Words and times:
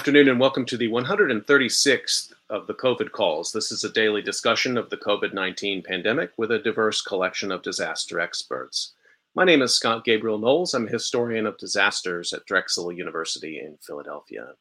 Good 0.00 0.04
afternoon 0.16 0.30
and 0.30 0.40
welcome 0.40 0.64
to 0.64 0.78
the 0.78 0.88
136th 0.88 2.32
of 2.48 2.66
the 2.66 2.72
COVID 2.72 3.12
calls. 3.12 3.52
This 3.52 3.70
is 3.70 3.84
a 3.84 3.92
daily 3.92 4.22
discussion 4.22 4.78
of 4.78 4.88
the 4.88 4.96
COVID 4.96 5.34
19 5.34 5.82
pandemic 5.82 6.30
with 6.38 6.50
a 6.52 6.58
diverse 6.58 7.02
collection 7.02 7.52
of 7.52 7.60
disaster 7.60 8.18
experts. 8.18 8.94
My 9.34 9.44
name 9.44 9.60
is 9.60 9.74
Scott 9.74 10.06
Gabriel 10.06 10.38
Knowles. 10.38 10.72
I'm 10.72 10.86
a 10.86 10.90
historian 10.90 11.44
of 11.44 11.58
disasters 11.58 12.32
at 12.32 12.46
Drexel 12.46 12.90
University 12.90 13.60
in 13.60 13.76
Philadelphia. 13.82 14.54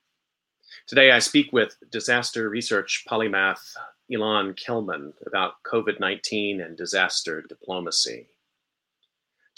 Today 0.88 1.12
I 1.12 1.20
speak 1.20 1.54
with 1.54 1.78
disaster 1.90 2.50
research 2.50 3.06
polymath 3.10 3.78
Ilan 4.12 4.58
Kelman 4.58 5.14
about 5.26 5.64
COVID 5.66 6.02
19 6.02 6.60
and 6.60 6.76
disaster 6.76 7.42
diplomacy. 7.42 8.28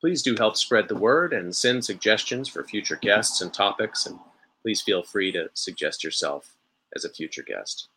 Please 0.00 0.22
do 0.22 0.34
help 0.36 0.56
spread 0.56 0.88
the 0.88 0.94
word 0.94 1.32
and 1.32 1.56
send 1.56 1.84
suggestions 1.84 2.48
for 2.48 2.64
future 2.64 2.96
guests 2.96 3.40
and 3.40 3.52
topics, 3.52 4.06
and 4.06 4.18
please 4.62 4.82
feel 4.82 5.02
free 5.02 5.32
to 5.32 5.48
suggest 5.54 6.04
yourself 6.04 6.54
as 6.94 7.04
a 7.04 7.10
future 7.10 7.42
guest. 7.42 7.88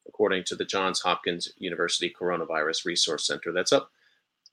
according 0.07 0.45
to 0.45 0.55
the 0.55 0.67
Johns 0.67 1.01
Hopkins 1.01 1.55
University 1.59 2.15
Coronavirus 2.17 2.85
Resource 2.85 3.27
Center. 3.27 3.53
That's 3.53 3.73
up 3.73 3.91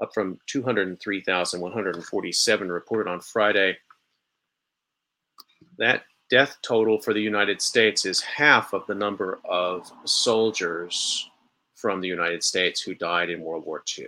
up 0.00 0.14
from 0.14 0.38
203,147 0.46 2.72
reported 2.72 3.10
on 3.10 3.20
Friday. 3.20 3.76
That 5.78 6.04
death 6.30 6.58
total 6.62 7.00
for 7.00 7.12
the 7.12 7.20
United 7.20 7.60
States 7.60 8.04
is 8.04 8.20
half 8.20 8.72
of 8.72 8.86
the 8.86 8.94
number 8.94 9.40
of 9.44 9.90
soldiers 10.04 11.28
from 11.74 12.00
the 12.00 12.08
United 12.08 12.44
States 12.44 12.80
who 12.80 12.94
died 12.94 13.30
in 13.30 13.40
World 13.40 13.66
War 13.66 13.82
II. 13.98 14.06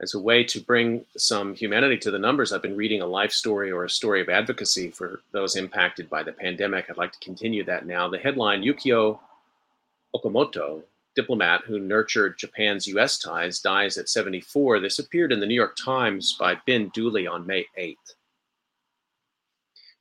As 0.00 0.14
a 0.14 0.20
way 0.20 0.44
to 0.44 0.60
bring 0.60 1.04
some 1.16 1.56
humanity 1.56 1.98
to 1.98 2.12
the 2.12 2.18
numbers, 2.18 2.52
I've 2.52 2.62
been 2.62 2.76
reading 2.76 3.02
a 3.02 3.06
life 3.06 3.32
story 3.32 3.72
or 3.72 3.84
a 3.84 3.90
story 3.90 4.20
of 4.20 4.28
advocacy 4.28 4.90
for 4.90 5.22
those 5.32 5.56
impacted 5.56 6.08
by 6.08 6.22
the 6.22 6.32
pandemic. 6.32 6.86
I'd 6.88 6.96
like 6.96 7.12
to 7.12 7.18
continue 7.18 7.64
that 7.64 7.84
now. 7.84 8.08
The 8.08 8.18
headline 8.18 8.62
Yukio 8.62 9.18
Okamoto, 10.14 10.82
diplomat 11.18 11.62
who 11.66 11.80
nurtured 11.80 12.38
Japan's 12.38 12.86
U.S. 12.86 13.18
ties, 13.18 13.58
dies 13.58 13.98
at 13.98 14.08
74. 14.08 14.78
This 14.78 15.00
appeared 15.00 15.32
in 15.32 15.40
the 15.40 15.46
New 15.46 15.54
York 15.54 15.76
Times 15.76 16.36
by 16.38 16.54
Ben 16.64 16.92
Dooley 16.94 17.26
on 17.26 17.44
May 17.44 17.66
8th. 17.76 18.14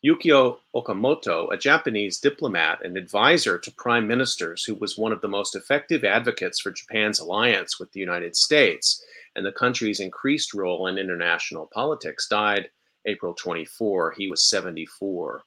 Yukio 0.05 0.57
Okamoto, 0.75 1.51
a 1.51 1.57
Japanese 1.57 2.19
diplomat 2.19 2.85
and 2.85 2.95
advisor 2.95 3.57
to 3.57 3.71
prime 3.71 4.07
ministers 4.07 4.63
who 4.63 4.75
was 4.75 4.95
one 4.95 5.11
of 5.11 5.21
the 5.21 5.27
most 5.27 5.55
effective 5.55 6.03
advocates 6.03 6.59
for 6.59 6.69
Japan's 6.71 7.19
alliance 7.19 7.79
with 7.79 7.91
the 7.93 7.99
United 7.99 8.35
States 8.35 9.03
and 9.35 9.43
the 9.43 9.51
country's 9.51 9.99
increased 9.99 10.53
role 10.53 10.85
in 10.85 10.99
international 10.99 11.67
politics, 11.73 12.27
died 12.27 12.69
April 13.07 13.33
24. 13.33 14.13
He 14.15 14.29
was 14.29 14.47
74. 14.47 15.41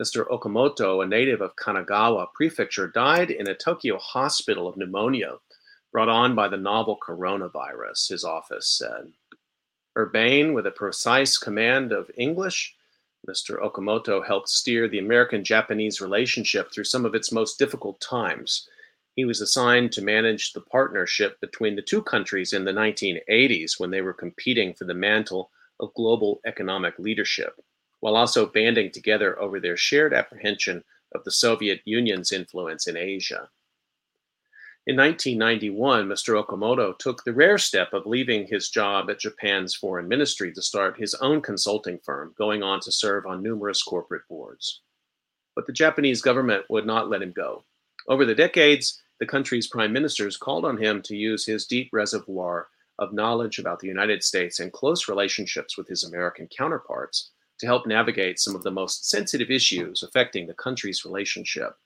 Mr. 0.00 0.26
Okamoto, 0.28 1.04
a 1.04 1.06
native 1.06 1.42
of 1.42 1.56
Kanagawa 1.56 2.32
Prefecture, 2.32 2.88
died 2.88 3.30
in 3.30 3.46
a 3.50 3.54
Tokyo 3.54 3.98
hospital 3.98 4.66
of 4.66 4.78
pneumonia 4.78 5.36
brought 5.92 6.08
on 6.08 6.34
by 6.34 6.48
the 6.48 6.56
novel 6.56 6.98
coronavirus, 7.06 8.08
his 8.08 8.24
office 8.24 8.66
said. 8.66 9.12
Urbane, 9.98 10.54
with 10.54 10.66
a 10.66 10.70
precise 10.70 11.36
command 11.36 11.92
of 11.92 12.10
English, 12.16 12.74
Mr. 13.28 13.60
Okamoto 13.60 14.26
helped 14.26 14.48
steer 14.48 14.88
the 14.88 15.00
American 15.00 15.44
Japanese 15.44 16.00
relationship 16.00 16.72
through 16.72 16.84
some 16.84 17.04
of 17.04 17.14
its 17.14 17.30
most 17.30 17.58
difficult 17.58 18.00
times. 18.00 18.66
He 19.16 19.26
was 19.26 19.42
assigned 19.42 19.92
to 19.92 20.02
manage 20.02 20.54
the 20.54 20.62
partnership 20.62 21.38
between 21.42 21.76
the 21.76 21.82
two 21.82 22.00
countries 22.00 22.54
in 22.54 22.64
the 22.64 22.72
1980s 22.72 23.78
when 23.78 23.90
they 23.90 24.00
were 24.00 24.14
competing 24.14 24.72
for 24.72 24.86
the 24.86 24.94
mantle 24.94 25.50
of 25.78 25.92
global 25.92 26.40
economic 26.46 26.98
leadership 26.98 27.60
while 28.00 28.16
also 28.16 28.46
banding 28.46 28.90
together 28.90 29.40
over 29.40 29.60
their 29.60 29.76
shared 29.76 30.12
apprehension 30.12 30.82
of 31.14 31.24
the 31.24 31.30
Soviet 31.30 31.80
Union's 31.84 32.32
influence 32.32 32.86
in 32.86 32.96
Asia. 32.96 33.48
In 34.86 34.96
1991, 34.96 36.08
Mr. 36.08 36.42
Okamoto 36.42 36.98
took 36.98 37.22
the 37.22 37.34
rare 37.34 37.58
step 37.58 37.92
of 37.92 38.06
leaving 38.06 38.46
his 38.46 38.70
job 38.70 39.10
at 39.10 39.20
Japan's 39.20 39.74
foreign 39.74 40.08
ministry 40.08 40.52
to 40.52 40.62
start 40.62 40.98
his 40.98 41.14
own 41.16 41.42
consulting 41.42 41.98
firm, 41.98 42.34
going 42.38 42.62
on 42.62 42.80
to 42.80 42.90
serve 42.90 43.26
on 43.26 43.42
numerous 43.42 43.82
corporate 43.82 44.26
boards. 44.28 44.80
But 45.54 45.66
the 45.66 45.72
Japanese 45.72 46.22
government 46.22 46.64
would 46.70 46.86
not 46.86 47.10
let 47.10 47.22
him 47.22 47.32
go. 47.32 47.64
Over 48.08 48.24
the 48.24 48.34
decades, 48.34 49.02
the 49.18 49.26
country's 49.26 49.66
prime 49.66 49.92
ministers 49.92 50.38
called 50.38 50.64
on 50.64 50.78
him 50.78 51.02
to 51.02 51.16
use 51.16 51.44
his 51.44 51.66
deep 51.66 51.90
reservoir 51.92 52.68
of 52.98 53.12
knowledge 53.12 53.58
about 53.58 53.80
the 53.80 53.86
United 53.86 54.24
States 54.24 54.60
and 54.60 54.72
close 54.72 55.08
relationships 55.08 55.76
with 55.76 55.88
his 55.88 56.04
American 56.04 56.48
counterparts 56.48 57.30
to 57.60 57.66
help 57.66 57.86
navigate 57.86 58.40
some 58.40 58.56
of 58.56 58.62
the 58.62 58.70
most 58.70 59.08
sensitive 59.08 59.50
issues 59.50 60.02
affecting 60.02 60.46
the 60.46 60.54
country's 60.54 61.04
relationship, 61.04 61.76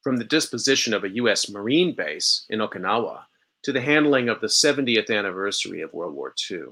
from 0.00 0.16
the 0.16 0.24
disposition 0.24 0.94
of 0.94 1.02
a 1.02 1.10
U.S. 1.10 1.50
Marine 1.50 1.92
base 1.92 2.46
in 2.48 2.60
Okinawa 2.60 3.22
to 3.64 3.72
the 3.72 3.80
handling 3.80 4.28
of 4.28 4.40
the 4.40 4.46
70th 4.46 5.10
anniversary 5.10 5.80
of 5.80 5.92
World 5.92 6.14
War 6.14 6.32
II. 6.48 6.66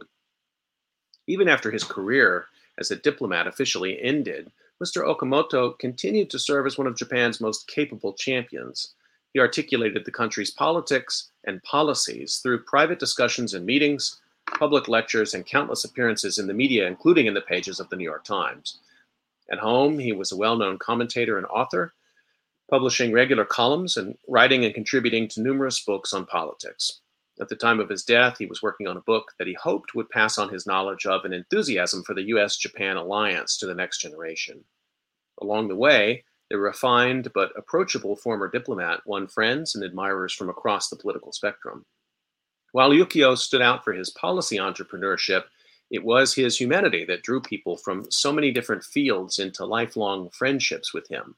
Even 1.27 1.49
after 1.49 1.73
his 1.73 1.83
career 1.83 2.47
as 2.79 2.93
a 2.93 2.97
diplomat 2.97 3.49
officially 3.49 4.01
ended, 4.01 4.53
Mr. 4.83 5.03
Okamoto 5.03 5.77
continued 5.79 6.31
to 6.31 6.39
serve 6.39 6.67
as 6.67 6.79
one 6.79 6.87
of 6.87 6.97
Japan's 6.97 7.41
most 7.41 7.67
capable 7.67 8.13
champions. 8.13 8.95
He 9.33 9.41
articulated 9.41 10.05
the 10.05 10.13
country's 10.13 10.53
politics 10.53 11.31
and 11.45 11.63
policies 11.65 12.37
through 12.37 12.63
private 12.63 13.01
discussions 13.01 13.55
and 13.55 13.67
meetings, 13.67 14.21
public 14.59 14.89
lectures, 14.89 15.35
and 15.35 15.45
countless 15.45 15.85
appearances 15.85 16.39
in 16.39 16.47
the 16.47 16.55
media, 16.55 16.87
including 16.87 17.27
in 17.27 17.35
the 17.35 17.41
pages 17.41 17.81
of 17.81 17.89
the 17.91 17.97
New 17.97 18.05
York 18.05 18.25
Times. 18.25 18.79
At 19.51 19.59
home, 19.59 19.99
he 19.99 20.13
was 20.13 20.33
a 20.33 20.37
well 20.37 20.57
known 20.57 20.79
commentator 20.79 21.39
and 21.39 21.47
author, 21.47 21.95
publishing 22.71 23.13
regular 23.13 23.45
columns 23.45 23.97
and 23.97 24.17
writing 24.29 24.65
and 24.65 24.75
contributing 24.75 25.29
to 25.29 25.43
numerous 25.43 25.81
books 25.85 26.13
on 26.13 26.27
politics. 26.27 27.01
At 27.39 27.49
the 27.49 27.57
time 27.57 27.81
of 27.81 27.89
his 27.89 28.03
death, 28.03 28.39
he 28.39 28.47
was 28.47 28.63
working 28.63 28.87
on 28.87 28.97
a 28.97 29.03
book 29.03 29.33
that 29.39 29.47
he 29.47 29.55
hoped 29.55 29.95
would 29.95 30.09
pass 30.09 30.39
on 30.39 30.49
his 30.49 30.67
knowledge 30.67 31.05
of 31.05 31.25
and 31.25 31.35
enthusiasm 31.35 32.03
for 32.03 32.15
the 32.15 32.29
US 32.29 32.57
Japan 32.57 32.97
alliance 32.97 33.59
to 33.59 33.67
the 33.67 33.75
next 33.75 33.99
generation. 33.99 34.65
Along 35.41 35.69
the 35.69 35.77
way, 35.77 36.25
the 36.49 36.59
refined 36.59 37.33
but 37.35 37.53
approachable 37.57 38.17
former 38.17 38.49
diplomat 38.49 39.07
won 39.07 39.27
friends 39.27 39.75
and 39.75 39.85
admirers 39.85 40.33
from 40.33 40.49
across 40.49 40.89
the 40.89 40.97
political 40.97 41.33
spectrum. 41.33 41.85
While 42.77 42.91
Yukio 42.91 43.39
stood 43.39 43.63
out 43.63 43.85
for 43.85 43.95
his 43.95 44.11
policy 44.11 44.59
entrepreneurship, 44.59 45.45
it 45.91 46.05
was 46.05 46.35
his 46.35 46.59
humanity 46.59 47.07
that 47.07 47.23
drew 47.23 47.41
people 47.41 47.79
from 47.79 48.11
so 48.11 48.31
many 48.31 48.51
different 48.51 48.85
fields 48.85 49.39
into 49.39 49.65
lifelong 49.65 50.29
friendships 50.29 50.93
with 50.93 51.09
him. 51.09 51.37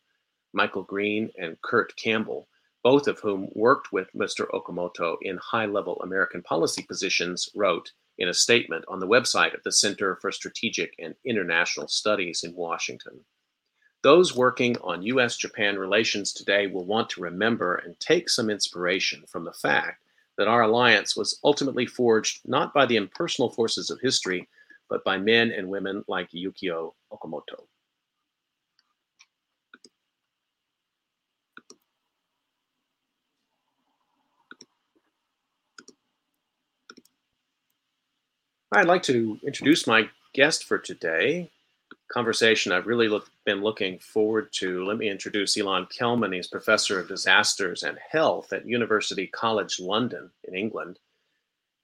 Michael 0.52 0.82
Green 0.82 1.30
and 1.38 1.62
Kurt 1.62 1.94
Campbell, 1.94 2.48
both 2.82 3.06
of 3.06 3.20
whom 3.20 3.50
worked 3.54 3.92
with 3.92 4.12
Mr. 4.16 4.48
Okamoto 4.50 5.16
in 5.22 5.36
high 5.36 5.66
level 5.66 6.00
American 6.02 6.42
policy 6.42 6.82
positions, 6.82 7.48
wrote 7.54 7.92
in 8.18 8.28
a 8.28 8.34
statement 8.34 8.84
on 8.88 8.98
the 8.98 9.06
website 9.06 9.54
of 9.54 9.62
the 9.62 9.70
Center 9.70 10.16
for 10.16 10.32
Strategic 10.32 10.92
and 10.98 11.14
International 11.24 11.86
Studies 11.86 12.42
in 12.42 12.52
Washington. 12.56 13.20
Those 14.02 14.34
working 14.34 14.76
on 14.78 15.04
US 15.04 15.36
Japan 15.36 15.78
relations 15.78 16.32
today 16.32 16.66
will 16.66 16.84
want 16.84 17.08
to 17.10 17.20
remember 17.20 17.76
and 17.76 17.94
take 18.00 18.28
some 18.28 18.50
inspiration 18.50 19.22
from 19.28 19.44
the 19.44 19.52
fact 19.52 20.02
that 20.38 20.48
our 20.48 20.62
alliance 20.62 21.16
was 21.16 21.38
ultimately 21.44 21.84
forged 21.84 22.40
not 22.46 22.72
by 22.72 22.86
the 22.86 22.96
impersonal 22.96 23.50
forces 23.50 23.90
of 23.90 24.00
history, 24.00 24.48
but 24.88 25.04
by 25.04 25.18
men 25.18 25.50
and 25.50 25.68
women 25.68 26.04
like 26.08 26.30
Yukio 26.30 26.92
Okamoto. 27.12 27.66
I'd 38.70 38.86
like 38.86 39.02
to 39.04 39.38
introduce 39.46 39.86
my 39.86 40.08
guest 40.34 40.64
for 40.64 40.78
today. 40.78 41.50
Conversation 42.08 42.72
I've 42.72 42.86
really 42.86 43.08
look, 43.08 43.30
been 43.44 43.60
looking 43.60 43.98
forward 43.98 44.50
to. 44.54 44.84
Let 44.84 44.96
me 44.96 45.10
introduce 45.10 45.56
Ilan 45.56 45.90
Kelman. 45.90 46.32
He's 46.32 46.46
professor 46.46 46.98
of 46.98 47.08
disasters 47.08 47.82
and 47.82 47.98
health 48.10 48.52
at 48.52 48.66
University 48.66 49.26
College 49.26 49.78
London 49.78 50.30
in 50.44 50.54
England, 50.54 50.98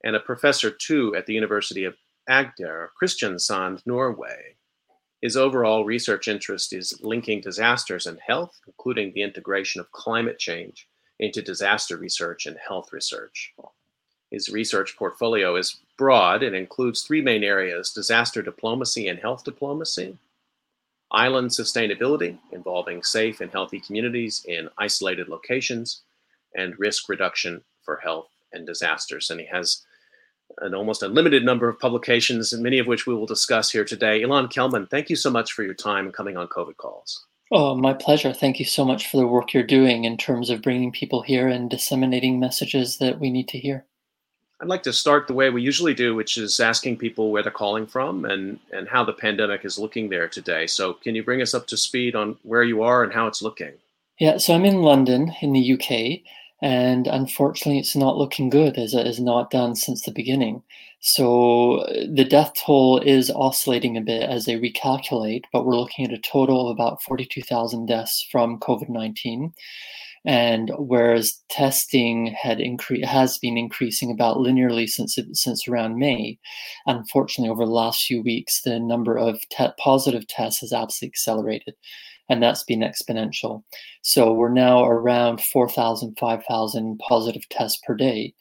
and 0.03 0.15
a 0.15 0.19
professor 0.19 0.71
too 0.71 1.15
at 1.15 1.27
the 1.27 1.33
University 1.33 1.83
of 1.83 1.95
Agder, 2.27 2.87
Kristiansand, 2.99 3.85
Norway. 3.85 4.55
His 5.21 5.37
overall 5.37 5.85
research 5.85 6.27
interest 6.27 6.73
is 6.73 6.99
linking 7.01 7.41
disasters 7.41 8.07
and 8.07 8.19
health, 8.19 8.59
including 8.65 9.13
the 9.13 9.21
integration 9.21 9.79
of 9.79 9.91
climate 9.91 10.39
change 10.39 10.87
into 11.19 11.41
disaster 11.41 11.97
research 11.97 12.47
and 12.47 12.57
health 12.57 12.91
research. 12.91 13.53
His 14.31 14.49
research 14.49 14.97
portfolio 14.97 15.55
is 15.55 15.77
broad 15.97 16.43
and 16.43 16.55
includes 16.55 17.01
three 17.01 17.21
main 17.21 17.43
areas 17.43 17.91
disaster 17.91 18.41
diplomacy 18.41 19.07
and 19.07 19.19
health 19.19 19.43
diplomacy, 19.43 20.17
island 21.11 21.49
sustainability, 21.51 22.37
involving 22.51 23.03
safe 23.03 23.41
and 23.41 23.51
healthy 23.51 23.79
communities 23.79 24.43
in 24.47 24.69
isolated 24.77 25.29
locations, 25.29 26.01
and 26.55 26.77
risk 26.79 27.07
reduction 27.09 27.63
for 27.83 27.97
health 27.97 28.29
and 28.51 28.65
disasters. 28.65 29.29
And 29.29 29.39
he 29.39 29.45
has 29.47 29.85
an 30.59 30.73
almost 30.73 31.03
unlimited 31.03 31.43
number 31.43 31.67
of 31.69 31.79
publications, 31.79 32.53
and 32.53 32.63
many 32.63 32.79
of 32.79 32.87
which 32.87 33.05
we 33.05 33.13
will 33.15 33.25
discuss 33.25 33.71
here 33.71 33.85
today. 33.85 34.21
Ilan 34.21 34.49
Kelman, 34.51 34.87
thank 34.87 35.09
you 35.09 35.15
so 35.15 35.29
much 35.29 35.53
for 35.53 35.63
your 35.63 35.73
time 35.73 36.11
coming 36.11 36.37
on 36.37 36.47
COVID 36.47 36.77
calls. 36.77 37.25
Oh, 37.51 37.75
my 37.75 37.93
pleasure. 37.93 38.33
Thank 38.33 38.59
you 38.59 38.65
so 38.65 38.83
much 38.83 39.09
for 39.09 39.17
the 39.17 39.27
work 39.27 39.53
you're 39.53 39.63
doing 39.63 40.05
in 40.05 40.17
terms 40.17 40.49
of 40.49 40.61
bringing 40.61 40.91
people 40.91 41.21
here 41.21 41.47
and 41.47 41.69
disseminating 41.69 42.39
messages 42.39 42.97
that 42.97 43.19
we 43.19 43.29
need 43.29 43.47
to 43.49 43.59
hear. 43.59 43.85
I'd 44.61 44.69
like 44.69 44.83
to 44.83 44.93
start 44.93 45.27
the 45.27 45.33
way 45.33 45.49
we 45.49 45.61
usually 45.61 45.93
do, 45.93 46.15
which 46.15 46.37
is 46.37 46.59
asking 46.61 46.97
people 46.97 47.31
where 47.31 47.43
they're 47.43 47.51
calling 47.51 47.85
from 47.85 48.23
and, 48.23 48.57
and 48.71 48.87
how 48.87 49.03
the 49.03 49.11
pandemic 49.11 49.65
is 49.65 49.77
looking 49.77 50.09
there 50.09 50.29
today. 50.29 50.65
So, 50.65 50.93
can 50.93 51.13
you 51.13 51.23
bring 51.23 51.41
us 51.41 51.53
up 51.53 51.67
to 51.67 51.77
speed 51.77 52.15
on 52.15 52.37
where 52.43 52.63
you 52.63 52.81
are 52.81 53.03
and 53.03 53.11
how 53.11 53.27
it's 53.27 53.41
looking? 53.41 53.73
Yeah, 54.17 54.37
so 54.37 54.53
I'm 54.55 54.63
in 54.63 54.81
London 54.81 55.33
in 55.41 55.51
the 55.51 55.73
UK, 55.73 56.21
and 56.61 57.05
unfortunately, 57.05 57.79
it's 57.79 57.97
not 57.97 58.17
looking 58.17 58.49
good 58.49 58.77
as 58.77 58.93
it 58.93 59.05
has 59.05 59.19
not 59.19 59.51
done 59.51 59.75
since 59.75 60.03
the 60.03 60.11
beginning. 60.11 60.63
So, 61.01 61.85
the 62.09 62.23
death 62.23 62.53
toll 62.65 62.99
is 62.99 63.29
oscillating 63.29 63.97
a 63.97 64.01
bit 64.01 64.23
as 64.23 64.45
they 64.45 64.55
recalculate, 64.55 65.43
but 65.51 65.65
we're 65.65 65.75
looking 65.75 66.05
at 66.05 66.13
a 66.13 66.17
total 66.17 66.69
of 66.69 66.75
about 66.75 67.03
42,000 67.03 67.87
deaths 67.87 68.25
from 68.31 68.59
COVID 68.59 68.87
19. 68.87 69.53
And 70.25 70.71
whereas 70.77 71.39
testing 71.49 72.27
had 72.27 72.57
incre- 72.57 73.05
has 73.05 73.37
been 73.37 73.57
increasing 73.57 74.11
about 74.11 74.37
linearly 74.37 74.87
since 74.89 75.17
since 75.33 75.67
around 75.67 75.97
May, 75.97 76.39
unfortunately, 76.87 77.51
over 77.51 77.65
the 77.65 77.71
last 77.71 78.03
few 78.05 78.23
weeks, 78.23 78.61
the 78.61 78.79
number 78.79 79.17
of 79.17 79.39
te- 79.49 79.67
positive 79.77 80.27
tests 80.27 80.61
has 80.61 80.73
absolutely 80.73 81.11
accelerated, 81.11 81.75
and 82.27 82.41
that's 82.41 82.63
been 82.63 82.79
exponential. 82.79 83.63
So 84.01 84.33
we're 84.33 84.49
now 84.49 84.85
around 84.85 85.41
4,000, 85.41 86.17
5,000 86.19 86.99
positive 86.99 87.47
tests 87.49 87.79
per 87.85 87.95
day. 87.95 88.33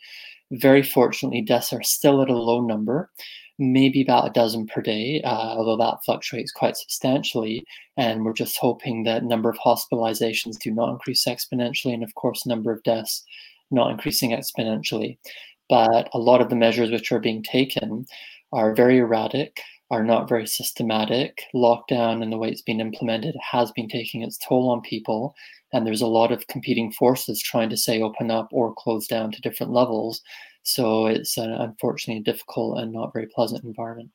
Very 0.53 0.83
fortunately, 0.83 1.43
deaths 1.43 1.73
are 1.73 1.83
still 1.83 2.23
at 2.23 2.31
a 2.31 2.37
low 2.37 2.61
number 2.61 3.11
maybe 3.59 4.03
about 4.03 4.27
a 4.27 4.33
dozen 4.33 4.67
per 4.67 4.81
day, 4.81 5.21
uh, 5.25 5.55
although 5.57 5.77
that 5.77 6.05
fluctuates 6.05 6.53
quite 6.53 6.77
substantially. 6.77 7.65
And 7.97 8.25
we're 8.25 8.33
just 8.33 8.59
hoping 8.59 9.05
that 9.05 9.25
number 9.25 9.49
of 9.49 9.59
hospitalizations 9.59 10.59
do 10.59 10.71
not 10.71 10.91
increase 10.91 11.25
exponentially, 11.25 11.95
and 11.95 12.03
of 12.03 12.15
course, 12.15 12.47
number 12.47 12.73
of 12.73 12.83
deaths 12.83 13.25
not 13.71 13.91
increasing 13.91 14.31
exponentially. 14.31 15.19
But 15.69 16.09
a 16.13 16.19
lot 16.19 16.41
of 16.41 16.51
the 16.51 16.57
measures 16.57 16.91
which 16.91 17.11
are 17.13 17.21
being 17.21 17.43
taken 17.43 18.07
are 18.53 18.75
very 18.75 18.99
erratic, 18.99 19.61
are 19.91 20.05
not 20.05 20.29
very 20.29 20.47
systematic. 20.47 21.45
Lockdown 21.55 22.23
and 22.23 22.33
the 22.33 22.37
way 22.39 22.49
it's 22.49 22.63
been 22.63 22.81
implemented 22.81 23.35
has 23.41 23.71
been 23.73 23.89
taking 23.89 24.23
its 24.23 24.39
toll 24.39 24.71
on 24.71 24.81
people. 24.81 25.35
And 25.73 25.87
there's 25.87 26.03
a 26.03 26.07
lot 26.07 26.33
of 26.33 26.47
competing 26.47 26.93
forces 26.93 27.41
trying 27.41 27.71
to 27.71 27.77
say 27.77 28.01
open 28.01 28.31
up 28.31 28.49
or 28.53 28.75
close 28.75 29.07
down 29.07 29.33
to 29.33 29.41
different 29.41 29.73
levels. 29.73 30.23
So 30.65 31.07
it's 31.07 31.37
an 31.37 31.53
unfortunately 31.53 32.23
difficult 32.23 32.79
and 32.79 32.93
not 32.93 33.13
very 33.13 33.27
pleasant 33.27 33.65
environment. 33.65 34.11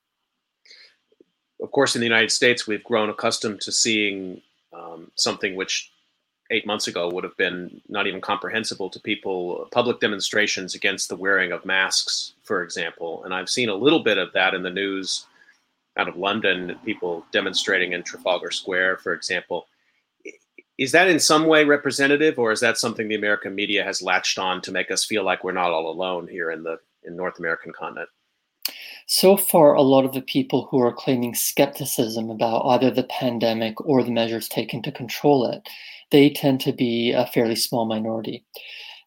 Of 1.62 1.72
course, 1.72 1.96
in 1.96 2.02
the 2.02 2.08
United 2.08 2.32
States, 2.32 2.68
we've 2.68 2.84
grown 2.84 3.10
accustomed 3.10 3.62
to 3.62 3.72
seeing 3.72 4.42
um, 4.74 5.12
something 5.16 5.56
which 5.56 5.92
eight 6.52 6.66
months 6.66 6.88
ago 6.88 7.10
would 7.10 7.24
have 7.24 7.38
been 7.38 7.80
not 7.88 8.08
even 8.08 8.20
comprehensible 8.20 8.90
to 8.90 9.00
people 9.00 9.68
public 9.72 10.00
demonstrations 10.00 10.74
against 10.74 11.08
the 11.08 11.16
wearing 11.16 11.52
of 11.52 11.64
masks, 11.66 12.34
for 12.42 12.64
example. 12.64 13.24
And 13.24 13.34
I've 13.34 13.50
seen 13.50 13.70
a 13.70 13.76
little 13.76 14.04
bit 14.04 14.18
of 14.18 14.34
that 14.34 14.56
in 14.56 14.64
the 14.64 14.72
news 14.72 15.28
out 15.98 16.08
of 16.08 16.18
London, 16.18 16.80
people 16.84 17.24
demonstrating 17.32 17.94
in 17.94 18.02
Trafalgar 18.02 18.50
Square, 18.50 18.98
for 18.98 19.14
example. 19.14 19.68
Is 20.80 20.94
that 20.94 21.10
in 21.10 21.20
some 21.20 21.46
way 21.46 21.66
representative, 21.66 22.40
or 22.40 22.54
is 22.54 22.62
that 22.62 22.78
something 22.78 23.10
the 23.10 23.16
American 23.16 23.54
media 23.54 23.84
has 23.84 24.02
latched 24.02 24.40
on 24.40 24.62
to 24.62 24.72
make 24.72 24.90
us 24.90 25.04
feel 25.04 25.26
like 25.26 25.44
we're 25.44 25.52
not 25.52 25.72
all 25.72 25.92
alone 25.92 26.26
here 26.28 26.50
in 26.52 26.64
the 26.64 26.78
in 27.04 27.18
North 27.18 27.38
American 27.38 27.74
continent? 27.78 28.08
So 29.06 29.36
far, 29.36 29.74
a 29.74 29.82
lot 29.82 30.06
of 30.06 30.14
the 30.14 30.22
people 30.22 30.70
who 30.72 30.80
are 30.80 30.94
claiming 30.94 31.34
skepticism 31.34 32.30
about 32.30 32.62
either 32.66 32.92
the 32.92 33.04
pandemic 33.04 33.82
or 33.86 34.04
the 34.04 34.12
measures 34.12 34.48
taken 34.48 34.82
to 34.84 34.92
control 34.92 35.52
it, 35.52 35.68
they 36.12 36.30
tend 36.30 36.62
to 36.62 36.72
be 36.72 37.12
a 37.12 37.26
fairly 37.26 37.58
small 37.58 37.86
minority. 37.86 38.46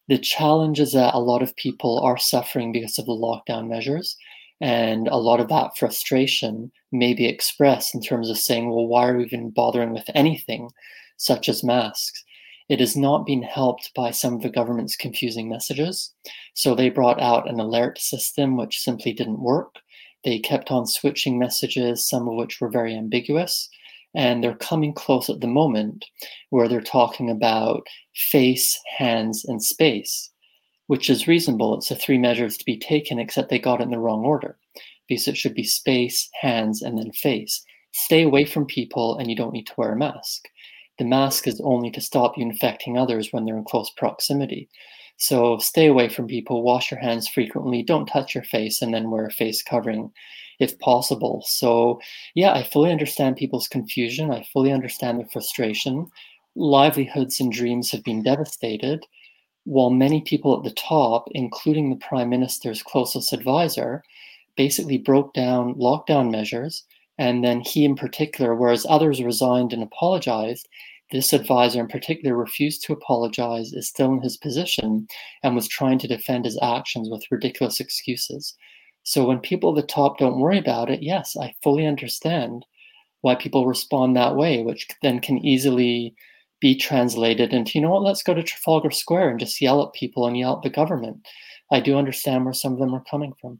The 0.09 0.19
challenge 0.19 0.79
is 0.79 0.91
that 0.93 1.15
a 1.15 1.19
lot 1.19 1.41
of 1.41 1.55
people 1.55 1.99
are 2.01 2.17
suffering 2.19 2.71
because 2.71 2.99
of 2.99 3.07
the 3.07 3.13
lockdown 3.13 3.67
measures. 3.67 4.15
And 4.61 5.07
a 5.07 5.17
lot 5.17 5.39
of 5.39 5.47
that 5.49 5.75
frustration 5.77 6.71
may 6.91 7.15
be 7.15 7.25
expressed 7.25 7.95
in 7.95 8.01
terms 8.01 8.29
of 8.29 8.37
saying, 8.37 8.69
well, 8.69 8.85
why 8.85 9.07
are 9.07 9.17
we 9.17 9.23
even 9.25 9.49
bothering 9.49 9.91
with 9.93 10.09
anything? 10.13 10.69
Such 11.17 11.49
as 11.49 11.63
masks. 11.63 12.23
It 12.69 12.79
has 12.79 12.95
not 12.95 13.25
been 13.25 13.43
helped 13.43 13.91
by 13.95 14.11
some 14.11 14.33
of 14.33 14.41
the 14.41 14.49
government's 14.49 14.95
confusing 14.95 15.49
messages. 15.49 16.13
So 16.53 16.75
they 16.75 16.89
brought 16.89 17.21
out 17.21 17.49
an 17.49 17.59
alert 17.59 17.99
system 17.99 18.57
which 18.57 18.79
simply 18.79 19.13
didn't 19.13 19.41
work. 19.41 19.75
They 20.23 20.39
kept 20.39 20.71
on 20.71 20.87
switching 20.87 21.37
messages, 21.37 22.07
some 22.07 22.27
of 22.27 22.35
which 22.35 22.61
were 22.61 22.69
very 22.69 22.95
ambiguous. 22.95 23.69
And 24.15 24.43
they're 24.43 24.55
coming 24.55 24.93
close 24.93 25.29
at 25.29 25.41
the 25.41 25.47
moment 25.47 26.05
where 26.51 26.67
they're 26.67 26.81
talking 26.81 27.29
about 27.29 27.87
face, 28.15 28.79
hands, 28.97 29.43
and 29.45 29.61
space, 29.61 30.31
which 30.87 31.09
is 31.09 31.27
reasonable. 31.27 31.75
It's 31.75 31.89
the 31.89 31.95
three 31.95 32.19
measures 32.19 32.55
to 32.57 32.65
be 32.65 32.77
taken, 32.77 33.19
except 33.19 33.49
they 33.49 33.59
got 33.59 33.81
it 33.81 33.83
in 33.83 33.89
the 33.89 33.99
wrong 33.99 34.23
order 34.23 34.57
because 35.07 35.27
it 35.27 35.35
should 35.35 35.55
be 35.55 35.63
space, 35.63 36.29
hands, 36.41 36.81
and 36.81 36.97
then 36.97 37.11
face. 37.11 37.63
Stay 37.91 38.23
away 38.23 38.45
from 38.45 38.65
people, 38.65 39.17
and 39.17 39.29
you 39.29 39.35
don't 39.35 39.53
need 39.53 39.67
to 39.67 39.73
wear 39.77 39.91
a 39.91 39.97
mask. 39.97 40.47
The 40.99 41.05
mask 41.05 41.47
is 41.47 41.61
only 41.63 41.89
to 41.91 42.01
stop 42.01 42.37
you 42.37 42.43
infecting 42.45 42.97
others 42.97 43.31
when 43.31 43.45
they're 43.45 43.57
in 43.57 43.63
close 43.63 43.89
proximity. 43.91 44.69
So 45.17 45.57
stay 45.57 45.87
away 45.87 46.09
from 46.09 46.27
people, 46.27 46.63
wash 46.63 46.91
your 46.91 46.99
hands 46.99 47.27
frequently, 47.27 47.83
don't 47.83 48.05
touch 48.05 48.35
your 48.35 48.43
face, 48.43 48.81
and 48.81 48.93
then 48.93 49.11
wear 49.11 49.25
a 49.25 49.31
face 49.31 49.61
covering 49.61 50.11
if 50.59 50.77
possible. 50.79 51.43
So, 51.47 51.99
yeah, 52.35 52.53
I 52.53 52.63
fully 52.63 52.91
understand 52.91 53.37
people's 53.37 53.67
confusion. 53.67 54.31
I 54.31 54.45
fully 54.51 54.71
understand 54.71 55.19
the 55.19 55.29
frustration. 55.29 56.07
Livelihoods 56.55 57.39
and 57.39 57.51
dreams 57.51 57.91
have 57.91 58.03
been 58.03 58.23
devastated, 58.23 59.05
while 59.65 59.89
many 59.89 60.21
people 60.21 60.55
at 60.57 60.63
the 60.63 60.75
top, 60.75 61.27
including 61.31 61.89
the 61.89 62.05
prime 62.05 62.29
minister's 62.29 62.83
closest 62.83 63.33
advisor, 63.33 64.03
basically 64.55 64.97
broke 64.97 65.33
down 65.33 65.73
lockdown 65.75 66.31
measures 66.31 66.83
and 67.17 67.43
then 67.43 67.61
he, 67.61 67.85
in 67.85 67.95
particular, 67.95 68.55
whereas 68.55 68.85
others 68.89 69.23
resigned 69.23 69.73
and 69.73 69.83
apologized, 69.83 70.67
this 71.11 71.33
advisor 71.33 71.79
in 71.79 71.87
particular 71.87 72.35
refused 72.35 72.83
to 72.83 72.93
apologize, 72.93 73.71
is 73.73 73.87
still 73.87 74.13
in 74.13 74.21
his 74.21 74.37
position, 74.37 75.07
and 75.43 75.55
was 75.55 75.67
trying 75.67 75.99
to 75.99 76.07
defend 76.07 76.45
his 76.45 76.59
actions 76.61 77.09
with 77.09 77.29
ridiculous 77.29 77.79
excuses. 77.79 78.55
So 79.03 79.25
when 79.25 79.39
people 79.39 79.77
at 79.77 79.81
the 79.81 79.87
top 79.87 80.17
don't 80.17 80.39
worry 80.39 80.57
about 80.57 80.89
it, 80.89 81.03
yes, 81.03 81.37
I 81.37 81.53
fully 81.61 81.85
understand 81.85 82.65
why 83.21 83.35
people 83.35 83.67
respond 83.67 84.15
that 84.15 84.35
way, 84.35 84.63
which 84.63 84.87
then 85.01 85.19
can 85.19 85.37
easily 85.45 86.15
be 86.59 86.75
translated 86.75 87.53
into, 87.53 87.73
you 87.75 87.81
know 87.81 87.91
what, 87.91 88.03
let's 88.03 88.23
go 88.23 88.33
to 88.33 88.41
Trafalgar 88.41 88.91
Square 88.91 89.31
and 89.31 89.39
just 89.39 89.61
yell 89.61 89.83
at 89.83 89.93
people 89.93 90.25
and 90.25 90.37
yell 90.37 90.55
at 90.55 90.61
the 90.61 90.69
government. 90.69 91.27
I 91.71 91.79
do 91.79 91.97
understand 91.97 92.45
where 92.45 92.53
some 92.53 92.73
of 92.73 92.79
them 92.79 92.95
are 92.95 93.03
coming 93.09 93.33
from. 93.39 93.59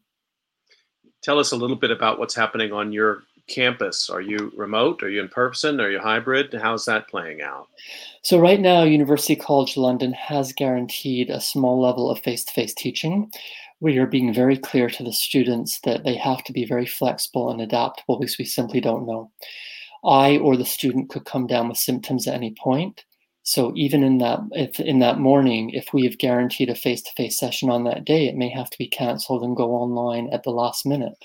Tell 1.21 1.37
us 1.39 1.51
a 1.51 1.57
little 1.57 1.75
bit 1.75 1.91
about 1.91 2.19
what's 2.19 2.35
happening 2.35 2.71
on 2.71 2.91
your 2.91 3.23
campus? 3.47 4.09
Are 4.09 4.21
you 4.21 4.51
remote? 4.55 5.03
Are 5.03 5.09
you 5.09 5.21
in 5.21 5.29
person? 5.29 5.79
Are 5.79 5.89
you 5.89 5.99
hybrid? 5.99 6.53
How's 6.53 6.85
that 6.85 7.07
playing 7.09 7.41
out? 7.41 7.67
So 8.21 8.39
right 8.39 8.59
now, 8.59 8.83
University 8.83 9.35
College 9.35 9.77
London 9.77 10.13
has 10.13 10.53
guaranteed 10.53 11.29
a 11.29 11.41
small 11.41 11.81
level 11.81 12.09
of 12.09 12.19
face-to-face 12.19 12.73
teaching. 12.73 13.31
We 13.79 13.97
are 13.97 14.07
being 14.07 14.33
very 14.33 14.57
clear 14.57 14.89
to 14.89 15.03
the 15.03 15.11
students 15.11 15.79
that 15.81 16.03
they 16.05 16.15
have 16.15 16.43
to 16.45 16.53
be 16.53 16.65
very 16.65 16.85
flexible 16.85 17.51
and 17.51 17.59
adaptable 17.59 18.17
because 18.17 18.37
we 18.37 18.45
simply 18.45 18.79
don't 18.79 19.05
know. 19.05 19.31
I 20.05 20.37
or 20.37 20.55
the 20.55 20.65
student 20.65 21.09
could 21.09 21.25
come 21.25 21.47
down 21.47 21.69
with 21.69 21.77
symptoms 21.77 22.27
at 22.27 22.35
any 22.35 22.55
point. 22.57 23.03
So 23.43 23.73
even 23.75 24.03
in 24.03 24.19
that 24.19 24.39
if 24.53 24.79
in 24.79 24.99
that 24.99 25.19
morning, 25.19 25.71
if 25.71 25.93
we 25.93 26.05
have 26.05 26.17
guaranteed 26.17 26.69
a 26.69 26.75
face-to-face 26.75 27.37
session 27.37 27.69
on 27.69 27.83
that 27.83 28.05
day, 28.05 28.27
it 28.27 28.37
may 28.37 28.49
have 28.49 28.69
to 28.69 28.77
be 28.77 28.87
cancelled 28.87 29.43
and 29.43 29.55
go 29.55 29.71
online 29.71 30.29
at 30.31 30.43
the 30.43 30.51
last 30.51 30.85
minute. 30.85 31.17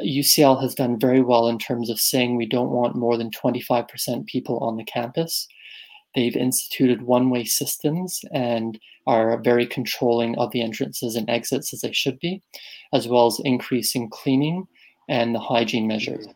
UCL 0.00 0.60
has 0.62 0.74
done 0.74 0.98
very 0.98 1.20
well 1.20 1.48
in 1.48 1.58
terms 1.58 1.90
of 1.90 2.00
saying 2.00 2.36
we 2.36 2.46
don't 2.46 2.70
want 2.70 2.96
more 2.96 3.16
than 3.16 3.30
25% 3.30 4.26
people 4.26 4.58
on 4.58 4.76
the 4.76 4.84
campus. 4.84 5.46
They've 6.14 6.36
instituted 6.36 7.02
one-way 7.02 7.44
systems 7.44 8.20
and 8.32 8.78
are 9.06 9.40
very 9.42 9.66
controlling 9.66 10.36
of 10.38 10.50
the 10.52 10.62
entrances 10.62 11.16
and 11.16 11.28
exits 11.28 11.72
as 11.72 11.80
they 11.80 11.92
should 11.92 12.18
be, 12.20 12.42
as 12.92 13.08
well 13.08 13.26
as 13.26 13.40
increasing 13.44 14.08
cleaning 14.10 14.66
and 15.08 15.34
the 15.34 15.40
hygiene 15.40 15.86
measures. 15.86 16.26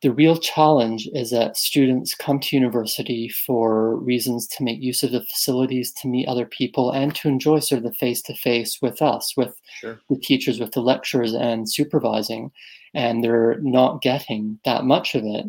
The 0.00 0.12
real 0.12 0.36
challenge 0.36 1.08
is 1.12 1.30
that 1.30 1.56
students 1.56 2.14
come 2.14 2.38
to 2.40 2.56
university 2.56 3.28
for 3.28 3.96
reasons 3.96 4.46
to 4.48 4.62
make 4.62 4.80
use 4.80 5.02
of 5.02 5.10
the 5.10 5.24
facilities, 5.24 5.92
to 5.94 6.06
meet 6.06 6.28
other 6.28 6.46
people, 6.46 6.92
and 6.92 7.12
to 7.16 7.26
enjoy 7.26 7.58
sort 7.58 7.78
of 7.78 7.84
the 7.84 7.94
face-to-face 7.94 8.78
with 8.80 9.02
us, 9.02 9.36
with 9.36 9.60
sure. 9.80 10.00
the 10.08 10.18
teachers, 10.18 10.60
with 10.60 10.70
the 10.70 10.80
lecturers 10.80 11.34
and 11.34 11.68
supervising. 11.68 12.52
And 12.94 13.24
they're 13.24 13.58
not 13.60 14.00
getting 14.00 14.60
that 14.64 14.84
much 14.84 15.16
of 15.16 15.24
it, 15.24 15.46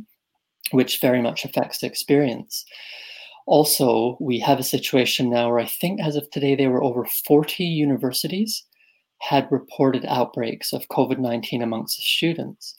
which 0.72 1.00
very 1.00 1.22
much 1.22 1.46
affects 1.46 1.80
the 1.80 1.88
experience. 1.88 2.66
Also, 3.46 4.18
we 4.20 4.40
have 4.40 4.60
a 4.60 4.64
situation 4.64 5.30
now 5.30 5.50
where 5.50 5.60
I 5.60 5.66
think 5.66 6.02
as 6.02 6.16
of 6.16 6.30
today, 6.32 6.56
there 6.56 6.72
were 6.72 6.84
over 6.84 7.06
40 7.06 7.64
universities 7.64 8.66
had 9.20 9.48
reported 9.52 10.06
outbreaks 10.06 10.74
of 10.74 10.88
COVID-19 10.88 11.62
amongst 11.62 11.98
the 11.98 12.04
students. 12.04 12.76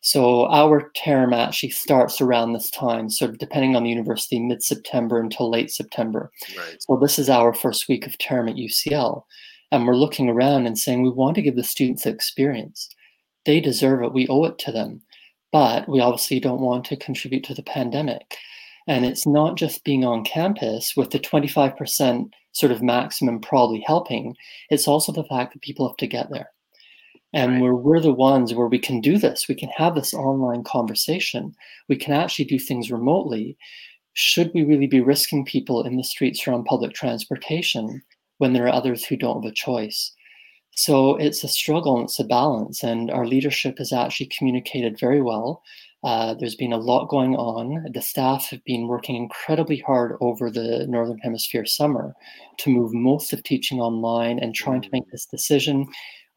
So 0.00 0.46
our 0.46 0.90
term 0.92 1.34
actually 1.34 1.70
starts 1.70 2.20
around 2.20 2.52
this 2.52 2.70
time, 2.70 3.10
sort 3.10 3.30
of 3.30 3.38
depending 3.38 3.76
on 3.76 3.84
the 3.84 3.90
university, 3.90 4.40
mid-September 4.40 5.20
until 5.20 5.50
late 5.50 5.70
September. 5.70 6.30
Right. 6.56 6.76
So 6.80 6.96
this 6.96 7.18
is 7.18 7.28
our 7.28 7.52
first 7.52 7.88
week 7.88 8.06
of 8.06 8.16
term 8.18 8.48
at 8.48 8.56
UCL. 8.56 9.24
And 9.72 9.86
we're 9.86 9.96
looking 9.96 10.28
around 10.28 10.66
and 10.66 10.78
saying 10.78 11.02
we 11.02 11.10
want 11.10 11.34
to 11.36 11.42
give 11.42 11.56
the 11.56 11.62
students 11.62 12.04
the 12.04 12.10
experience. 12.10 12.88
They 13.44 13.60
deserve 13.60 14.02
it. 14.02 14.14
We 14.14 14.26
owe 14.28 14.44
it 14.44 14.58
to 14.60 14.72
them. 14.72 15.02
But 15.52 15.88
we 15.88 16.00
obviously 16.00 16.40
don't 16.40 16.60
want 16.60 16.86
to 16.86 16.96
contribute 16.96 17.44
to 17.44 17.54
the 17.54 17.62
pandemic. 17.62 18.36
And 18.86 19.04
it's 19.04 19.26
not 19.26 19.56
just 19.56 19.84
being 19.84 20.04
on 20.04 20.24
campus 20.24 20.94
with 20.96 21.10
the 21.10 21.18
25% 21.18 22.30
sort 22.52 22.72
of 22.72 22.82
maximum 22.82 23.40
probably 23.40 23.84
helping. 23.86 24.34
It's 24.70 24.88
also 24.88 25.12
the 25.12 25.24
fact 25.24 25.52
that 25.52 25.62
people 25.62 25.86
have 25.86 25.96
to 25.98 26.06
get 26.06 26.30
there 26.30 26.50
and 27.32 27.52
right. 27.52 27.60
where 27.60 27.74
we're 27.74 28.00
the 28.00 28.12
ones 28.12 28.54
where 28.54 28.66
we 28.66 28.78
can 28.78 29.00
do 29.00 29.18
this 29.18 29.48
we 29.48 29.54
can 29.54 29.68
have 29.70 29.94
this 29.94 30.14
online 30.14 30.64
conversation 30.64 31.54
we 31.88 31.96
can 31.96 32.12
actually 32.12 32.44
do 32.44 32.58
things 32.58 32.90
remotely 32.90 33.56
should 34.12 34.50
we 34.54 34.64
really 34.64 34.86
be 34.86 35.00
risking 35.00 35.44
people 35.44 35.82
in 35.84 35.96
the 35.96 36.04
streets 36.04 36.46
or 36.46 36.52
on 36.52 36.64
public 36.64 36.92
transportation 36.92 38.02
when 38.38 38.52
there 38.52 38.66
are 38.66 38.74
others 38.74 39.04
who 39.04 39.16
don't 39.16 39.42
have 39.42 39.50
a 39.50 39.54
choice 39.54 40.12
so 40.72 41.16
it's 41.16 41.44
a 41.44 41.48
struggle 41.48 41.96
and 41.96 42.04
it's 42.04 42.20
a 42.20 42.24
balance 42.24 42.82
and 42.82 43.10
our 43.10 43.26
leadership 43.26 43.78
has 43.78 43.92
actually 43.92 44.30
communicated 44.36 44.98
very 44.98 45.20
well 45.20 45.62
uh, 46.02 46.34
there's 46.34 46.54
been 46.54 46.72
a 46.72 46.78
lot 46.78 47.08
going 47.08 47.36
on. 47.36 47.84
The 47.92 48.00
staff 48.00 48.48
have 48.50 48.64
been 48.64 48.88
working 48.88 49.16
incredibly 49.16 49.78
hard 49.78 50.16
over 50.20 50.50
the 50.50 50.86
Northern 50.88 51.18
Hemisphere 51.18 51.66
summer 51.66 52.14
to 52.58 52.70
move 52.70 52.94
most 52.94 53.32
of 53.32 53.42
teaching 53.42 53.80
online 53.80 54.38
and 54.38 54.54
trying 54.54 54.80
to 54.82 54.88
make 54.92 55.02
mm. 55.04 55.10
this 55.12 55.26
decision 55.26 55.86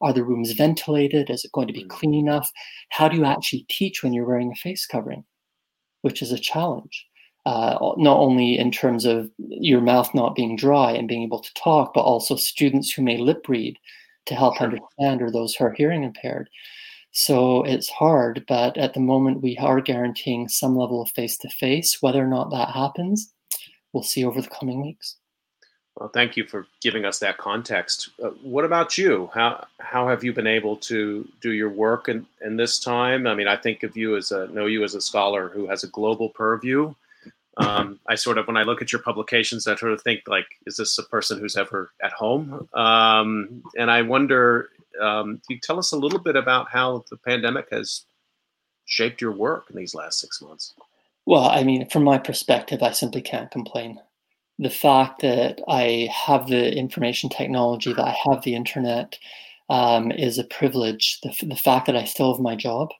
are 0.04 0.12
the 0.12 0.22
rooms 0.22 0.52
ventilated? 0.52 1.30
Is 1.30 1.44
it 1.44 1.52
going 1.52 1.66
to 1.66 1.72
be 1.72 1.84
mm. 1.84 1.88
clean 1.88 2.14
enough? 2.14 2.52
How 2.90 3.08
do 3.08 3.16
you 3.16 3.24
actually 3.24 3.66
teach 3.68 4.02
when 4.02 4.12
you're 4.12 4.26
wearing 4.26 4.52
a 4.52 4.56
face 4.56 4.86
covering? 4.86 5.24
Which 6.02 6.22
is 6.22 6.30
a 6.30 6.38
challenge. 6.38 7.06
Uh, 7.46 7.76
not 7.96 8.18
only 8.18 8.58
in 8.58 8.70
terms 8.70 9.04
of 9.04 9.30
your 9.38 9.80
mouth 9.80 10.14
not 10.14 10.34
being 10.34 10.56
dry 10.56 10.92
and 10.92 11.08
being 11.08 11.22
able 11.22 11.40
to 11.40 11.54
talk, 11.54 11.92
but 11.94 12.00
also 12.00 12.36
students 12.36 12.92
who 12.92 13.02
may 13.02 13.18
lip 13.18 13.46
read 13.48 13.76
to 14.26 14.34
help 14.34 14.56
sure. 14.56 14.66
understand 14.66 15.22
or 15.22 15.30
those 15.30 15.54
who 15.54 15.64
are 15.64 15.72
hearing 15.72 16.04
impaired. 16.04 16.48
So 17.12 17.62
it's 17.62 17.88
hard, 17.88 18.44
but 18.48 18.76
at 18.76 18.94
the 18.94 19.00
moment 19.00 19.42
we 19.42 19.56
are 19.58 19.80
guaranteeing 19.80 20.48
some 20.48 20.76
level 20.76 21.00
of 21.00 21.10
face 21.10 21.38
to 21.38 21.48
face. 21.48 21.98
Whether 22.00 22.22
or 22.22 22.26
not 22.26 22.50
that 22.50 22.70
happens, 22.70 23.32
we'll 23.92 24.02
see 24.02 24.24
over 24.24 24.40
the 24.42 24.48
coming 24.48 24.82
weeks. 24.82 25.16
Well, 25.96 26.08
thank 26.08 26.36
you 26.36 26.44
for 26.44 26.66
giving 26.80 27.04
us 27.04 27.20
that 27.20 27.38
context. 27.38 28.10
Uh, 28.22 28.30
what 28.42 28.64
about 28.64 28.98
you? 28.98 29.30
How 29.32 29.66
how 29.78 30.08
have 30.08 30.24
you 30.24 30.32
been 30.32 30.46
able 30.46 30.76
to 30.78 31.28
do 31.40 31.52
your 31.52 31.70
work 31.70 32.08
in, 32.08 32.26
in 32.44 32.56
this 32.56 32.80
time? 32.80 33.28
I 33.28 33.34
mean, 33.34 33.46
I 33.46 33.56
think 33.56 33.84
of 33.84 33.96
you 33.96 34.16
as 34.16 34.32
a 34.32 34.48
know 34.48 34.66
you 34.66 34.82
as 34.82 34.96
a 34.96 35.00
scholar 35.00 35.48
who 35.50 35.68
has 35.68 35.84
a 35.84 35.88
global 35.88 36.30
purview. 36.30 36.94
Um, 37.56 38.00
I 38.08 38.16
sort 38.16 38.38
of 38.38 38.48
when 38.48 38.56
I 38.56 38.64
look 38.64 38.82
at 38.82 38.90
your 38.90 39.02
publications, 39.02 39.68
I 39.68 39.76
sort 39.76 39.92
of 39.92 40.02
think 40.02 40.22
like, 40.26 40.46
is 40.66 40.76
this 40.76 40.98
a 40.98 41.04
person 41.04 41.38
who's 41.38 41.56
ever 41.56 41.92
at 42.02 42.10
home? 42.10 42.68
Um, 42.74 43.62
and 43.78 43.92
I 43.92 44.02
wonder, 44.02 44.70
um, 45.00 45.40
can 45.46 45.56
you 45.56 45.60
tell 45.60 45.78
us 45.78 45.92
a 45.92 45.96
little 45.96 46.18
bit 46.18 46.34
about 46.34 46.68
how 46.68 47.04
the 47.10 47.16
pandemic 47.16 47.68
has 47.70 48.06
shaped 48.86 49.20
your 49.20 49.30
work 49.30 49.66
in 49.70 49.76
these 49.76 49.94
last 49.94 50.18
six 50.18 50.42
months? 50.42 50.74
Well, 51.26 51.44
I 51.44 51.62
mean, 51.62 51.88
from 51.88 52.02
my 52.02 52.18
perspective, 52.18 52.82
I 52.82 52.90
simply 52.90 53.22
can't 53.22 53.52
complain 53.52 54.00
the 54.58 54.70
fact 54.70 55.20
that 55.22 55.60
I 55.68 56.08
have 56.12 56.48
the 56.48 56.76
information 56.76 57.28
technology, 57.28 57.92
that 57.92 58.06
I 58.06 58.16
have 58.24 58.42
the 58.42 58.54
internet, 58.54 59.18
um, 59.68 60.12
is 60.12 60.38
a 60.38 60.44
privilege. 60.44 61.18
The, 61.22 61.46
the 61.46 61.56
fact 61.56 61.86
that 61.86 61.96
I 61.96 62.04
still 62.04 62.32
have 62.32 62.40
my 62.40 62.54
job, 62.54 62.90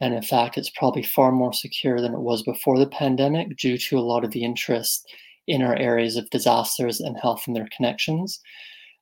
and 0.00 0.14
in 0.14 0.22
fact, 0.22 0.58
it's 0.58 0.70
probably 0.70 1.02
far 1.02 1.32
more 1.32 1.52
secure 1.52 2.00
than 2.00 2.14
it 2.14 2.20
was 2.20 2.42
before 2.42 2.78
the 2.78 2.86
pandemic 2.86 3.56
due 3.56 3.78
to 3.78 3.98
a 3.98 4.00
lot 4.00 4.24
of 4.24 4.30
the 4.30 4.44
interest 4.44 5.06
in 5.46 5.62
our 5.62 5.76
areas 5.76 6.16
of 6.16 6.30
disasters 6.30 7.00
and 7.00 7.16
health 7.18 7.44
and 7.46 7.56
their 7.56 7.68
connections, 7.76 8.40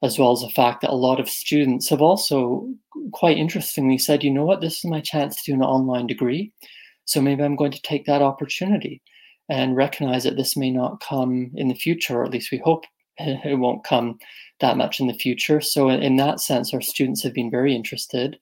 as 0.02 0.19
well 0.19 0.33
as 0.33 0.40
the 0.40 0.50
fact 0.50 0.80
that 0.80 0.90
a 0.90 0.95
lot 0.95 1.21
of 1.21 1.28
students 1.28 1.88
have 1.90 2.00
also 2.00 2.66
quite 3.12 3.37
interestingly 3.37 3.99
said, 3.99 4.25
you 4.25 4.30
know 4.30 4.45
what, 4.45 4.61
this 4.61 4.78
is 4.78 4.85
my 4.90 5.00
chance 5.00 5.37
to 5.37 5.52
do 5.52 5.54
an 5.54 5.62
online 5.62 6.07
degree. 6.07 6.52
So 7.04 7.21
maybe 7.21 7.42
I'm 7.42 7.57
going 7.57 7.73
to 7.73 7.83
take 7.83 8.07
that 8.07 8.23
opportunity 8.23 9.02
and 9.50 9.76
recognize 9.76 10.25
that 10.25 10.37
this 10.37 10.57
may 10.57 10.71
not 10.71 11.00
come 11.00 11.50
in 11.54 11.69
the 11.69 11.75
future, 11.75 12.21
or 12.21 12.25
at 12.25 12.30
least 12.30 12.52
we 12.52 12.62
hope 12.64 12.85
it 13.19 13.59
won't 13.59 13.85
come 13.85 14.19
that 14.61 14.76
much 14.76 15.00
in 15.00 15.09
the 15.09 15.14
future. 15.14 15.61
So, 15.61 15.90
in 15.90 16.16
that 16.16 16.40
sense, 16.40 16.73
our 16.73 16.80
students 16.80 17.23
have 17.25 17.35
been 17.35 17.50
very 17.50 17.75
interested, 17.75 18.38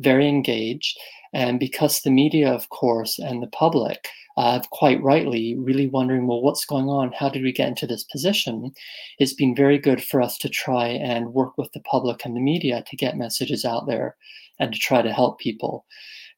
very 0.00 0.28
engaged. 0.28 0.98
And 1.32 1.60
because 1.60 2.00
the 2.00 2.10
media, 2.10 2.52
of 2.52 2.68
course, 2.70 3.18
and 3.18 3.42
the 3.42 3.48
public 3.48 4.08
uh, 4.38 4.52
have 4.52 4.70
quite 4.70 5.02
rightly 5.02 5.56
really 5.58 5.88
wondering, 5.88 6.26
well, 6.26 6.40
what's 6.40 6.64
going 6.64 6.86
on? 6.86 7.12
How 7.12 7.28
did 7.28 7.42
we 7.42 7.52
get 7.52 7.68
into 7.68 7.86
this 7.86 8.04
position? 8.04 8.72
It's 9.18 9.34
been 9.34 9.54
very 9.54 9.78
good 9.78 10.02
for 10.02 10.22
us 10.22 10.38
to 10.38 10.48
try 10.48 10.86
and 10.86 11.34
work 11.34 11.58
with 11.58 11.70
the 11.72 11.80
public 11.80 12.24
and 12.24 12.34
the 12.34 12.40
media 12.40 12.82
to 12.88 12.96
get 12.96 13.16
messages 13.16 13.64
out 13.64 13.86
there 13.86 14.16
and 14.58 14.72
to 14.72 14.78
try 14.78 15.02
to 15.02 15.12
help 15.12 15.38
people. 15.38 15.84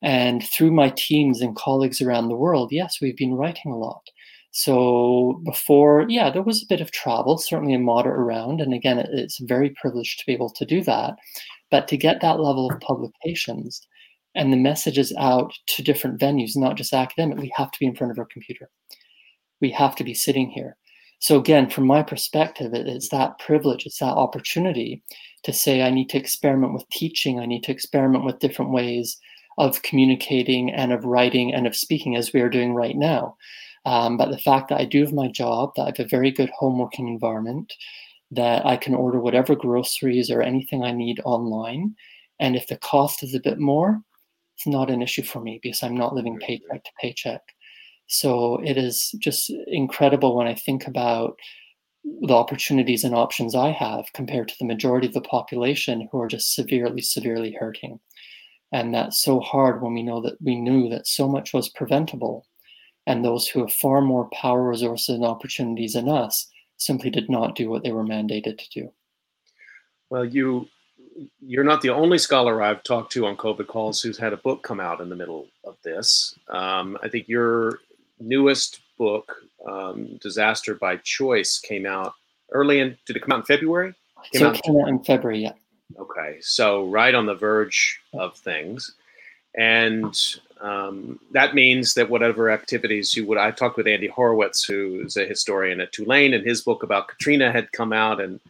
And 0.03 0.43
through 0.43 0.71
my 0.71 0.91
teams 0.97 1.41
and 1.41 1.57
colleagues 1.57 2.01
around 2.01 2.29
the 2.29 2.37
world, 2.37 2.73
yes, 2.73 2.99
we've 3.01 3.17
been 3.17 3.35
writing 3.35 3.73
a 3.73 3.79
lot. 3.79 4.03
So 4.53 5.41
before, 5.45 6.07
yeah, 6.09 6.31
there 6.31 6.43
was 6.43 6.63
a 6.63 6.67
bit 6.69 6.81
of 6.81 6.91
travel, 6.91 7.39
certainly 7.39 7.75
a 7.75 7.79
moderate 7.79 8.19
around. 8.19 8.61
And 8.61 8.75
again, 8.75 8.99
it's 8.99 9.39
very 9.39 9.71
privileged 9.81 10.19
to 10.19 10.27
be 10.27 10.33
able 10.33 10.51
to 10.51 10.65
do 10.65 10.83
that. 10.85 11.17
But 11.71 11.87
to 11.89 11.97
get 11.97 12.21
that 12.21 12.41
level 12.41 12.71
of 12.71 12.81
publications 12.81 13.87
and 14.35 14.53
the 14.53 14.57
messages 14.57 15.13
out 15.19 15.53
to 15.67 15.83
different 15.83 16.21
venues, 16.21 16.57
not 16.57 16.77
just 16.77 16.93
academic, 16.93 17.39
we 17.39 17.53
have 17.57 17.71
to 17.71 17.79
be 17.79 17.87
in 17.87 17.95
front 17.95 18.11
of 18.11 18.19
our 18.19 18.27
computer. 18.27 18.71
We 19.61 19.71
have 19.73 19.95
to 19.97 20.05
be 20.05 20.15
sitting 20.15 20.51
here. 20.51 20.77
So 21.21 21.39
again, 21.39 21.69
from 21.69 21.87
my 21.87 22.03
perspective, 22.03 22.73
it's 22.73 23.11
that 23.11 23.39
privilege, 23.39 23.85
it's 23.85 23.99
that 23.99 24.07
opportunity 24.07 25.03
to 25.43 25.53
say 25.53 25.83
I 25.83 25.91
need 25.91 26.09
to 26.11 26.19
experiment 26.19 26.73
with 26.73 26.89
teaching, 26.89 27.39
I 27.39 27.47
need 27.47 27.63
to 27.65 27.73
experiment 27.73 28.25
with 28.25 28.39
different 28.39 28.73
ways 28.73 29.19
of 29.61 29.83
communicating 29.83 30.73
and 30.73 30.91
of 30.91 31.05
writing 31.05 31.53
and 31.53 31.67
of 31.67 31.77
speaking 31.77 32.17
as 32.17 32.33
we 32.33 32.41
are 32.41 32.49
doing 32.49 32.73
right 32.73 32.97
now. 32.97 33.37
Um, 33.85 34.17
but 34.17 34.31
the 34.31 34.39
fact 34.39 34.71
that 34.71 34.81
I 34.81 34.87
do 34.87 35.03
have 35.03 35.13
my 35.13 35.29
job, 35.29 35.73
that 35.77 35.83
I 35.83 35.87
have 35.87 36.01
a 36.01 36.09
very 36.09 36.31
good 36.31 36.49
home 36.59 36.79
working 36.79 37.09
environment, 37.09 37.71
that 38.31 38.65
I 38.65 38.79
can 38.79 38.95
order 38.95 39.21
whatever 39.21 39.55
groceries 39.55 40.31
or 40.31 40.41
anything 40.41 40.83
I 40.83 40.93
need 40.93 41.21
online. 41.27 41.95
And 42.39 42.57
if 42.57 42.69
the 42.69 42.79
cost 42.79 43.23
is 43.23 43.35
a 43.35 43.41
bit 43.41 43.59
more, 43.59 44.01
it's 44.57 44.67
not 44.67 44.91
an 44.91 45.03
issue 45.03 45.23
for 45.23 45.41
me 45.41 45.61
because 45.63 45.83
I'm 45.83 45.97
not 45.97 46.15
living 46.15 46.39
paycheck 46.39 46.83
to 46.83 46.91
paycheck. 46.99 47.43
So 48.07 48.61
it 48.65 48.79
is 48.79 49.15
just 49.19 49.53
incredible 49.67 50.35
when 50.35 50.47
I 50.47 50.55
think 50.55 50.87
about 50.87 51.39
the 52.23 52.35
opportunities 52.35 53.05
and 53.05 53.15
options 53.15 53.55
I 53.55 53.73
have 53.73 54.07
compared 54.15 54.49
to 54.49 54.55
the 54.59 54.65
majority 54.65 55.07
of 55.07 55.13
the 55.13 55.21
population 55.21 56.09
who 56.11 56.19
are 56.19 56.29
just 56.29 56.55
severely, 56.55 57.03
severely 57.03 57.53
hurting. 57.53 58.01
And 58.73 58.95
that's 58.95 59.21
so 59.21 59.41
hard 59.41 59.83
when 59.83 59.95
we 59.95 60.03
know 60.03 60.21
that 60.21 60.41
we 60.41 60.57
knew 60.57 60.89
that 60.91 61.07
so 61.07 61.29
much 61.29 61.53
was 61.53 61.69
preventable. 61.69 62.47
And 63.07 63.25
those 63.25 63.49
who 63.49 63.61
have 63.61 63.73
far 63.73 64.01
more 64.01 64.29
power, 64.31 64.69
resources, 64.69 65.17
and 65.17 65.25
opportunities 65.25 65.95
than 65.95 66.09
us 66.09 66.47
simply 66.77 67.11
did 67.11 67.29
not 67.29 67.57
do 67.57 67.69
what 67.69 67.83
they 67.83 67.93
were 67.93 68.05
mandated 68.05 68.59
to 68.59 68.71
do. 68.71 68.93
Well, 70.11 70.25
you 70.25 70.69
you're 71.41 71.65
not 71.65 71.83
the 71.83 71.91
only 71.91 72.19
scholar 72.19 72.63
I've 72.63 72.83
talked 72.83 73.13
to 73.13 73.27
on 73.27 73.37
COVID 73.37 73.67
calls 73.67 74.01
who's 74.01 74.17
had 74.17 74.33
a 74.33 74.39
book 74.39 74.63
come 74.63 74.81
out 74.81 75.01
in 75.01 75.09
the 75.09 75.17
middle 75.17 75.49
of 75.65 75.77
this. 75.83 76.39
Um, 76.49 76.97
I 77.03 77.09
think 77.09 77.29
your 77.29 77.81
newest 78.21 78.81
book, 78.97 79.35
um, 79.69 80.17
Disaster 80.21 80.75
by 80.75 80.97
Choice, 80.99 81.59
came 81.59 81.85
out 81.85 82.15
early 82.53 82.81
in. 82.81 82.97
Did 83.07 83.17
it 83.17 83.23
come 83.23 83.33
out 83.33 83.41
in 83.41 83.45
February? 83.45 83.95
Came 84.33 84.41
so 84.41 84.51
it 84.51 84.63
came 84.63 84.77
out 84.81 84.89
in 84.89 85.03
February, 85.03 85.43
yeah. 85.43 85.53
Okay, 85.99 86.39
so 86.41 86.87
right 86.87 87.15
on 87.15 87.27
the 87.27 87.35
verge 87.35 88.01
of 88.13 88.37
things, 88.37 88.95
and 89.55 90.15
um, 90.61 91.19
that 91.33 91.55
means 91.55 91.95
that 91.95 92.11
whatever 92.11 92.51
activities 92.51 93.17
you 93.17 93.27
would. 93.27 93.39
I 93.39 93.51
talked 93.51 93.77
with 93.77 93.87
Andy 93.87 94.09
Horowitz, 94.09 94.65
who 94.65 95.03
is 95.05 95.17
a 95.17 95.25
historian 95.25 95.81
at 95.81 95.93
Tulane, 95.93 96.35
and 96.35 96.47
his 96.47 96.63
book 96.63 96.83
about 96.83 97.09
Katrina 97.09 97.51
had 97.51 97.73
come 97.73 97.93
out, 97.93 98.21
and 98.21 98.41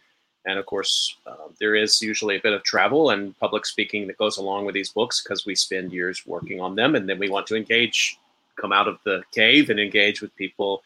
and 0.45 0.57
of 0.57 0.65
course, 0.65 1.15
uh, 1.25 1.49
there 1.59 1.75
is 1.75 2.01
usually 2.01 2.35
a 2.35 2.41
bit 2.41 2.53
of 2.53 2.63
travel 2.63 3.11
and 3.11 3.37
public 3.39 3.65
speaking 3.65 4.07
that 4.07 4.17
goes 4.17 4.37
along 4.37 4.65
with 4.65 4.73
these 4.73 4.91
books 4.91 5.21
because 5.21 5.45
we 5.45 5.55
spend 5.55 5.93
years 5.93 6.25
working 6.25 6.59
on 6.59 6.75
them, 6.75 6.95
and 6.95 7.07
then 7.07 7.19
we 7.19 7.29
want 7.29 7.47
to 7.47 7.55
engage, 7.55 8.17
come 8.55 8.73
out 8.73 8.87
of 8.87 8.97
the 9.03 9.23
cave 9.31 9.69
and 9.69 9.79
engage 9.79 10.21
with 10.21 10.35
people. 10.35 10.83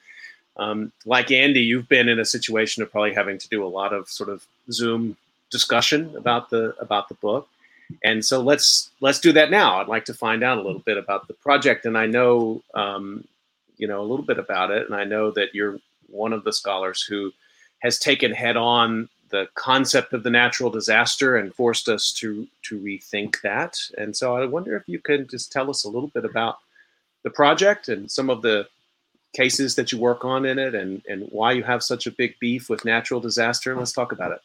Um, 0.57 0.91
like 1.05 1.31
Andy, 1.31 1.61
you've 1.61 1.89
been 1.89 2.07
in 2.07 2.19
a 2.19 2.25
situation 2.25 2.83
of 2.83 2.91
probably 2.91 3.13
having 3.13 3.37
to 3.37 3.49
do 3.49 3.65
a 3.65 3.67
lot 3.67 3.93
of 3.93 4.09
sort 4.09 4.29
of 4.29 4.45
Zoom 4.71 5.17
discussion 5.51 6.15
about 6.15 6.49
the 6.49 6.75
about 6.79 7.07
the 7.07 7.15
book, 7.15 7.47
and 8.03 8.23
so 8.23 8.41
let's 8.41 8.91
let's 9.01 9.19
do 9.19 9.31
that 9.33 9.51
now. 9.51 9.79
I'd 9.79 9.87
like 9.87 10.05
to 10.05 10.13
find 10.13 10.43
out 10.43 10.57
a 10.57 10.61
little 10.61 10.81
bit 10.81 10.97
about 10.97 11.27
the 11.27 11.33
project, 11.33 11.85
and 11.85 11.97
I 11.97 12.05
know 12.05 12.61
um, 12.73 13.27
you 13.77 13.87
know 13.87 14.01
a 14.01 14.07
little 14.07 14.25
bit 14.25 14.39
about 14.39 14.71
it, 14.71 14.85
and 14.85 14.95
I 14.95 15.03
know 15.03 15.31
that 15.31 15.53
you're 15.53 15.79
one 16.07 16.33
of 16.33 16.43
the 16.43 16.53
scholars 16.53 17.01
who 17.01 17.31
has 17.79 17.99
taken 17.99 18.31
head 18.31 18.57
on 18.57 19.09
the 19.29 19.47
concept 19.55 20.13
of 20.13 20.23
the 20.23 20.29
natural 20.29 20.69
disaster 20.69 21.35
and 21.35 21.53
forced 21.53 21.89
us 21.89 22.11
to 22.13 22.47
to 22.63 22.79
rethink 22.79 23.41
that. 23.41 23.77
And 23.97 24.15
so 24.15 24.35
I 24.35 24.45
wonder 24.45 24.75
if 24.75 24.87
you 24.87 24.99
can 24.99 25.27
just 25.27 25.51
tell 25.51 25.69
us 25.69 25.83
a 25.83 25.89
little 25.89 26.09
bit 26.09 26.25
about 26.25 26.59
the 27.23 27.29
project 27.31 27.89
and 27.89 28.09
some 28.09 28.29
of 28.29 28.41
the 28.41 28.67
cases 29.35 29.75
that 29.75 29.91
you 29.91 29.97
work 29.97 30.23
on 30.23 30.45
in 30.45 30.57
it 30.57 30.73
and, 30.73 31.01
and 31.09 31.27
why 31.31 31.51
you 31.51 31.63
have 31.63 31.83
such 31.83 32.07
a 32.07 32.11
big 32.11 32.35
beef 32.39 32.69
with 32.69 32.85
natural 32.85 33.19
disaster. 33.19 33.71
And 33.71 33.79
let's 33.79 33.91
talk 33.91 34.11
about 34.11 34.31
it. 34.31 34.39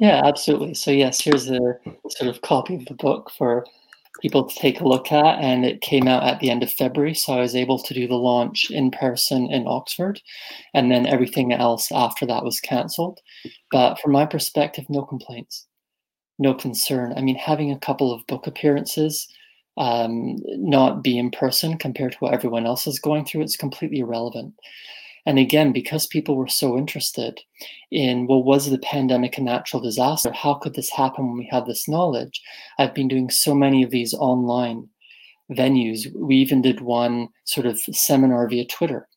Yeah, 0.00 0.22
absolutely. 0.24 0.74
So 0.74 0.90
yes, 0.90 1.20
here's 1.20 1.48
a 1.50 1.58
sort 2.08 2.28
of 2.34 2.40
copy 2.42 2.76
of 2.76 2.86
the 2.86 2.94
book 2.94 3.30
for 3.36 3.64
people 4.22 4.44
to 4.44 4.54
take 4.56 4.80
a 4.80 4.88
look 4.88 5.12
at. 5.12 5.38
And 5.40 5.64
it 5.64 5.80
came 5.80 6.08
out 6.08 6.22
at 6.24 6.40
the 6.40 6.50
end 6.50 6.62
of 6.62 6.72
February. 6.72 7.14
So 7.14 7.34
I 7.34 7.40
was 7.40 7.56
able 7.56 7.78
to 7.80 7.94
do 7.94 8.06
the 8.08 8.14
launch 8.16 8.70
in 8.70 8.90
person 8.90 9.50
in 9.52 9.66
Oxford. 9.66 10.20
And 10.74 10.90
then 10.90 11.06
everything 11.06 11.52
else 11.52 11.90
after 11.92 12.26
that 12.26 12.44
was 12.44 12.60
cancelled. 12.60 13.20
But 13.70 14.00
from 14.00 14.12
my 14.12 14.26
perspective, 14.26 14.86
no 14.88 15.02
complaints, 15.02 15.66
no 16.38 16.54
concern. 16.54 17.14
I 17.16 17.22
mean, 17.22 17.36
having 17.36 17.72
a 17.72 17.78
couple 17.78 18.12
of 18.12 18.26
book 18.28 18.46
appearances, 18.46 19.28
um, 19.78 20.36
not 20.48 21.02
be 21.02 21.18
in 21.18 21.30
person 21.30 21.78
compared 21.78 22.12
to 22.12 22.18
what 22.18 22.34
everyone 22.34 22.66
else 22.66 22.86
is 22.86 22.98
going 23.00 23.24
through, 23.24 23.42
it's 23.42 23.56
completely 23.56 24.00
irrelevant. 24.00 24.54
And 25.26 25.38
again, 25.38 25.72
because 25.72 26.06
people 26.06 26.36
were 26.36 26.48
so 26.48 26.76
interested 26.76 27.40
in, 27.90 28.26
well, 28.26 28.42
was 28.42 28.70
the 28.70 28.78
pandemic 28.78 29.38
a 29.38 29.42
natural 29.42 29.82
disaster? 29.82 30.32
How 30.32 30.54
could 30.54 30.74
this 30.74 30.90
happen 30.90 31.26
when 31.26 31.38
we 31.38 31.48
had 31.50 31.66
this 31.66 31.88
knowledge? 31.88 32.42
I've 32.78 32.94
been 32.94 33.08
doing 33.08 33.30
so 33.30 33.54
many 33.54 33.82
of 33.82 33.90
these 33.90 34.12
online 34.12 34.88
venues. 35.50 36.14
We 36.14 36.36
even 36.36 36.60
did 36.60 36.80
one 36.82 37.28
sort 37.44 37.66
of 37.66 37.80
seminar 37.92 38.48
via 38.48 38.66
Twitter, 38.66 39.08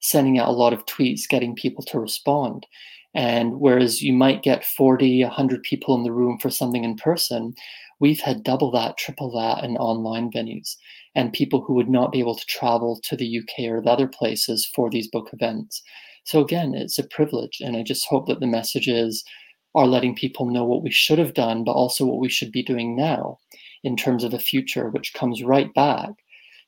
sending 0.00 0.38
out 0.38 0.48
a 0.48 0.52
lot 0.52 0.72
of 0.74 0.84
tweets, 0.86 1.28
getting 1.28 1.54
people 1.54 1.84
to 1.84 1.98
respond. 1.98 2.66
And 3.14 3.60
whereas 3.60 4.02
you 4.02 4.12
might 4.12 4.42
get 4.42 4.64
40, 4.64 5.22
100 5.22 5.62
people 5.62 5.94
in 5.94 6.02
the 6.02 6.12
room 6.12 6.38
for 6.38 6.50
something 6.50 6.82
in 6.84 6.96
person, 6.96 7.54
we've 8.00 8.20
had 8.20 8.42
double 8.42 8.70
that, 8.72 8.96
triple 8.96 9.30
that 9.32 9.64
in 9.64 9.76
online 9.76 10.30
venues 10.30 10.76
and 11.14 11.32
people 11.32 11.62
who 11.62 11.74
would 11.74 11.88
not 11.88 12.12
be 12.12 12.18
able 12.18 12.34
to 12.34 12.46
travel 12.46 13.00
to 13.04 13.16
the 13.16 13.38
UK 13.38 13.70
or 13.70 13.80
the 13.80 13.90
other 13.90 14.08
places 14.08 14.68
for 14.74 14.90
these 14.90 15.08
book 15.08 15.30
events. 15.32 15.82
So 16.24 16.40
again, 16.40 16.74
it's 16.74 16.98
a 16.98 17.06
privilege, 17.06 17.58
and 17.60 17.76
I 17.76 17.82
just 17.82 18.06
hope 18.06 18.26
that 18.28 18.40
the 18.40 18.46
messages 18.46 19.24
are 19.74 19.86
letting 19.86 20.14
people 20.14 20.46
know 20.46 20.64
what 20.64 20.82
we 20.82 20.90
should 20.90 21.18
have 21.18 21.34
done, 21.34 21.64
but 21.64 21.72
also 21.72 22.06
what 22.06 22.20
we 22.20 22.28
should 22.28 22.52
be 22.52 22.62
doing 22.62 22.96
now 22.96 23.38
in 23.82 23.96
terms 23.96 24.24
of 24.24 24.30
the 24.30 24.38
future, 24.38 24.88
which 24.88 25.14
comes 25.14 25.42
right 25.42 25.72
back 25.74 26.10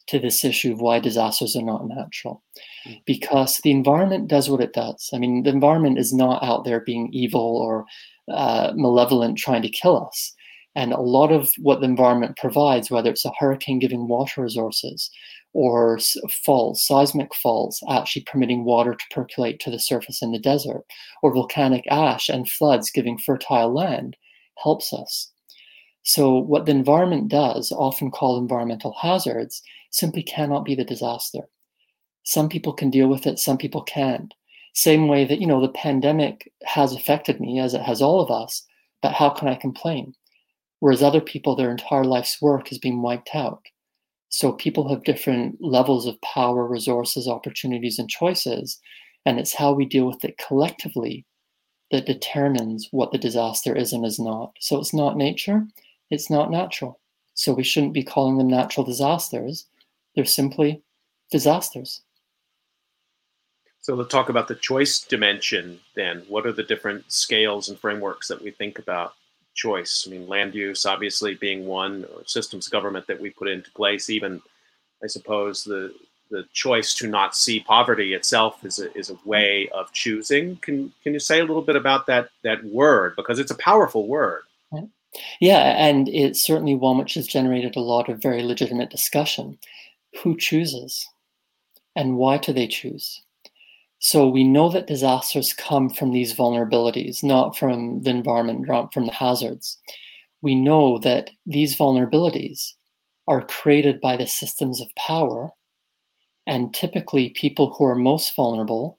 to 0.09 0.19
this 0.19 0.45
issue 0.45 0.73
of 0.73 0.81
why 0.81 1.01
disasters 1.01 1.57
are 1.57 1.63
not 1.63 1.89
natural. 1.89 2.43
Mm. 2.87 3.03
Because 3.07 3.59
the 3.59 3.71
environment 3.71 4.29
does 4.29 4.49
what 4.49 4.61
it 4.61 4.73
does. 4.73 5.11
I 5.13 5.19
mean, 5.19 5.43
the 5.43 5.51
environment 5.51 5.99
is 5.99 6.13
not 6.13 6.43
out 6.45 6.65
there 6.65 6.81
being 6.81 7.09
evil 7.13 7.57
or 7.57 7.87
uh, 8.33 8.73
malevolent 8.75 9.39
trying 9.39 9.63
to 9.63 9.69
kill 9.69 10.07
us. 10.07 10.35
And 10.77 10.93
a 10.93 11.01
lot 11.01 11.33
of 11.33 11.51
what 11.59 11.81
the 11.81 11.87
environment 11.87 12.37
provides, 12.37 12.91
whether 12.91 13.11
it's 13.11 13.25
a 13.25 13.33
hurricane 13.39 13.79
giving 13.79 14.07
water 14.09 14.43
resources 14.43 15.11
or 15.55 15.99
faults, 16.45 16.87
seismic 16.87 17.35
faults, 17.35 17.81
actually 17.89 18.25
permitting 18.25 18.65
water 18.65 18.95
to 18.95 19.05
percolate 19.11 19.59
to 19.61 19.71
the 19.71 19.79
surface 19.79 20.21
in 20.21 20.33
the 20.33 20.39
desert, 20.39 20.85
or 21.23 21.33
volcanic 21.33 21.85
ash 21.91 22.29
and 22.29 22.47
floods 22.47 22.91
giving 22.91 23.17
fertile 23.17 23.73
land, 23.73 24.19
helps 24.63 24.93
us. 24.93 25.33
So, 26.03 26.37
what 26.37 26.67
the 26.67 26.73
environment 26.73 27.29
does, 27.29 27.73
often 27.73 28.11
called 28.11 28.43
environmental 28.43 28.95
hazards, 29.01 29.63
simply 29.91 30.23
cannot 30.23 30.67
be 30.67 30.75
the 30.75 30.85
disaster. 30.85 31.49
Some 32.25 32.51
people 32.51 32.75
can 32.75 32.91
deal 32.91 33.09
with 33.09 33.27
it, 33.27 33.39
some 33.39 33.57
people 33.57 33.83
can't. 33.83 34.35
Same 34.75 35.09
way 35.09 35.25
that, 35.25 35.41
you 35.41 35.47
know, 35.47 35.63
the 35.63 35.71
pandemic 35.71 36.53
has 36.65 36.93
affected 36.93 37.41
me, 37.41 37.61
as 37.61 37.73
it 37.73 37.81
has 37.81 38.03
all 38.03 38.21
of 38.21 38.31
us, 38.31 38.63
but 39.01 39.13
how 39.13 39.31
can 39.31 39.49
I 39.49 39.55
complain? 39.55 40.13
Whereas 40.81 41.03
other 41.03 41.21
people, 41.21 41.57
their 41.57 41.71
entire 41.71 42.05
life's 42.05 42.41
work 42.41 42.69
has 42.69 42.79
been 42.79 43.03
wiped 43.03 43.31
out. 43.35 43.63
So 44.29 44.53
people 44.53 44.89
have 44.89 45.05
different 45.05 45.57
levels 45.61 46.07
of 46.07 46.21
power, 46.21 46.67
resources, 46.67 47.29
opportunities, 47.29 47.99
and 47.99 48.09
choices. 48.09 48.79
And 49.25 49.39
it's 49.39 49.55
how 49.55 49.73
we 49.73 49.87
deal 49.87 50.07
with 50.07 50.25
it 50.25 50.39
collectively 50.39 51.25
that 51.91 52.07
determines 52.07 52.89
what 52.91 53.13
the 53.13 53.19
disaster 53.19 53.75
is 53.75 53.93
and 53.93 54.05
is 54.05 54.19
not. 54.19 54.53
So 54.61 54.79
it's 54.79 54.93
not 54.93 55.17
nature, 55.17 55.67
it's 56.11 56.31
not 56.31 56.51
natural. 56.51 57.01
So 57.35 57.53
we 57.53 57.63
shouldn't 57.63 57.93
be 57.93 58.03
calling 58.03 58.39
them 58.39 58.49
natural 58.49 58.85
disasters. 58.85 59.67
They're 60.15 60.25
simply 60.25 60.83
disasters. 61.31 62.03
So 63.81 63.95
let's 63.95 64.11
talk 64.11 64.29
about 64.29 64.49
the 64.49 64.57
choice 64.57 65.01
dimension 65.01 65.79
then. 65.95 66.25
What 66.29 66.47
are 66.47 66.53
the 66.53 66.65
different 66.65 67.13
scales 67.13 67.69
and 67.69 67.79
frameworks 67.79 68.27
that 68.29 68.43
we 68.43 68.51
think 68.51 68.79
about 68.81 69.15
choice. 69.57 70.05
I 70.07 70.11
mean, 70.11 70.29
land 70.29 70.55
use 70.55 70.87
obviously 70.87 71.35
being 71.35 71.67
one, 71.67 72.05
or 72.15 72.23
systems 72.27 72.69
government 72.69 73.07
that 73.09 73.21
we 73.21 73.31
put 73.31 73.49
into 73.49 73.71
place. 73.73 74.09
Even, 74.09 74.41
I 75.03 75.09
suppose, 75.09 75.65
the 75.65 75.93
the 76.31 76.45
choice 76.53 76.93
to 76.95 77.07
not 77.07 77.37
see 77.37 77.61
poverty 77.61 78.13
itself 78.13 78.65
is 78.65 78.81
a, 78.81 78.97
is 78.99 79.11
a 79.11 79.19
way 79.25 79.69
of 79.73 79.93
choosing. 79.93 80.57
Can 80.57 80.93
can 81.03 81.13
you 81.13 81.21
say 81.21 81.41
a 81.41 81.45
little 81.45 81.63
bit 81.63 81.77
about 81.77 82.07
that 82.07 82.29
that 82.43 82.65
word 82.65 83.15
because 83.17 83.39
it's 83.39 83.51
a 83.51 83.57
powerful 83.57 84.07
word? 84.07 84.43
Yeah, 85.41 85.75
and 85.79 86.09
it's 86.09 86.43
certainly 86.43 86.75
one 86.75 86.99
which 86.99 87.15
has 87.15 87.27
generated 87.27 87.77
a 87.77 87.81
lot 87.81 88.09
of 88.09 88.21
very 88.21 88.43
legitimate 88.43 88.91
discussion. 88.91 89.59
Who 90.23 90.37
chooses, 90.37 91.09
and 91.95 92.17
why 92.17 92.39
do 92.39 92.53
they 92.53 92.67
choose? 92.67 93.23
So 93.99 94.29
we 94.29 94.45
know 94.45 94.69
that 94.71 94.87
disasters 94.87 95.53
come 95.53 95.89
from 95.89 96.13
these 96.13 96.35
vulnerabilities, 96.35 97.25
not 97.25 97.57
from 97.57 98.03
the 98.03 98.11
environment, 98.11 98.67
not 98.69 98.93
from 98.93 99.07
the 99.07 99.13
hazards. 99.13 99.79
We 100.43 100.55
know 100.55 100.99
that 100.99 101.31
these 101.47 101.77
vulnerabilities 101.77 102.75
are 103.27 103.47
created 103.47 104.01
by 104.01 104.17
the 104.17 104.27
systems 104.27 104.81
of 104.81 104.89
power. 104.97 105.51
And 106.47 106.73
typically, 106.75 107.31
people 107.31 107.73
who 107.73 107.85
are 107.87 107.97
most 107.97 108.37
vulnerable 108.37 108.99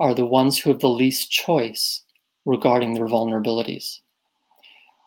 are 0.00 0.14
the 0.14 0.26
ones 0.26 0.58
who 0.58 0.70
have 0.70 0.80
the 0.80 0.88
least 0.88 1.30
choice 1.30 2.02
regarding 2.44 2.94
their 2.94 3.06
vulnerabilities. 3.06 4.00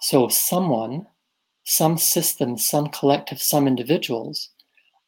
So, 0.01 0.27
someone, 0.29 1.07
some 1.63 1.97
system, 1.97 2.57
some 2.57 2.87
collective, 2.87 3.41
some 3.41 3.67
individuals 3.67 4.49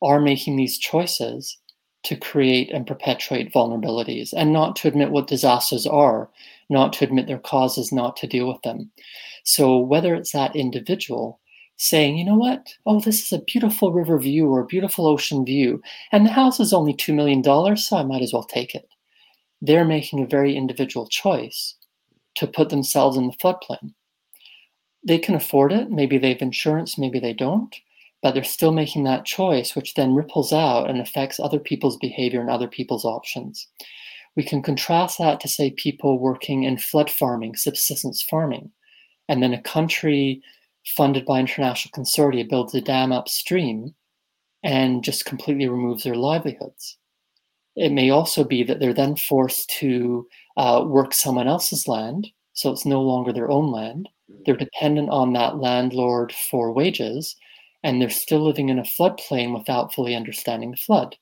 are 0.01 0.19
making 0.19 0.57
these 0.57 0.77
choices 0.77 1.57
to 2.03 2.15
create 2.15 2.69
and 2.71 2.85
perpetuate 2.85 3.53
vulnerabilities 3.53 4.33
and 4.35 4.51
not 4.51 4.75
to 4.75 4.87
admit 4.87 5.11
what 5.11 5.27
disasters 5.27 5.87
are, 5.87 6.29
not 6.69 6.93
to 6.93 7.05
admit 7.05 7.27
their 7.27 7.39
causes, 7.39 7.91
not 7.91 8.17
to 8.17 8.27
deal 8.27 8.47
with 8.47 8.61
them. 8.63 8.91
So, 9.43 9.77
whether 9.77 10.13
it's 10.15 10.31
that 10.31 10.55
individual 10.55 11.39
saying, 11.77 12.17
you 12.17 12.25
know 12.25 12.35
what, 12.35 12.73
oh, 12.85 12.99
this 12.99 13.23
is 13.23 13.31
a 13.31 13.43
beautiful 13.43 13.91
river 13.91 14.19
view 14.19 14.47
or 14.47 14.61
a 14.61 14.65
beautiful 14.65 15.07
ocean 15.07 15.45
view, 15.45 15.81
and 16.11 16.25
the 16.25 16.31
house 16.31 16.59
is 16.59 16.73
only 16.73 16.93
$2 16.93 17.13
million, 17.13 17.43
so 17.77 17.97
I 17.97 18.03
might 18.03 18.21
as 18.21 18.31
well 18.31 18.43
take 18.43 18.75
it. 18.75 18.87
They're 19.61 19.85
making 19.85 20.21
a 20.21 20.27
very 20.27 20.55
individual 20.55 21.07
choice 21.07 21.75
to 22.35 22.47
put 22.47 22.69
themselves 22.69 23.17
in 23.17 23.27
the 23.27 23.33
floodplain. 23.33 23.93
They 25.05 25.19
can 25.19 25.35
afford 25.35 25.71
it. 25.73 25.89
Maybe 25.89 26.17
they 26.17 26.29
have 26.29 26.41
insurance, 26.41 26.97
maybe 26.97 27.19
they 27.19 27.33
don't. 27.33 27.75
But 28.23 28.33
they're 28.33 28.43
still 28.43 28.71
making 28.71 29.03
that 29.03 29.25
choice, 29.25 29.75
which 29.75 29.93
then 29.93 30.15
ripples 30.15 30.53
out 30.53 30.89
and 30.89 30.99
affects 30.99 31.39
other 31.39 31.59
people's 31.59 31.97
behavior 31.97 32.39
and 32.39 32.49
other 32.49 32.69
people's 32.69 33.03
options. 33.03 33.67
We 34.37 34.43
can 34.43 34.63
contrast 34.63 35.19
that 35.19 35.41
to, 35.41 35.49
say, 35.49 35.71
people 35.71 36.17
working 36.17 36.63
in 36.63 36.77
flood 36.77 37.11
farming, 37.11 37.57
subsistence 37.57 38.23
farming, 38.23 38.71
and 39.27 39.43
then 39.43 39.53
a 39.53 39.61
country 39.61 40.41
funded 40.85 41.25
by 41.25 41.39
international 41.39 41.91
consortia 41.91 42.49
builds 42.49 42.73
a 42.73 42.81
dam 42.81 43.11
upstream 43.11 43.93
and 44.63 45.03
just 45.03 45.25
completely 45.25 45.67
removes 45.67 46.03
their 46.03 46.15
livelihoods. 46.15 46.97
It 47.75 47.91
may 47.91 48.09
also 48.09 48.45
be 48.45 48.63
that 48.63 48.79
they're 48.79 48.93
then 48.93 49.17
forced 49.17 49.69
to 49.79 50.27
uh, 50.55 50.83
work 50.87 51.13
someone 51.13 51.47
else's 51.47 51.87
land, 51.89 52.29
so 52.53 52.71
it's 52.71 52.85
no 52.85 53.01
longer 53.01 53.33
their 53.33 53.51
own 53.51 53.71
land. 53.71 54.07
They're 54.45 54.55
dependent 54.55 55.09
on 55.09 55.33
that 55.33 55.57
landlord 55.57 56.31
for 56.31 56.71
wages, 56.71 57.35
and 57.83 58.01
they're 58.01 58.09
still 58.09 58.43
living 58.45 58.69
in 58.69 58.79
a 58.79 58.83
floodplain 58.83 59.57
without 59.57 59.93
fully 59.93 60.15
understanding 60.15 60.71
the 60.71 60.77
flood. 60.77 61.15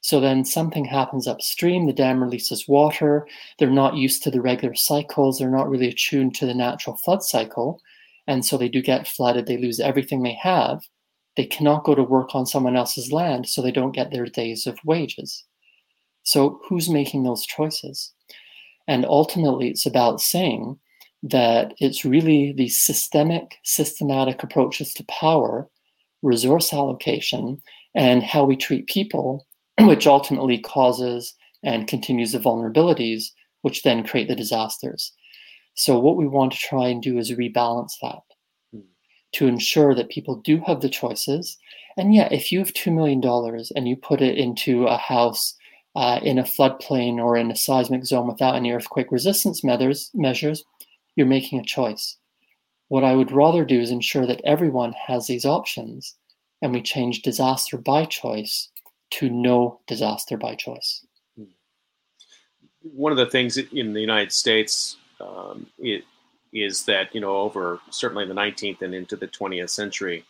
So 0.00 0.18
then 0.20 0.44
something 0.44 0.84
happens 0.84 1.28
upstream, 1.28 1.86
the 1.86 1.92
dam 1.92 2.22
releases 2.22 2.66
water, 2.66 3.26
they're 3.58 3.70
not 3.70 3.94
used 3.94 4.22
to 4.24 4.30
the 4.30 4.40
regular 4.40 4.74
cycles, 4.74 5.38
they're 5.38 5.48
not 5.48 5.70
really 5.70 5.88
attuned 5.88 6.34
to 6.36 6.46
the 6.46 6.54
natural 6.54 6.96
flood 6.96 7.22
cycle, 7.22 7.80
and 8.26 8.44
so 8.44 8.56
they 8.56 8.68
do 8.68 8.82
get 8.82 9.06
flooded, 9.06 9.46
they 9.46 9.56
lose 9.56 9.80
everything 9.80 10.22
they 10.22 10.34
have. 10.34 10.82
They 11.36 11.46
cannot 11.46 11.84
go 11.84 11.94
to 11.94 12.02
work 12.02 12.34
on 12.34 12.46
someone 12.46 12.76
else's 12.76 13.10
land, 13.12 13.48
so 13.48 13.62
they 13.62 13.72
don't 13.72 13.94
get 13.94 14.10
their 14.10 14.26
days 14.26 14.66
of 14.66 14.78
wages. 14.84 15.44
So 16.24 16.60
who's 16.68 16.90
making 16.90 17.22
those 17.22 17.46
choices? 17.46 18.12
And 18.86 19.04
ultimately, 19.06 19.68
it's 19.68 19.86
about 19.86 20.20
saying 20.20 20.78
that 21.22 21.74
it's 21.78 22.04
really 22.04 22.52
these 22.52 22.82
systemic, 22.82 23.56
systematic 23.64 24.42
approaches 24.42 24.92
to 24.94 25.04
power, 25.04 25.68
resource 26.22 26.72
allocation, 26.72 27.60
and 27.94 28.22
how 28.22 28.44
we 28.44 28.56
treat 28.56 28.86
people, 28.86 29.46
which 29.80 30.06
ultimately 30.06 30.58
causes 30.58 31.34
and 31.62 31.88
continues 31.88 32.32
the 32.32 32.38
vulnerabilities, 32.38 33.26
which 33.62 33.82
then 33.82 34.04
create 34.04 34.28
the 34.28 34.36
disasters. 34.36 35.12
So, 35.74 35.98
what 35.98 36.16
we 36.16 36.26
want 36.26 36.52
to 36.52 36.58
try 36.58 36.88
and 36.88 37.02
do 37.02 37.18
is 37.18 37.30
rebalance 37.32 37.94
that 38.02 38.20
hmm. 38.72 38.80
to 39.32 39.46
ensure 39.46 39.94
that 39.94 40.10
people 40.10 40.36
do 40.36 40.60
have 40.66 40.80
the 40.80 40.88
choices. 40.88 41.56
And 41.96 42.14
yeah, 42.14 42.28
if 42.30 42.50
you 42.50 42.58
have 42.58 42.72
$2 42.72 42.92
million 42.92 43.22
and 43.76 43.88
you 43.88 43.96
put 43.96 44.22
it 44.22 44.38
into 44.38 44.86
a 44.86 44.96
house 44.96 45.54
uh, 45.94 46.20
in 46.22 46.38
a 46.38 46.42
floodplain 46.42 47.18
or 47.18 47.36
in 47.36 47.50
a 47.50 47.56
seismic 47.56 48.04
zone 48.06 48.26
without 48.26 48.56
any 48.56 48.72
earthquake 48.72 49.12
resistance 49.12 49.62
measures, 49.62 50.10
measures, 50.14 50.64
you're 51.16 51.26
making 51.26 51.60
a 51.60 51.64
choice. 51.64 52.16
What 52.92 53.04
I 53.04 53.14
would 53.14 53.32
rather 53.32 53.64
do 53.64 53.80
is 53.80 53.90
ensure 53.90 54.26
that 54.26 54.42
everyone 54.44 54.92
has 54.92 55.26
these 55.26 55.46
options 55.46 56.14
and 56.60 56.74
we 56.74 56.82
change 56.82 57.22
disaster 57.22 57.78
by 57.78 58.04
choice 58.04 58.68
to 59.12 59.30
no 59.30 59.80
disaster 59.86 60.36
by 60.36 60.56
choice. 60.56 61.02
One 62.82 63.10
of 63.10 63.16
the 63.16 63.30
things 63.30 63.56
in 63.56 63.94
the 63.94 64.00
United 64.02 64.30
States 64.30 64.98
um, 65.22 65.66
it, 65.78 66.04
is 66.52 66.84
that, 66.84 67.14
you 67.14 67.22
know, 67.22 67.34
over 67.34 67.80
certainly 67.88 68.26
the 68.26 68.34
19th 68.34 68.82
and 68.82 68.94
into 68.94 69.16
the 69.16 69.26
20th 69.26 69.70
century, 69.70 70.26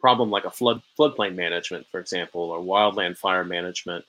problem 0.00 0.30
like 0.30 0.46
a 0.46 0.50
flood 0.50 0.80
floodplain 0.98 1.34
management, 1.34 1.86
for 1.92 2.00
example, 2.00 2.40
or 2.40 2.60
wildland 2.60 3.18
fire 3.18 3.44
management, 3.44 4.06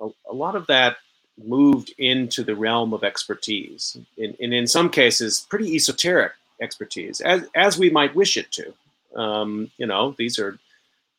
a, 0.00 0.08
a 0.30 0.32
lot 0.32 0.56
of 0.56 0.66
that 0.68 0.96
moved 1.36 1.92
into 1.98 2.42
the 2.42 2.56
realm 2.56 2.94
of 2.94 3.04
expertise, 3.04 3.98
and 4.16 4.34
in, 4.36 4.54
in 4.54 4.66
some 4.66 4.88
cases, 4.88 5.46
pretty 5.50 5.76
esoteric 5.76 6.32
expertise, 6.62 7.20
as, 7.20 7.44
as 7.54 7.78
we 7.78 7.90
might 7.90 8.14
wish 8.14 8.36
it 8.36 8.50
to. 8.52 8.72
Um, 9.14 9.70
you 9.76 9.86
know, 9.86 10.14
these 10.16 10.38
are 10.38 10.58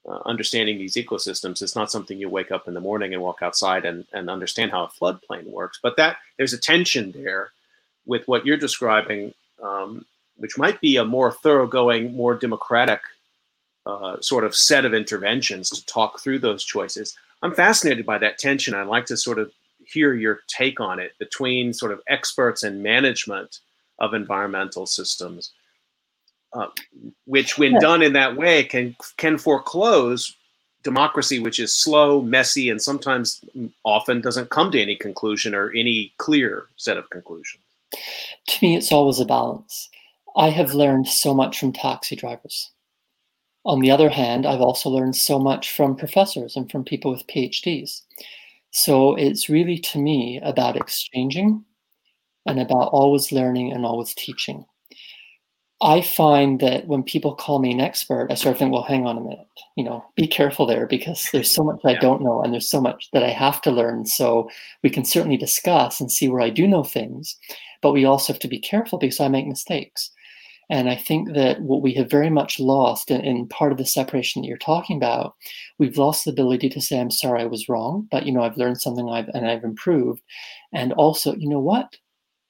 uh, 0.07 0.19
understanding 0.25 0.77
these 0.77 0.95
ecosystems. 0.95 1.61
It's 1.61 1.75
not 1.75 1.91
something 1.91 2.17
you 2.17 2.29
wake 2.29 2.51
up 2.51 2.67
in 2.67 2.73
the 2.73 2.79
morning 2.79 3.13
and 3.13 3.21
walk 3.21 3.39
outside 3.41 3.85
and, 3.85 4.05
and 4.13 4.29
understand 4.29 4.71
how 4.71 4.83
a 4.85 4.87
floodplain 4.89 5.45
works. 5.45 5.79
But 5.81 5.97
that 5.97 6.17
there's 6.37 6.53
a 6.53 6.57
tension 6.57 7.11
there 7.11 7.51
with 8.05 8.27
what 8.27 8.45
you're 8.45 8.57
describing, 8.57 9.33
um, 9.61 10.05
which 10.37 10.57
might 10.57 10.81
be 10.81 10.97
a 10.97 11.05
more 11.05 11.31
thoroughgoing, 11.31 12.15
more 12.15 12.35
democratic 12.35 13.01
uh, 13.85 14.19
sort 14.21 14.43
of 14.43 14.55
set 14.55 14.85
of 14.85 14.93
interventions 14.93 15.69
to 15.69 15.85
talk 15.85 16.19
through 16.19 16.39
those 16.39 16.63
choices. 16.63 17.15
I'm 17.41 17.53
fascinated 17.53 18.05
by 18.05 18.17
that 18.19 18.39
tension. 18.39 18.73
I'd 18.73 18.87
like 18.87 19.05
to 19.07 19.17
sort 19.17 19.39
of 19.39 19.51
hear 19.85 20.13
your 20.13 20.39
take 20.47 20.79
on 20.79 20.99
it 20.99 21.13
between 21.19 21.73
sort 21.73 21.91
of 21.91 22.01
experts 22.07 22.63
and 22.63 22.81
management 22.81 23.59
of 24.03 24.13
environmental 24.13 24.85
systems, 24.85 25.51
uh, 26.53 26.67
which, 27.25 27.57
when 27.57 27.73
done 27.79 28.01
in 28.03 28.13
that 28.13 28.35
way, 28.35 28.63
can 28.63 28.95
can 29.17 29.37
foreclose 29.37 30.35
democracy, 30.83 31.39
which 31.39 31.59
is 31.59 31.73
slow, 31.73 32.21
messy, 32.21 32.69
and 32.69 32.81
sometimes 32.81 33.43
often 33.85 34.21
doesn't 34.21 34.49
come 34.49 34.69
to 34.71 34.81
any 34.81 34.95
conclusion 34.95 35.55
or 35.55 35.71
any 35.71 36.13
clear 36.17 36.67
set 36.75 36.97
of 36.97 37.09
conclusions. 37.09 37.63
To 38.47 38.65
me, 38.65 38.75
it's 38.75 38.91
always 38.91 39.19
a 39.19 39.25
balance. 39.25 39.89
I 40.35 40.49
have 40.49 40.73
learned 40.73 41.07
so 41.07 41.33
much 41.33 41.59
from 41.59 41.71
taxi 41.71 42.15
drivers. 42.15 42.71
On 43.65 43.79
the 43.79 43.91
other 43.91 44.09
hand, 44.09 44.45
I've 44.45 44.61
also 44.61 44.89
learned 44.89 45.15
so 45.15 45.39
much 45.39 45.71
from 45.71 45.95
professors 45.95 46.57
and 46.57 46.69
from 46.69 46.83
people 46.83 47.11
with 47.11 47.27
PhDs. 47.27 48.01
So 48.71 49.15
it's 49.15 49.47
really 49.47 49.77
to 49.77 49.99
me 49.99 50.39
about 50.43 50.75
exchanging 50.75 51.63
and 52.45 52.59
about 52.59 52.89
always 52.89 53.31
learning 53.31 53.71
and 53.71 53.85
always 53.85 54.13
teaching. 54.13 54.65
I 55.81 56.01
find 56.01 56.61
that 56.61 56.87
when 56.87 57.03
people 57.03 57.35
call 57.35 57.59
me 57.59 57.71
an 57.71 57.81
expert, 57.81 58.27
I 58.31 58.35
sort 58.35 58.53
of 58.53 58.59
think, 58.59 58.71
well, 58.71 58.83
hang 58.83 59.05
on 59.05 59.17
a 59.17 59.21
minute, 59.21 59.47
you 59.75 59.83
know, 59.83 60.05
be 60.15 60.27
careful 60.27 60.65
there 60.65 60.87
because 60.87 61.27
there's 61.33 61.53
so 61.53 61.63
much 61.63 61.81
yeah. 61.83 61.91
I 61.91 61.95
don't 61.95 62.23
know 62.23 62.41
and 62.41 62.53
there's 62.53 62.69
so 62.69 62.79
much 62.79 63.09
that 63.11 63.23
I 63.23 63.31
have 63.31 63.61
to 63.63 63.71
learn. 63.71 64.05
So 64.05 64.49
we 64.81 64.89
can 64.89 65.03
certainly 65.03 65.35
discuss 65.35 65.99
and 65.99 66.09
see 66.09 66.29
where 66.29 66.39
I 66.39 66.49
do 66.49 66.67
know 66.67 66.85
things, 66.85 67.37
but 67.81 67.91
we 67.91 68.05
also 68.05 68.31
have 68.31 68.39
to 68.41 68.47
be 68.47 68.59
careful 68.59 68.97
because 68.97 69.19
I 69.19 69.27
make 69.27 69.45
mistakes. 69.45 70.09
And 70.69 70.89
I 70.89 70.95
think 70.95 71.33
that 71.33 71.61
what 71.61 71.81
we 71.81 71.93
have 71.95 72.09
very 72.09 72.29
much 72.29 72.59
lost 72.59 73.11
in, 73.11 73.19
in, 73.21 73.47
part 73.49 73.73
of 73.73 73.77
the 73.77 73.85
separation 73.85 74.41
that 74.41 74.47
you're 74.47 74.57
talking 74.57 74.95
about, 74.95 75.35
we've 75.77 75.97
lost 75.97 76.23
the 76.23 76.31
ability 76.31 76.69
to 76.69 76.81
say, 76.81 76.99
I'm 76.99 77.11
sorry, 77.11 77.41
I 77.41 77.47
was 77.47 77.67
wrong, 77.67 78.07
but 78.09 78.25
you 78.25 78.31
know, 78.31 78.41
I've 78.41 78.57
learned 78.57 78.79
something 78.79 79.09
I've, 79.09 79.27
and 79.33 79.45
I've 79.45 79.65
improved. 79.65 80.21
And 80.71 80.93
also, 80.93 81.35
you 81.35 81.49
know 81.49 81.59
what? 81.59 81.97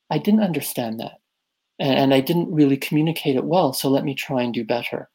I 0.09 0.17
didn't 0.17 0.41
understand 0.41 0.99
that. 0.99 1.19
And, 1.79 2.13
I 2.13 2.21
didn't 2.21 2.53
really 2.53 2.77
communicate 2.77 3.35
it 3.35 3.45
well. 3.45 3.73
So 3.73 3.89
let 3.89 4.05
me 4.05 4.13
try 4.13 4.43
and 4.43 4.53
do 4.53 4.63
better. 4.63 5.09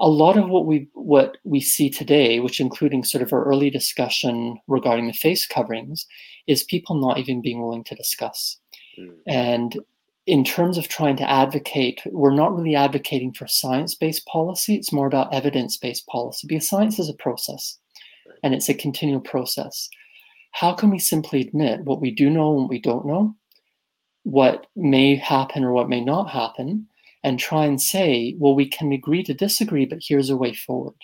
A 0.00 0.08
lot 0.08 0.36
of 0.36 0.48
what 0.48 0.66
we 0.66 0.88
what 0.94 1.36
we 1.44 1.60
see 1.60 1.88
today, 1.88 2.40
which 2.40 2.60
including 2.60 3.04
sort 3.04 3.22
of 3.22 3.32
our 3.32 3.44
early 3.44 3.70
discussion 3.70 4.58
regarding 4.66 5.06
the 5.06 5.12
face 5.12 5.46
coverings, 5.46 6.06
is 6.48 6.64
people 6.64 7.00
not 7.00 7.18
even 7.18 7.40
being 7.40 7.62
willing 7.62 7.84
to 7.84 7.94
discuss. 7.94 8.58
Mm. 8.98 9.14
And 9.28 9.78
in 10.26 10.44
terms 10.44 10.78
of 10.78 10.88
trying 10.88 11.16
to 11.16 11.30
advocate, 11.30 12.00
we're 12.06 12.34
not 12.34 12.54
really 12.54 12.76
advocating 12.76 13.32
for 13.32 13.46
science 13.46 13.94
based 13.94 14.26
policy. 14.26 14.74
It's 14.74 14.92
more 14.92 15.06
about 15.06 15.32
evidence 15.32 15.76
based 15.76 16.06
policy 16.06 16.46
because 16.48 16.68
science 16.68 16.98
is 16.98 17.08
a 17.08 17.14
process 17.14 17.78
and 18.42 18.54
it's 18.54 18.68
a 18.68 18.74
continual 18.74 19.20
process. 19.20 19.88
How 20.52 20.74
can 20.74 20.90
we 20.90 20.98
simply 20.98 21.40
admit 21.40 21.84
what 21.84 22.00
we 22.00 22.10
do 22.10 22.30
know 22.30 22.52
and 22.52 22.62
what 22.62 22.70
we 22.70 22.80
don't 22.80 23.06
know, 23.06 23.34
what 24.24 24.66
may 24.76 25.16
happen 25.16 25.64
or 25.64 25.72
what 25.72 25.88
may 25.88 26.00
not 26.00 26.30
happen, 26.30 26.86
and 27.24 27.38
try 27.38 27.64
and 27.64 27.80
say, 27.80 28.34
well, 28.38 28.54
we 28.54 28.68
can 28.68 28.92
agree 28.92 29.22
to 29.22 29.34
disagree, 29.34 29.86
but 29.86 30.00
here's 30.06 30.30
a 30.30 30.36
way 30.36 30.52
forward. 30.52 30.94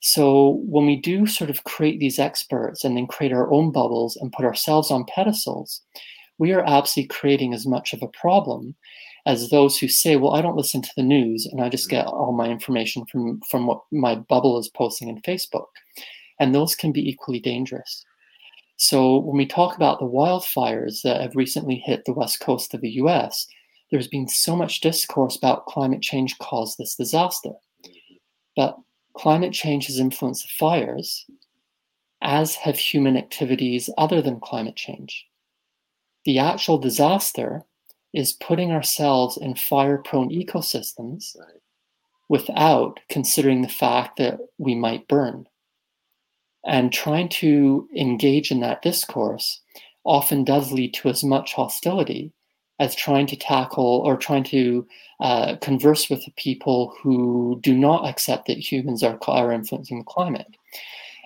So 0.00 0.60
when 0.64 0.86
we 0.86 0.96
do 0.96 1.26
sort 1.26 1.50
of 1.50 1.64
create 1.64 1.98
these 1.98 2.18
experts 2.18 2.84
and 2.84 2.96
then 2.96 3.06
create 3.06 3.32
our 3.32 3.50
own 3.52 3.72
bubbles 3.72 4.16
and 4.16 4.32
put 4.32 4.44
ourselves 4.44 4.90
on 4.90 5.04
pedestals, 5.06 5.80
we 6.38 6.52
are 6.52 6.64
absolutely 6.64 7.08
creating 7.08 7.52
as 7.52 7.66
much 7.66 7.92
of 7.92 8.02
a 8.02 8.08
problem 8.08 8.76
as 9.26 9.50
those 9.50 9.76
who 9.76 9.88
say, 9.88 10.16
well, 10.16 10.34
I 10.34 10.40
don't 10.40 10.56
listen 10.56 10.82
to 10.82 10.92
the 10.96 11.02
news 11.02 11.46
and 11.46 11.60
I 11.60 11.68
just 11.68 11.90
get 11.90 12.06
all 12.06 12.32
my 12.32 12.46
information 12.46 13.04
from, 13.06 13.40
from 13.50 13.66
what 13.66 13.82
my 13.90 14.14
bubble 14.14 14.58
is 14.58 14.68
posting 14.68 15.08
in 15.08 15.20
Facebook. 15.22 15.66
And 16.38 16.54
those 16.54 16.76
can 16.76 16.92
be 16.92 17.06
equally 17.06 17.40
dangerous. 17.40 18.04
So 18.78 19.18
when 19.18 19.36
we 19.36 19.46
talk 19.46 19.76
about 19.76 19.98
the 19.98 20.06
wildfires 20.06 21.02
that 21.02 21.20
have 21.20 21.34
recently 21.34 21.82
hit 21.84 22.04
the 22.04 22.12
west 22.12 22.40
coast 22.40 22.72
of 22.74 22.80
the 22.80 22.92
US, 23.02 23.46
there's 23.90 24.06
been 24.06 24.28
so 24.28 24.54
much 24.54 24.80
discourse 24.80 25.36
about 25.36 25.66
climate 25.66 26.00
change 26.00 26.38
caused 26.38 26.78
this 26.78 26.94
disaster. 26.94 27.50
But 28.56 28.78
climate 29.14 29.52
change 29.52 29.86
has 29.86 29.98
influenced 29.98 30.44
the 30.44 30.50
fires, 30.56 31.26
as 32.22 32.54
have 32.54 32.78
human 32.78 33.16
activities 33.16 33.90
other 33.98 34.22
than 34.22 34.40
climate 34.40 34.76
change. 34.76 35.26
The 36.24 36.38
actual 36.38 36.78
disaster 36.78 37.64
is 38.14 38.32
putting 38.32 38.70
ourselves 38.70 39.36
in 39.36 39.56
fire 39.56 39.98
prone 39.98 40.30
ecosystems 40.30 41.36
without 42.28 43.00
considering 43.08 43.62
the 43.62 43.68
fact 43.68 44.18
that 44.18 44.38
we 44.58 44.76
might 44.76 45.08
burn. 45.08 45.48
And 46.68 46.92
trying 46.92 47.30
to 47.30 47.88
engage 47.96 48.50
in 48.50 48.60
that 48.60 48.82
discourse 48.82 49.62
often 50.04 50.44
does 50.44 50.70
lead 50.70 50.92
to 50.94 51.08
as 51.08 51.24
much 51.24 51.54
hostility 51.54 52.32
as 52.78 52.94
trying 52.94 53.26
to 53.26 53.36
tackle 53.36 54.02
or 54.04 54.16
trying 54.16 54.44
to 54.44 54.86
uh, 55.20 55.56
converse 55.56 56.08
with 56.08 56.24
the 56.24 56.30
people 56.36 56.94
who 57.02 57.58
do 57.62 57.76
not 57.76 58.06
accept 58.06 58.46
that 58.46 58.58
humans 58.58 59.02
are, 59.02 59.18
are 59.26 59.50
influencing 59.50 59.98
the 59.98 60.04
climate. 60.04 60.56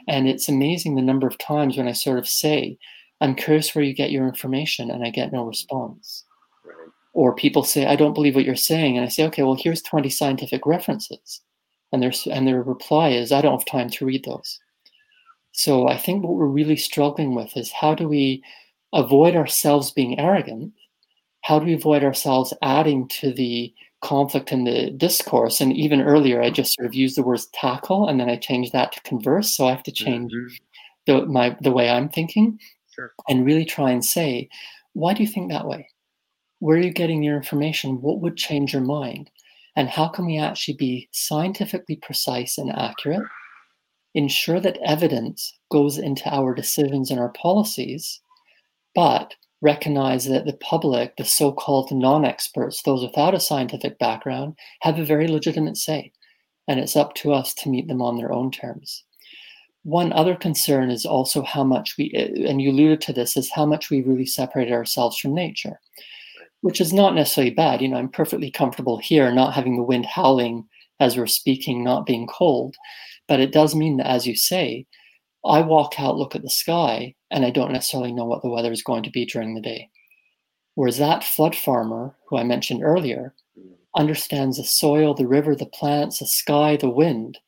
And 0.09 0.29
it's 0.29 0.49
amazing 0.49 0.95
the 0.95 1.03
number 1.03 1.27
of 1.27 1.37
times 1.39 1.77
when 1.77 1.89
I 1.89 1.93
sort 1.93 2.19
of 2.19 2.29
say, 2.29 2.79
I'm 3.21 3.35
curious 3.35 3.75
where 3.75 3.85
you 3.85 3.95
get 3.95 4.11
your 4.11 4.27
information, 4.27 4.91
and 4.91 5.05
I 5.05 5.11
get 5.11 5.33
no 5.33 5.45
response. 5.45 6.25
Right. 6.65 6.89
Or 7.13 7.35
people 7.35 7.63
say, 7.63 7.87
I 7.87 7.97
don't 7.97 8.15
believe 8.15 8.35
what 8.35 8.45
you're 8.45 8.57
saying. 8.57 8.97
And 8.97 9.05
I 9.05 9.09
say, 9.09 9.25
okay, 9.27 9.43
well, 9.43 9.55
here's 9.55 9.83
20 9.83 10.09
scientific 10.09 10.67
references. 10.67 11.41
And, 11.93 12.03
there's, 12.03 12.27
and 12.27 12.49
their 12.49 12.63
reply 12.63 13.11
is, 13.11 13.31
I 13.31 13.43
don't 13.43 13.59
have 13.59 13.67
time 13.67 13.91
to 13.91 14.07
read 14.07 14.25
those. 14.25 14.59
So 15.53 15.87
I 15.87 15.99
think 15.99 16.23
what 16.23 16.35
we're 16.35 16.47
really 16.47 16.77
struggling 16.77 17.35
with 17.35 17.57
is 17.57 17.71
how 17.71 17.95
do 17.95 18.09
we 18.09 18.43
avoid 18.93 19.37
ourselves 19.37 19.91
being 19.91 20.19
arrogant? 20.19 20.73
How 21.43 21.59
do 21.59 21.67
we 21.67 21.75
avoid 21.75 22.03
ourselves 22.03 22.55
adding 22.63 23.09
to 23.09 23.33
the 23.33 23.73
conflict 24.01 24.51
in 24.51 24.65
the 24.65 24.91
discourse? 24.91 25.61
And 25.61 25.73
even 25.73 26.01
earlier, 26.01 26.43
I 26.43 26.51
just 26.51 26.75
sort 26.75 26.87
of 26.87 26.95
used 26.95 27.17
the 27.17 27.23
words 27.23 27.49
tackle 27.53 28.09
and 28.09 28.19
then 28.19 28.31
I 28.31 28.37
changed 28.37 28.73
that 28.73 28.93
to 28.93 29.01
converse. 29.03 29.55
So 29.55 29.67
I 29.67 29.71
have 29.71 29.83
to 29.85 29.93
change 29.93 30.33
mm-hmm. 30.33 30.55
the, 31.07 31.27
my, 31.27 31.57
the 31.61 31.73
way 31.73 31.91
I'm 31.91 32.09
thinking 32.09 32.59
sure. 32.95 33.13
and 33.29 33.45
really 33.45 33.67
try 33.67 33.91
and 33.91 34.05
say, 34.05 34.49
why 34.95 35.15
do 35.15 35.23
you 35.23 35.29
think 35.29 35.51
that 35.51 35.67
way? 35.67 35.89
Where 36.61 36.79
are 36.79 36.83
you 36.83 36.93
getting 36.93 37.23
your 37.23 37.37
information? 37.37 38.01
What 38.01 38.21
would 38.21 38.37
change 38.37 38.73
your 38.73 38.83
mind? 38.83 39.31
And 39.75 39.89
how 39.89 40.09
can 40.09 40.27
we 40.27 40.39
actually 40.39 40.75
be 40.75 41.09
scientifically 41.13 41.97
precise 41.97 42.57
and 42.57 42.71
accurate? 42.71 43.23
Ensure 44.15 44.61
that 44.61 44.79
evidence 44.85 45.59
goes 45.71 45.99
into 45.99 46.29
our 46.29 46.55
decisions 46.55 47.11
and 47.11 47.19
our 47.19 47.31
policies, 47.31 48.21
but 48.95 49.35
recognize 49.63 50.27
that 50.27 50.45
the 50.45 50.55
public, 50.55 51.17
the 51.17 51.25
so 51.25 51.53
called 51.53 51.91
non 51.93 52.25
experts, 52.25 52.83
those 52.83 53.03
without 53.03 53.35
a 53.35 53.41
scientific 53.41 53.99
background, 53.99 54.57
have 54.81 54.99
a 54.99 55.05
very 55.05 55.29
legitimate 55.29 55.77
say. 55.77 56.13
And 56.69 56.79
it's 56.79 56.97
up 56.97 57.15
to 57.17 57.33
us 57.33 57.55
to 57.55 57.69
meet 57.69 57.89
them 57.89 58.03
on 58.03 58.19
their 58.19 58.33
own 58.33 58.51
terms. 58.51 59.05
One 59.85 60.13
other 60.13 60.37
concern 60.37 60.91
is 60.91 61.05
also 61.05 61.43
how 61.43 61.65
much 61.65 61.97
we, 61.99 62.13
and 62.13 62.63
you 62.63 62.71
alluded 62.71 63.01
to 63.03 63.13
this, 63.13 63.37
is 63.37 63.51
how 63.51 63.67
much 63.67 63.91
we 63.91 64.03
really 64.03 64.27
separate 64.27 64.71
ourselves 64.71 65.19
from 65.19 65.35
nature, 65.35 65.81
which 66.61 66.81
is 66.81 66.93
not 66.93 67.15
necessarily 67.15 67.53
bad. 67.53 67.83
You 67.83 67.89
know, 67.89 67.97
I'm 67.97 68.09
perfectly 68.09 68.51
comfortable 68.51 68.99
here, 68.99 69.33
not 69.33 69.55
having 69.55 69.77
the 69.77 69.83
wind 69.83 70.07
howling 70.07 70.69
as 71.01 71.17
we're 71.17 71.27
speaking, 71.27 71.83
not 71.83 72.07
being 72.07 72.29
cold. 72.29 72.77
But 73.33 73.41
it 73.41 73.51
does 73.51 73.75
mean 73.75 73.97
that, 73.97 74.11
as 74.11 74.27
you 74.27 74.37
say, 74.37 74.85
I 75.43 75.63
walk 75.63 75.95
out, 75.99 76.19
look 76.19 76.37
at 76.37 76.43
the 76.43 76.51
sky, 76.51 77.15
and 77.31 77.47
I 77.47 77.51
don't 77.51 77.73
necessarily 77.73 78.13
know 78.13 78.27
what 78.27 78.43
the 78.43 78.51
weather 78.51 78.71
is 78.71 78.83
going 78.83 79.05
to 79.05 79.11
be 79.11 79.25
during 79.25 79.55
the 79.55 79.61
day. 79.63 79.89
Whereas 80.75 80.99
that 80.99 81.25
flood 81.25 81.57
farmer, 81.57 82.15
who 82.29 82.37
I 82.37 82.45
mentioned 82.45 82.83
earlier, 82.83 83.35
understands 83.97 84.59
the 84.59 84.65
soil, 84.65 85.15
the 85.15 85.27
river, 85.27 85.57
the 85.57 85.65
plants, 85.65 86.19
the 86.19 86.27
sky, 86.27 86.77
the 86.77 86.91
wind 86.91 87.39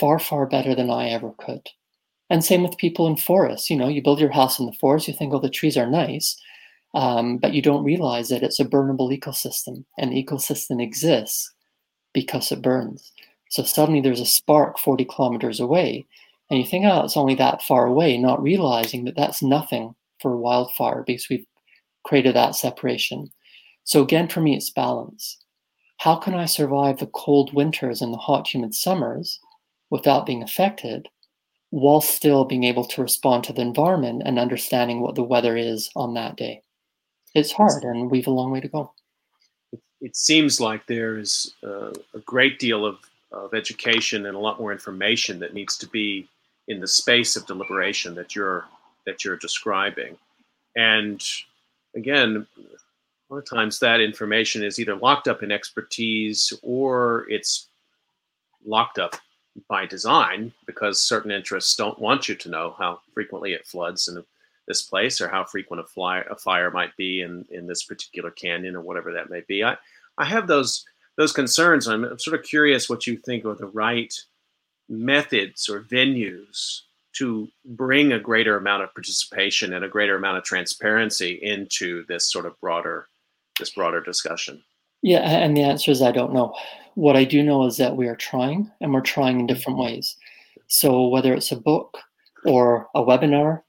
far, 0.00 0.18
far 0.18 0.46
better 0.46 0.74
than 0.74 0.88
I 0.88 1.10
ever 1.10 1.34
could. 1.36 1.68
And 2.30 2.42
same 2.42 2.62
with 2.62 2.78
people 2.78 3.06
in 3.06 3.18
forests. 3.18 3.68
You 3.68 3.76
know, 3.76 3.88
you 3.88 4.02
build 4.02 4.20
your 4.20 4.32
house 4.32 4.58
in 4.58 4.64
the 4.64 4.78
forest, 4.80 5.08
you 5.08 5.12
think, 5.12 5.34
oh, 5.34 5.40
the 5.40 5.50
trees 5.50 5.76
are 5.76 5.90
nice, 5.90 6.40
um, 6.94 7.36
but 7.36 7.52
you 7.52 7.60
don't 7.60 7.84
realize 7.84 8.30
that 8.30 8.42
it's 8.42 8.60
a 8.60 8.64
burnable 8.64 9.14
ecosystem. 9.14 9.84
And 9.98 10.10
the 10.10 10.24
ecosystem 10.24 10.82
exists 10.82 11.52
because 12.14 12.50
it 12.50 12.62
burns. 12.62 13.12
So 13.48 13.62
suddenly 13.62 14.00
there's 14.00 14.20
a 14.20 14.26
spark 14.26 14.78
40 14.78 15.04
kilometers 15.04 15.60
away, 15.60 16.06
and 16.50 16.58
you 16.58 16.66
think, 16.66 16.84
oh, 16.84 17.02
it's 17.04 17.16
only 17.16 17.34
that 17.36 17.62
far 17.62 17.86
away, 17.86 18.16
not 18.16 18.42
realizing 18.42 19.04
that 19.04 19.16
that's 19.16 19.42
nothing 19.42 19.94
for 20.20 20.32
a 20.32 20.38
wildfire 20.38 21.04
because 21.06 21.28
we've 21.28 21.46
created 22.04 22.34
that 22.34 22.56
separation. 22.56 23.30
So 23.84 24.02
again, 24.02 24.28
for 24.28 24.40
me, 24.40 24.56
it's 24.56 24.70
balance. 24.70 25.38
How 25.98 26.16
can 26.16 26.34
I 26.34 26.44
survive 26.44 26.98
the 26.98 27.06
cold 27.06 27.52
winters 27.52 28.00
and 28.00 28.12
the 28.12 28.18
hot, 28.18 28.46
humid 28.46 28.74
summers 28.74 29.40
without 29.90 30.26
being 30.26 30.42
affected, 30.42 31.08
while 31.70 32.00
still 32.00 32.44
being 32.44 32.64
able 32.64 32.84
to 32.84 33.02
respond 33.02 33.44
to 33.44 33.52
the 33.52 33.62
environment 33.62 34.22
and 34.24 34.38
understanding 34.38 35.00
what 35.00 35.16
the 35.16 35.24
weather 35.24 35.56
is 35.56 35.90
on 35.96 36.14
that 36.14 36.36
day? 36.36 36.62
It's 37.34 37.52
hard, 37.52 37.84
and 37.84 38.10
we've 38.10 38.26
a 38.26 38.30
long 38.30 38.50
way 38.50 38.60
to 38.60 38.68
go. 38.68 38.92
It 40.00 40.16
seems 40.16 40.60
like 40.60 40.86
there's 40.86 41.54
uh, 41.62 41.92
a 42.14 42.20
great 42.24 42.58
deal 42.58 42.86
of 42.86 42.98
of 43.32 43.54
education 43.54 44.26
and 44.26 44.36
a 44.36 44.40
lot 44.40 44.58
more 44.58 44.72
information 44.72 45.38
that 45.38 45.54
needs 45.54 45.76
to 45.78 45.86
be 45.88 46.28
in 46.68 46.80
the 46.80 46.86
space 46.86 47.36
of 47.36 47.46
deliberation 47.46 48.14
that 48.14 48.34
you're 48.34 48.66
that 49.06 49.24
you're 49.24 49.36
describing. 49.36 50.16
And 50.76 51.22
again, 51.94 52.46
a 52.58 53.34
lot 53.34 53.38
of 53.38 53.48
times 53.48 53.78
that 53.78 54.00
information 54.00 54.62
is 54.62 54.78
either 54.78 54.94
locked 54.94 55.28
up 55.28 55.42
in 55.42 55.50
expertise 55.50 56.52
or 56.62 57.26
it's 57.28 57.68
locked 58.64 58.98
up 58.98 59.16
by 59.68 59.86
design 59.86 60.52
because 60.66 61.02
certain 61.02 61.30
interests 61.30 61.74
don't 61.74 61.98
want 61.98 62.28
you 62.28 62.34
to 62.34 62.48
know 62.48 62.74
how 62.78 63.00
frequently 63.12 63.52
it 63.52 63.66
floods 63.66 64.08
in 64.08 64.22
this 64.66 64.82
place 64.82 65.20
or 65.20 65.28
how 65.28 65.44
frequent 65.44 65.80
a, 65.80 65.86
fly, 65.86 66.22
a 66.30 66.36
fire 66.36 66.70
might 66.70 66.94
be 66.96 67.22
in, 67.22 67.44
in 67.50 67.66
this 67.66 67.84
particular 67.84 68.30
canyon 68.30 68.76
or 68.76 68.82
whatever 68.82 69.12
that 69.12 69.30
may 69.30 69.42
be. 69.48 69.64
I, 69.64 69.76
I 70.18 70.24
have 70.24 70.46
those 70.46 70.84
those 71.18 71.32
concerns. 71.32 71.86
I'm, 71.86 72.18
sort 72.18 72.38
of 72.38 72.46
curious 72.46 72.88
what 72.88 73.06
you 73.06 73.18
think 73.18 73.44
are 73.44 73.54
the 73.54 73.66
right 73.66 74.14
methods 74.88 75.68
or 75.68 75.80
venues 75.80 76.82
to 77.16 77.48
bring 77.64 78.12
a 78.12 78.20
greater 78.20 78.56
amount 78.56 78.84
of 78.84 78.94
participation 78.94 79.74
and 79.74 79.84
a 79.84 79.88
greater 79.88 80.16
amount 80.16 80.38
of 80.38 80.44
transparency 80.44 81.32
into 81.42 82.06
this 82.06 82.30
sort 82.30 82.46
of 82.46 82.58
broader 82.60 83.08
this 83.58 83.70
broader 83.70 84.00
discussion. 84.00 84.62
Yeah, 85.02 85.18
and 85.18 85.56
the 85.56 85.62
answer 85.62 85.90
is 85.90 86.00
I 86.00 86.12
don't 86.12 86.32
know. 86.32 86.54
What 86.94 87.16
I 87.16 87.24
do 87.24 87.42
know 87.42 87.66
is 87.66 87.76
that 87.78 87.96
we 87.96 88.06
are 88.06 88.16
trying, 88.16 88.70
and 88.80 88.94
we're 88.94 89.00
trying 89.00 89.40
in 89.40 89.46
different 89.48 89.78
ways. 89.78 90.16
So 90.68 91.08
whether 91.08 91.34
it's 91.34 91.50
a 91.50 91.56
book 91.56 91.98
or 92.44 92.88
a 92.94 93.02
webinar 93.02 93.62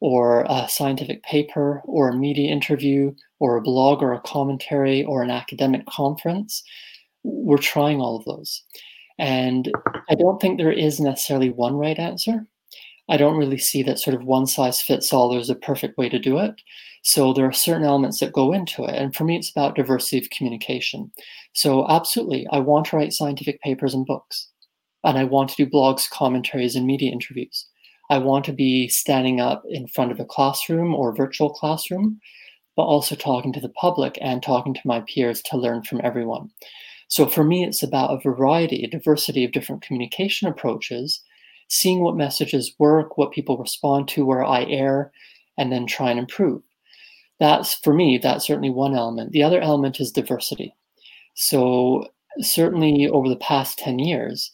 or 0.00 0.44
a 0.48 0.68
scientific 0.68 1.22
paper 1.22 1.80
or 1.84 2.08
a 2.08 2.16
media 2.16 2.50
interview 2.50 3.14
or 3.38 3.56
a 3.56 3.62
blog 3.62 4.02
or 4.02 4.12
a 4.12 4.20
commentary 4.20 5.04
or 5.04 5.22
an 5.22 5.30
academic 5.30 5.86
conference, 5.86 6.64
we're 7.26 7.58
trying 7.58 8.00
all 8.00 8.16
of 8.16 8.24
those. 8.24 8.62
And 9.18 9.70
I 10.08 10.14
don't 10.14 10.40
think 10.40 10.58
there 10.58 10.72
is 10.72 11.00
necessarily 11.00 11.50
one 11.50 11.74
right 11.74 11.98
answer. 11.98 12.46
I 13.08 13.16
don't 13.16 13.36
really 13.36 13.58
see 13.58 13.82
that 13.84 13.98
sort 13.98 14.16
of 14.16 14.24
one 14.24 14.46
size 14.46 14.82
fits 14.82 15.12
all 15.12 15.28
There's 15.28 15.50
a 15.50 15.54
perfect 15.54 15.96
way 15.96 16.08
to 16.08 16.18
do 16.18 16.38
it. 16.38 16.60
So 17.02 17.32
there 17.32 17.46
are 17.46 17.52
certain 17.52 17.84
elements 17.84 18.18
that 18.18 18.32
go 18.32 18.52
into 18.52 18.84
it. 18.84 18.96
And 18.96 19.14
for 19.14 19.24
me, 19.24 19.36
it's 19.36 19.50
about 19.50 19.76
diversity 19.76 20.18
of 20.18 20.30
communication. 20.30 21.12
So, 21.52 21.86
absolutely, 21.88 22.48
I 22.50 22.58
want 22.58 22.86
to 22.86 22.96
write 22.96 23.12
scientific 23.12 23.60
papers 23.60 23.94
and 23.94 24.04
books. 24.04 24.48
And 25.04 25.16
I 25.16 25.22
want 25.22 25.50
to 25.50 25.56
do 25.56 25.70
blogs, 25.70 26.10
commentaries, 26.10 26.74
and 26.74 26.84
media 26.84 27.12
interviews. 27.12 27.66
I 28.10 28.18
want 28.18 28.44
to 28.46 28.52
be 28.52 28.88
standing 28.88 29.40
up 29.40 29.62
in 29.68 29.86
front 29.86 30.10
of 30.10 30.18
a 30.18 30.24
classroom 30.24 30.94
or 30.94 31.14
virtual 31.14 31.50
classroom, 31.50 32.20
but 32.76 32.82
also 32.82 33.14
talking 33.14 33.52
to 33.52 33.60
the 33.60 33.68
public 33.70 34.18
and 34.20 34.42
talking 34.42 34.74
to 34.74 34.80
my 34.84 35.00
peers 35.02 35.40
to 35.42 35.56
learn 35.56 35.82
from 35.82 36.00
everyone. 36.02 36.50
So 37.08 37.26
for 37.26 37.44
me, 37.44 37.64
it's 37.64 37.82
about 37.82 38.12
a 38.12 38.20
variety, 38.20 38.82
a 38.82 38.88
diversity 38.90 39.44
of 39.44 39.52
different 39.52 39.82
communication 39.82 40.48
approaches, 40.48 41.20
seeing 41.68 42.00
what 42.00 42.16
messages 42.16 42.74
work, 42.78 43.16
what 43.16 43.32
people 43.32 43.58
respond 43.58 44.08
to, 44.08 44.24
where 44.24 44.44
I 44.44 44.64
err, 44.64 45.12
and 45.58 45.72
then 45.72 45.86
try 45.86 46.10
and 46.10 46.18
improve. 46.18 46.62
That's 47.38 47.74
for 47.74 47.92
me, 47.92 48.18
that's 48.18 48.46
certainly 48.46 48.70
one 48.70 48.94
element. 48.94 49.32
The 49.32 49.42
other 49.42 49.60
element 49.60 50.00
is 50.00 50.10
diversity. 50.10 50.74
So 51.34 52.08
certainly 52.40 53.08
over 53.08 53.28
the 53.28 53.36
past 53.36 53.78
10 53.78 53.98
years, 53.98 54.52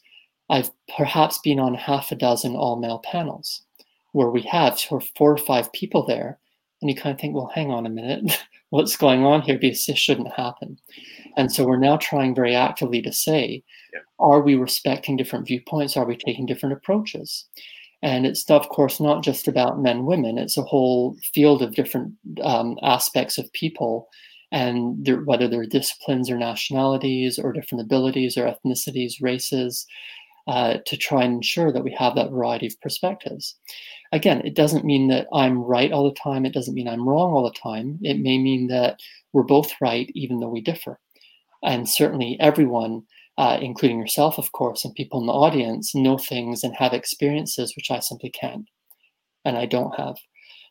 I've 0.50 0.70
perhaps 0.96 1.38
been 1.38 1.60
on 1.60 1.74
half 1.74 2.12
a 2.12 2.16
dozen 2.16 2.56
all 2.56 2.76
male 2.76 3.00
panels 3.04 3.62
where 4.12 4.30
we 4.30 4.42
have 4.42 4.78
four 4.80 5.32
or 5.32 5.38
five 5.38 5.72
people 5.72 6.04
there. 6.04 6.38
And 6.80 6.90
you 6.90 6.96
kind 6.96 7.14
of 7.14 7.20
think, 7.20 7.34
well, 7.34 7.50
hang 7.54 7.70
on 7.70 7.86
a 7.86 7.90
minute, 7.90 8.38
what's 8.72 8.96
going 8.96 9.22
on 9.22 9.42
here? 9.42 9.58
Because 9.58 9.84
this 9.84 9.98
shouldn't 9.98 10.32
happen. 10.32 10.78
And 11.36 11.52
so 11.52 11.66
we're 11.66 11.76
now 11.76 11.98
trying 11.98 12.34
very 12.34 12.54
actively 12.54 13.02
to 13.02 13.12
say, 13.12 13.62
yeah. 13.92 14.00
are 14.18 14.40
we 14.40 14.54
respecting 14.54 15.14
different 15.16 15.46
viewpoints? 15.46 15.94
Are 15.94 16.06
we 16.06 16.16
taking 16.16 16.46
different 16.46 16.72
approaches? 16.72 17.44
And 18.02 18.24
it's, 18.24 18.50
of 18.50 18.70
course, 18.70 18.98
not 18.98 19.22
just 19.22 19.46
about 19.46 19.82
men, 19.82 20.06
women, 20.06 20.38
it's 20.38 20.56
a 20.56 20.62
whole 20.62 21.16
field 21.34 21.60
of 21.60 21.74
different 21.74 22.14
um, 22.42 22.78
aspects 22.82 23.36
of 23.36 23.52
people. 23.52 24.08
And 24.52 25.04
they're, 25.04 25.22
whether 25.22 25.48
they're 25.48 25.66
disciplines 25.66 26.30
or 26.30 26.38
nationalities 26.38 27.38
or 27.38 27.52
different 27.52 27.82
abilities 27.82 28.38
or 28.38 28.46
ethnicities, 28.46 29.20
races, 29.20 29.86
uh, 30.46 30.78
to 30.86 30.96
try 30.96 31.22
and 31.24 31.34
ensure 31.34 31.72
that 31.72 31.84
we 31.84 31.94
have 31.98 32.14
that 32.14 32.30
variety 32.30 32.66
of 32.66 32.80
perspectives. 32.80 33.56
Again, 34.12 34.42
it 34.44 34.54
doesn't 34.54 34.84
mean 34.84 35.08
that 35.08 35.26
I'm 35.32 35.58
right 35.58 35.92
all 35.92 36.04
the 36.04 36.20
time. 36.20 36.44
It 36.44 36.52
doesn't 36.52 36.74
mean 36.74 36.88
I'm 36.88 37.08
wrong 37.08 37.32
all 37.32 37.44
the 37.44 37.58
time. 37.58 37.98
It 38.02 38.18
may 38.18 38.38
mean 38.38 38.66
that 38.68 39.00
we're 39.32 39.42
both 39.42 39.72
right, 39.80 40.10
even 40.14 40.40
though 40.40 40.48
we 40.50 40.60
differ 40.60 40.98
and 41.62 41.88
certainly 41.88 42.36
everyone, 42.40 43.02
uh, 43.38 43.58
including 43.60 43.98
yourself, 43.98 44.38
of 44.38 44.52
course, 44.52 44.84
and 44.84 44.94
people 44.94 45.20
in 45.20 45.26
the 45.26 45.32
audience, 45.32 45.94
know 45.94 46.18
things 46.18 46.64
and 46.64 46.74
have 46.76 46.92
experiences 46.92 47.74
which 47.76 47.90
I 47.90 48.00
simply 48.00 48.30
can't, 48.30 48.68
and 49.44 49.56
I 49.56 49.66
don't 49.66 49.94
have. 49.98 50.16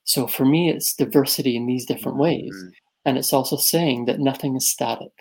So 0.04 0.28
for 0.28 0.46
me, 0.46 0.70
it's 0.70 0.96
diversity 0.96 1.56
in 1.56 1.66
these 1.66 1.86
different 1.86 2.18
ways. 2.18 2.52
Mm-hmm. 2.54 2.70
And 3.06 3.18
it's 3.18 3.34
also 3.34 3.56
saying 3.56 4.06
that 4.06 4.20
nothing 4.20 4.56
is 4.56 4.70
static. 4.70 5.12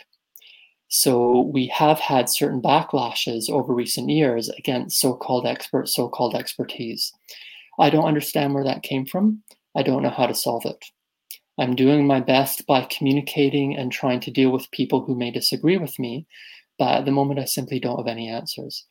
So 0.92 1.42
we 1.42 1.68
have 1.68 2.00
had 2.00 2.28
certain 2.28 2.60
backlashes 2.60 3.48
over 3.48 3.72
recent 3.72 4.10
years 4.10 4.48
against 4.48 4.98
so 4.98 5.14
called 5.14 5.46
experts, 5.46 5.94
so 5.94 6.08
called 6.08 6.34
expertise. 6.34 7.12
I 7.78 7.90
don't 7.90 8.06
understand 8.06 8.54
where 8.54 8.64
that 8.64 8.82
came 8.82 9.06
from. 9.06 9.44
I 9.76 9.84
don't 9.84 10.02
know 10.02 10.10
how 10.10 10.26
to 10.26 10.34
solve 10.34 10.66
it. 10.66 10.84
I'm 11.58 11.76
doing 11.76 12.08
my 12.08 12.18
best 12.18 12.66
by 12.66 12.88
communicating 12.90 13.76
and 13.76 13.92
trying 13.92 14.18
to 14.20 14.32
deal 14.32 14.50
with 14.50 14.70
people 14.72 15.04
who 15.04 15.14
may 15.14 15.30
disagree 15.30 15.76
with 15.76 15.96
me, 15.96 16.26
but 16.76 16.98
at 16.98 17.04
the 17.04 17.12
moment 17.12 17.38
I 17.38 17.44
simply 17.44 17.78
don't 17.78 17.98
have 17.98 18.08
any 18.08 18.28
answers. 18.28 18.84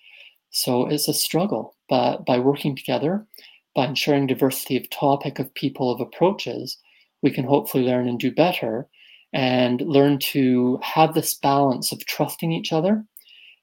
So 0.52 0.88
it's 0.88 1.10
a 1.10 1.14
struggle, 1.14 1.76
but 1.90 2.26
by 2.26 2.40
working 2.40 2.78
together, 2.78 3.28
by 3.76 3.88
ensuring 3.88 4.28
diversity 4.28 4.78
of 4.78 4.90
topic, 4.90 5.38
of 5.38 5.54
people, 5.54 5.92
of 5.92 6.00
approaches, 6.00 6.78
we 7.22 7.32
can 7.32 7.44
hopefully 7.44 7.84
learn 7.84 8.08
and 8.08 8.18
do 8.18 8.32
better 8.32 8.88
and 9.34 9.82
learn 9.82 10.20
to 10.20 10.80
have 10.82 11.14
this 11.14 11.36
balance 11.36 11.92
of 11.92 12.06
trusting 12.06 12.52
each 12.52 12.74
other 12.74 13.04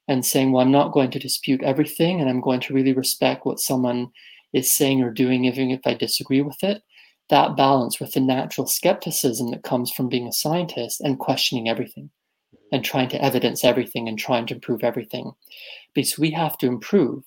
and 0.07 0.25
saying, 0.25 0.51
well, 0.51 0.63
I'm 0.63 0.71
not 0.71 0.93
going 0.93 1.11
to 1.11 1.19
dispute 1.19 1.61
everything 1.63 2.21
and 2.21 2.29
I'm 2.29 2.41
going 2.41 2.61
to 2.61 2.73
really 2.73 2.93
respect 2.93 3.45
what 3.45 3.59
someone 3.59 4.09
is 4.53 4.75
saying 4.75 5.01
or 5.01 5.11
doing, 5.11 5.45
even 5.45 5.71
if 5.71 5.81
I 5.85 5.93
disagree 5.93 6.41
with 6.41 6.63
it. 6.63 6.81
That 7.29 7.57
balance 7.57 7.99
with 7.99 8.13
the 8.13 8.21
natural 8.21 8.67
skepticism 8.67 9.51
that 9.51 9.63
comes 9.63 9.91
from 9.91 10.07
being 10.07 10.27
a 10.27 10.31
scientist 10.31 11.01
and 11.01 11.19
questioning 11.19 11.67
everything 11.67 12.09
and 12.71 12.83
trying 12.83 13.09
to 13.09 13.21
evidence 13.21 13.65
everything 13.65 14.07
and 14.07 14.17
trying 14.17 14.45
to 14.47 14.55
improve 14.55 14.83
everything. 14.83 15.33
Because 15.93 16.17
we 16.17 16.31
have 16.31 16.57
to 16.59 16.67
improve, 16.67 17.23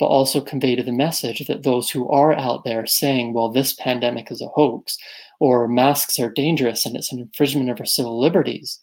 but 0.00 0.06
also 0.06 0.40
convey 0.40 0.74
to 0.74 0.82
the 0.82 0.92
message 0.92 1.46
that 1.46 1.62
those 1.62 1.90
who 1.90 2.08
are 2.08 2.32
out 2.32 2.64
there 2.64 2.86
saying, 2.86 3.32
well, 3.32 3.50
this 3.50 3.72
pandemic 3.74 4.32
is 4.32 4.40
a 4.42 4.48
hoax, 4.48 4.98
or 5.40 5.66
masks 5.66 6.18
are 6.18 6.30
dangerous 6.30 6.86
and 6.86 6.94
it's 6.94 7.12
an 7.12 7.18
infringement 7.18 7.70
of 7.70 7.80
our 7.80 7.86
civil 7.86 8.20
liberties, 8.20 8.78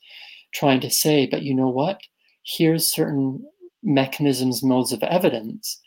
trying 0.54 0.82
to 0.82 0.90
say, 0.90 1.28
but 1.28 1.44
you 1.44 1.54
know 1.54 1.70
what? 1.70 2.02
Here's 2.44 2.92
certain 2.92 3.46
mechanisms, 3.84 4.64
modes 4.64 4.92
of 4.92 5.04
evidence. 5.04 5.80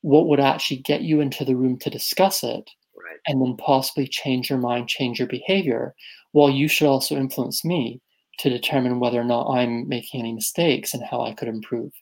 What 0.00 0.28
would 0.28 0.40
actually 0.40 0.78
get 0.78 1.02
you 1.02 1.20
into 1.20 1.44
the 1.44 1.56
room 1.56 1.78
to 1.80 1.90
discuss 1.90 2.42
it? 2.42 2.70
Right. 2.96 3.18
And 3.26 3.42
then 3.42 3.56
possibly 3.56 4.06
change 4.06 4.48
your 4.48 4.58
mind, 4.58 4.88
change 4.88 5.18
your 5.18 5.28
behavior, 5.28 5.94
while 6.30 6.50
you 6.50 6.68
should 6.68 6.86
also 6.86 7.16
influence 7.16 7.64
me 7.64 8.00
to 8.38 8.48
determine 8.48 9.00
whether 9.00 9.20
or 9.20 9.24
not 9.24 9.50
I'm 9.50 9.88
making 9.88 10.20
any 10.20 10.32
mistakes 10.32 10.94
and 10.94 11.02
how 11.04 11.22
I 11.22 11.34
could 11.34 11.48
improve. 11.48 11.92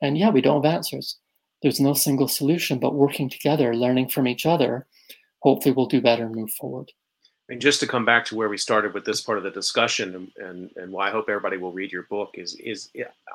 And 0.00 0.16
yeah, 0.16 0.30
we 0.30 0.40
don't 0.40 0.64
have 0.64 0.72
answers. 0.72 1.18
There's 1.62 1.80
no 1.80 1.94
single 1.94 2.28
solution, 2.28 2.78
but 2.78 2.94
working 2.94 3.28
together, 3.28 3.74
learning 3.74 4.10
from 4.10 4.28
each 4.28 4.46
other, 4.46 4.86
hopefully 5.40 5.74
we'll 5.74 5.86
do 5.86 6.00
better 6.00 6.26
and 6.26 6.34
move 6.34 6.50
forward. 6.52 6.92
And 7.48 7.60
just 7.60 7.78
to 7.80 7.86
come 7.86 8.04
back 8.04 8.24
to 8.26 8.34
where 8.34 8.48
we 8.48 8.58
started 8.58 8.92
with 8.92 9.04
this 9.04 9.20
part 9.20 9.38
of 9.38 9.44
the 9.44 9.50
discussion, 9.50 10.14
and, 10.36 10.48
and, 10.48 10.70
and 10.76 10.92
why 10.92 11.08
I 11.08 11.12
hope 11.12 11.28
everybody 11.28 11.56
will 11.56 11.72
read 11.72 11.92
your 11.92 12.02
book 12.04 12.34
is 12.34 12.54
is 12.56 12.90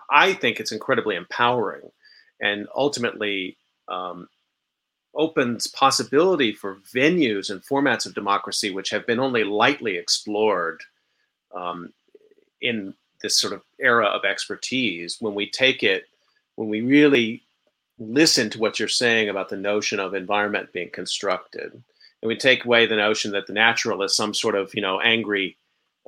I 0.10 0.34
think 0.34 0.60
it's 0.60 0.74
incredibly 0.74 1.16
empowering, 1.16 1.90
and 2.42 2.68
ultimately 2.76 3.56
um, 3.88 4.28
opens 5.16 5.68
possibility 5.68 6.54
for 6.54 6.76
venues 6.94 7.50
and 7.50 7.64
formats 7.64 8.06
of 8.06 8.14
democracy 8.14 8.70
which 8.72 8.90
have 8.90 9.06
been 9.08 9.20
only 9.20 9.44
lightly 9.44 9.98
explored 9.98 10.82
um, 11.54 11.94
in 12.62 12.94
this 13.22 13.38
sort 13.38 13.54
of 13.54 13.62
era 13.80 14.08
of 14.08 14.26
expertise. 14.26 15.18
When 15.22 15.36
we 15.36 15.50
take 15.50 15.84
it, 15.84 16.06
when 16.56 16.68
we 16.68 16.82
really 16.82 17.44
listen 17.98 18.50
to 18.50 18.60
what 18.60 18.80
you're 18.80 18.88
saying 18.88 19.30
about 19.30 19.48
the 19.50 19.58
notion 19.58 20.00
of 20.00 20.14
environment 20.16 20.74
being 20.74 20.90
constructed 20.90 21.82
and 22.22 22.28
we 22.28 22.36
take 22.36 22.66
away 22.66 22.86
the 22.86 22.96
notion 22.96 23.32
that 23.32 23.48
the 23.48 23.54
natural 23.54 24.04
is 24.04 24.16
some 24.16 24.34
sort 24.34 24.56
of 24.56 24.74
you 24.74 24.82
know 24.82 25.00
angry 25.00 25.58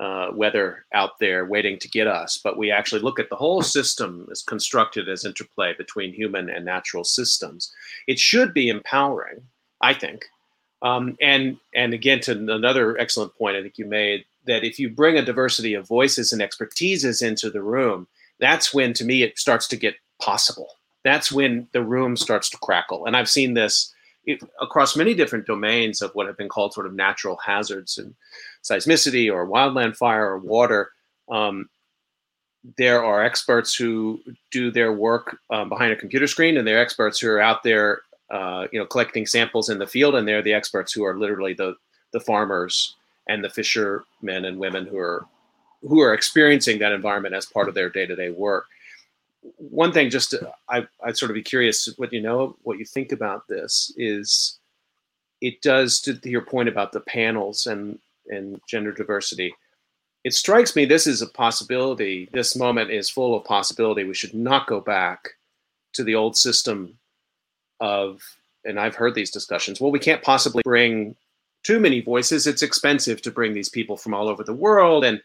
uh, 0.01 0.29
weather 0.33 0.85
out 0.93 1.19
there 1.19 1.45
waiting 1.45 1.77
to 1.77 1.87
get 1.87 2.07
us, 2.07 2.39
but 2.43 2.57
we 2.57 2.71
actually 2.71 3.01
look 3.01 3.19
at 3.19 3.29
the 3.29 3.35
whole 3.35 3.61
system 3.61 4.27
as 4.31 4.41
constructed 4.41 5.07
as 5.07 5.23
interplay 5.23 5.73
between 5.77 6.13
human 6.13 6.49
and 6.49 6.65
natural 6.65 7.03
systems. 7.03 7.71
It 8.07 8.17
should 8.17 8.53
be 8.53 8.69
empowering, 8.69 9.43
I 9.81 9.93
think. 9.93 10.25
Um, 10.81 11.15
and 11.21 11.57
and 11.73 11.93
again, 11.93 12.19
to 12.21 12.31
another 12.31 12.97
excellent 12.97 13.35
point 13.35 13.55
I 13.55 13.61
think 13.61 13.77
you 13.77 13.85
made 13.85 14.25
that 14.45 14.63
if 14.63 14.79
you 14.79 14.89
bring 14.89 15.17
a 15.17 15.25
diversity 15.25 15.73
of 15.73 15.87
voices 15.87 16.33
and 16.33 16.41
expertises 16.41 17.25
into 17.25 17.49
the 17.49 17.61
room, 17.61 18.07
that's 18.39 18.73
when, 18.73 18.93
to 18.93 19.05
me, 19.05 19.23
it 19.23 19.39
starts 19.39 19.67
to 19.69 19.77
get 19.77 19.95
possible. 20.19 20.67
That's 21.03 21.31
when 21.31 21.67
the 21.71 21.83
room 21.83 22.17
starts 22.17 22.49
to 22.49 22.57
crackle. 22.57 23.05
And 23.05 23.15
I've 23.15 23.29
seen 23.29 23.53
this 23.53 23.92
across 24.61 24.95
many 24.95 25.13
different 25.13 25.45
domains 25.45 26.01
of 26.01 26.11
what 26.13 26.27
have 26.27 26.37
been 26.37 26.49
called 26.49 26.73
sort 26.73 26.85
of 26.85 26.93
natural 26.93 27.37
hazards 27.37 27.97
and 27.97 28.15
seismicity 28.63 29.31
or 29.31 29.47
wildland 29.47 29.95
fire 29.95 30.31
or 30.31 30.39
water. 30.39 30.91
Um, 31.29 31.69
there 32.77 33.03
are 33.03 33.23
experts 33.23 33.75
who 33.75 34.21
do 34.51 34.71
their 34.71 34.93
work 34.93 35.37
um, 35.49 35.67
behind 35.67 35.91
a 35.91 35.97
computer 35.97 36.27
screen, 36.27 36.57
and 36.57 36.65
there 36.65 36.77
are 36.77 36.81
experts 36.81 37.19
who 37.19 37.29
are 37.29 37.41
out 37.41 37.63
there, 37.63 38.01
uh, 38.31 38.67
you 38.71 38.79
know, 38.79 38.85
collecting 38.85 39.25
samples 39.25 39.69
in 39.69 39.79
the 39.79 39.87
field, 39.87 40.15
and 40.15 40.25
they're 40.25 40.41
the 40.41 40.53
experts 40.53 40.93
who 40.93 41.03
are 41.03 41.17
literally 41.17 41.53
the 41.53 41.75
the 42.13 42.19
farmers 42.19 42.95
and 43.27 43.43
the 43.43 43.49
fishermen 43.49 44.45
and 44.45 44.57
women 44.57 44.85
who 44.85 44.97
are 44.97 45.25
who 45.81 45.99
are 45.99 46.13
experiencing 46.13 46.79
that 46.79 46.93
environment 46.93 47.35
as 47.35 47.45
part 47.45 47.67
of 47.67 47.75
their 47.75 47.89
day 47.89 48.05
to 48.05 48.15
day 48.15 48.29
work 48.29 48.67
one 49.57 49.91
thing, 49.91 50.09
just 50.09 50.31
to, 50.31 50.51
I, 50.69 50.85
I'd 51.03 51.17
sort 51.17 51.31
of 51.31 51.35
be 51.35 51.43
curious 51.43 51.87
what 51.97 52.13
you 52.13 52.21
know, 52.21 52.55
what 52.63 52.79
you 52.79 52.85
think 52.85 53.11
about 53.11 53.47
this 53.47 53.93
is 53.97 54.59
it 55.41 55.61
does 55.61 55.99
to 56.01 56.17
your 56.23 56.41
point 56.41 56.69
about 56.69 56.91
the 56.91 57.01
panels 57.01 57.67
and 57.67 57.99
and 58.27 58.61
gender 58.69 58.91
diversity. 58.91 59.53
It 60.23 60.33
strikes 60.33 60.75
me 60.75 60.85
this 60.85 61.05
is 61.05 61.21
a 61.21 61.27
possibility. 61.27 62.29
This 62.31 62.55
moment 62.55 62.91
is 62.91 63.09
full 63.09 63.35
of 63.35 63.43
possibility. 63.43 64.05
We 64.05 64.13
should 64.13 64.33
not 64.33 64.67
go 64.67 64.79
back 64.79 65.31
to 65.93 66.03
the 66.03 66.15
old 66.15 66.37
system 66.37 66.97
of, 67.81 68.21
and 68.63 68.79
I've 68.79 68.95
heard 68.95 69.15
these 69.15 69.31
discussions. 69.31 69.81
Well, 69.81 69.91
we 69.91 69.99
can't 69.99 70.23
possibly 70.23 70.61
bring 70.63 71.15
too 71.63 71.79
many 71.79 71.99
voices. 71.99 72.47
It's 72.47 72.63
expensive 72.63 73.21
to 73.23 73.31
bring 73.31 73.53
these 73.53 73.69
people 73.69 73.97
from 73.97 74.13
all 74.13 74.29
over 74.29 74.43
the 74.43 74.53
world, 74.53 75.03
and 75.03 75.21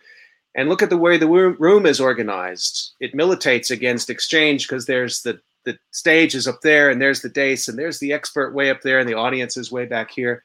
and 0.59 0.68
look 0.68 0.83
at 0.83 0.90
the 0.90 0.97
way 0.97 1.16
the 1.16 1.29
room 1.29 1.87
is 1.87 2.01
organized. 2.01 2.94
It 2.99 3.14
militates 3.14 3.71
against 3.71 4.11
exchange 4.11 4.66
because 4.66 4.87
there's 4.87 5.23
the 5.23 5.40
the 5.64 5.79
stage 5.92 6.35
is 6.35 6.49
up 6.49 6.61
there, 6.62 6.90
and 6.90 7.01
there's 7.01 7.23
the 7.23 7.29
dais, 7.29 7.68
and 7.68 7.79
there's 7.79 8.01
the 8.01 8.12
expert 8.12 8.55
way 8.55 8.71
up 8.71 8.81
there, 8.83 8.99
and 8.99 9.09
the 9.09 9.14
audience 9.14 9.57
is 9.57 9.71
way 9.71 9.85
back 9.85 10.11
here. 10.11 10.42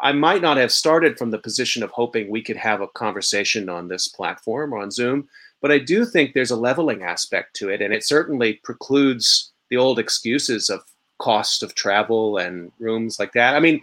I 0.00 0.12
might 0.12 0.42
not 0.42 0.58
have 0.58 0.70
started 0.70 1.18
from 1.18 1.30
the 1.30 1.38
position 1.38 1.82
of 1.82 1.90
hoping 1.90 2.30
we 2.30 2.42
could 2.42 2.56
have 2.56 2.80
a 2.80 2.88
conversation 2.88 3.68
on 3.68 3.88
this 3.88 4.06
platform 4.06 4.72
or 4.72 4.78
on 4.78 4.90
Zoom, 4.92 5.28
but 5.60 5.72
I 5.72 5.78
do 5.78 6.04
think 6.04 6.34
there's 6.34 6.52
a 6.52 6.56
leveling 6.56 7.02
aspect 7.02 7.56
to 7.56 7.70
it, 7.70 7.82
and 7.82 7.92
it 7.92 8.04
certainly 8.04 8.60
precludes 8.62 9.50
the 9.70 9.76
old 9.76 9.98
excuses 9.98 10.70
of 10.70 10.84
cost 11.18 11.64
of 11.64 11.74
travel 11.74 12.36
and 12.36 12.70
rooms 12.78 13.18
like 13.18 13.32
that. 13.32 13.56
I 13.56 13.60
mean, 13.60 13.82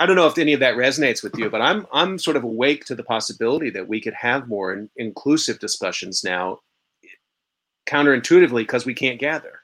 I 0.00 0.06
don't 0.06 0.16
know 0.16 0.26
if 0.26 0.38
any 0.38 0.52
of 0.52 0.60
that 0.60 0.76
resonates 0.76 1.22
with 1.22 1.36
you, 1.36 1.50
but 1.50 1.60
I'm 1.60 1.86
I'm 1.92 2.18
sort 2.18 2.36
of 2.36 2.44
awake 2.44 2.84
to 2.86 2.94
the 2.94 3.02
possibility 3.02 3.70
that 3.70 3.88
we 3.88 4.00
could 4.00 4.14
have 4.14 4.48
more 4.48 4.72
in, 4.72 4.88
inclusive 4.96 5.58
discussions 5.58 6.22
now, 6.22 6.60
counterintuitively 7.86 8.62
because 8.62 8.86
we 8.86 8.94
can't 8.94 9.18
gather. 9.18 9.60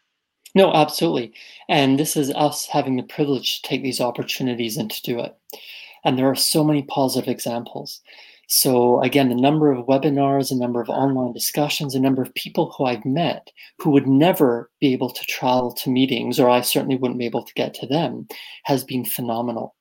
No, 0.55 0.73
absolutely, 0.73 1.35
and 1.69 1.99
this 1.99 2.17
is 2.17 2.33
us 2.33 2.67
having 2.67 2.97
the 2.97 3.03
privilege 3.03 3.61
to 3.63 3.69
take 3.69 3.83
these 3.83 4.01
opportunities 4.01 4.77
and 4.77 4.91
to 4.91 5.03
do 5.03 5.21
it. 5.21 5.37
And 6.05 6.19
there 6.19 6.29
are 6.29 6.37
so 6.37 6.65
many 6.65 6.83
positive 6.83 7.29
examples. 7.29 8.01
So 8.49 9.01
again, 9.03 9.31
the 9.31 9.35
number 9.35 9.73
of 9.73 9.87
webinars, 9.87 10.51
the 10.51 10.57
number 10.57 10.81
of 10.81 10.89
online 10.89 11.33
discussions, 11.33 11.95
the 11.95 12.01
number 12.01 12.23
of 12.23 12.35
people 12.35 12.75
who 12.77 12.85
I've 12.85 13.05
met 13.05 13.51
who 13.79 13.91
would 13.91 14.07
never 14.07 14.71
be 14.81 14.93
able 14.93 15.11
to 15.11 15.25
travel 15.25 15.73
to 15.75 15.91
meetings, 15.91 16.39
or 16.39 16.51
I 16.51 16.61
certainly 16.61 16.97
wouldn't 16.97 17.19
be 17.19 17.27
able 17.27 17.45
to 17.45 17.55
get 17.55 17.75
to 17.75 17.87
them, 17.87 18.27
has 18.65 18.85
been 18.85 19.05
phenomenal. 19.05 19.75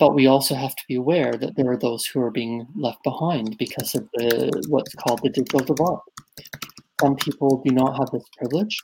But 0.00 0.14
we 0.14 0.26
also 0.26 0.54
have 0.54 0.74
to 0.74 0.84
be 0.88 0.96
aware 0.96 1.34
that 1.34 1.56
there 1.56 1.70
are 1.70 1.78
those 1.78 2.06
who 2.06 2.20
are 2.22 2.30
being 2.30 2.66
left 2.74 3.04
behind 3.04 3.58
because 3.58 3.94
of 3.94 4.08
the 4.14 4.50
what's 4.68 4.94
called 4.94 5.20
the 5.22 5.28
digital 5.28 5.60
divide. 5.60 6.00
Some 7.00 7.16
people 7.16 7.62
do 7.64 7.72
not 7.72 7.98
have 7.98 8.10
this 8.10 8.24
privilege; 8.38 8.76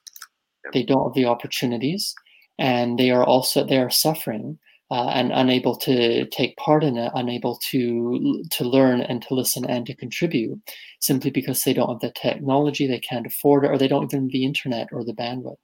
they 0.74 0.82
don't 0.82 1.04
have 1.04 1.14
the 1.14 1.24
opportunities, 1.24 2.14
and 2.58 2.98
they 2.98 3.10
are 3.10 3.24
also 3.24 3.64
they 3.64 3.78
are 3.78 3.90
suffering 3.90 4.58
uh, 4.90 5.08
and 5.08 5.32
unable 5.32 5.74
to 5.76 6.26
take 6.26 6.56
part 6.58 6.84
in 6.84 6.98
it, 6.98 7.10
unable 7.14 7.58
to 7.70 8.44
to 8.50 8.64
learn 8.64 9.00
and 9.00 9.22
to 9.22 9.34
listen 9.34 9.64
and 9.64 9.86
to 9.86 9.96
contribute, 9.96 10.60
simply 11.00 11.30
because 11.30 11.64
they 11.64 11.72
don't 11.72 11.88
have 11.88 12.00
the 12.00 12.12
technology, 12.12 12.86
they 12.86 13.00
can't 13.00 13.26
afford 13.26 13.64
it, 13.64 13.68
or 13.68 13.78
they 13.78 13.88
don't 13.88 14.04
even 14.04 14.24
have 14.24 14.32
the 14.32 14.44
internet 14.44 14.88
or 14.92 15.02
the 15.02 15.14
bandwidth. 15.14 15.56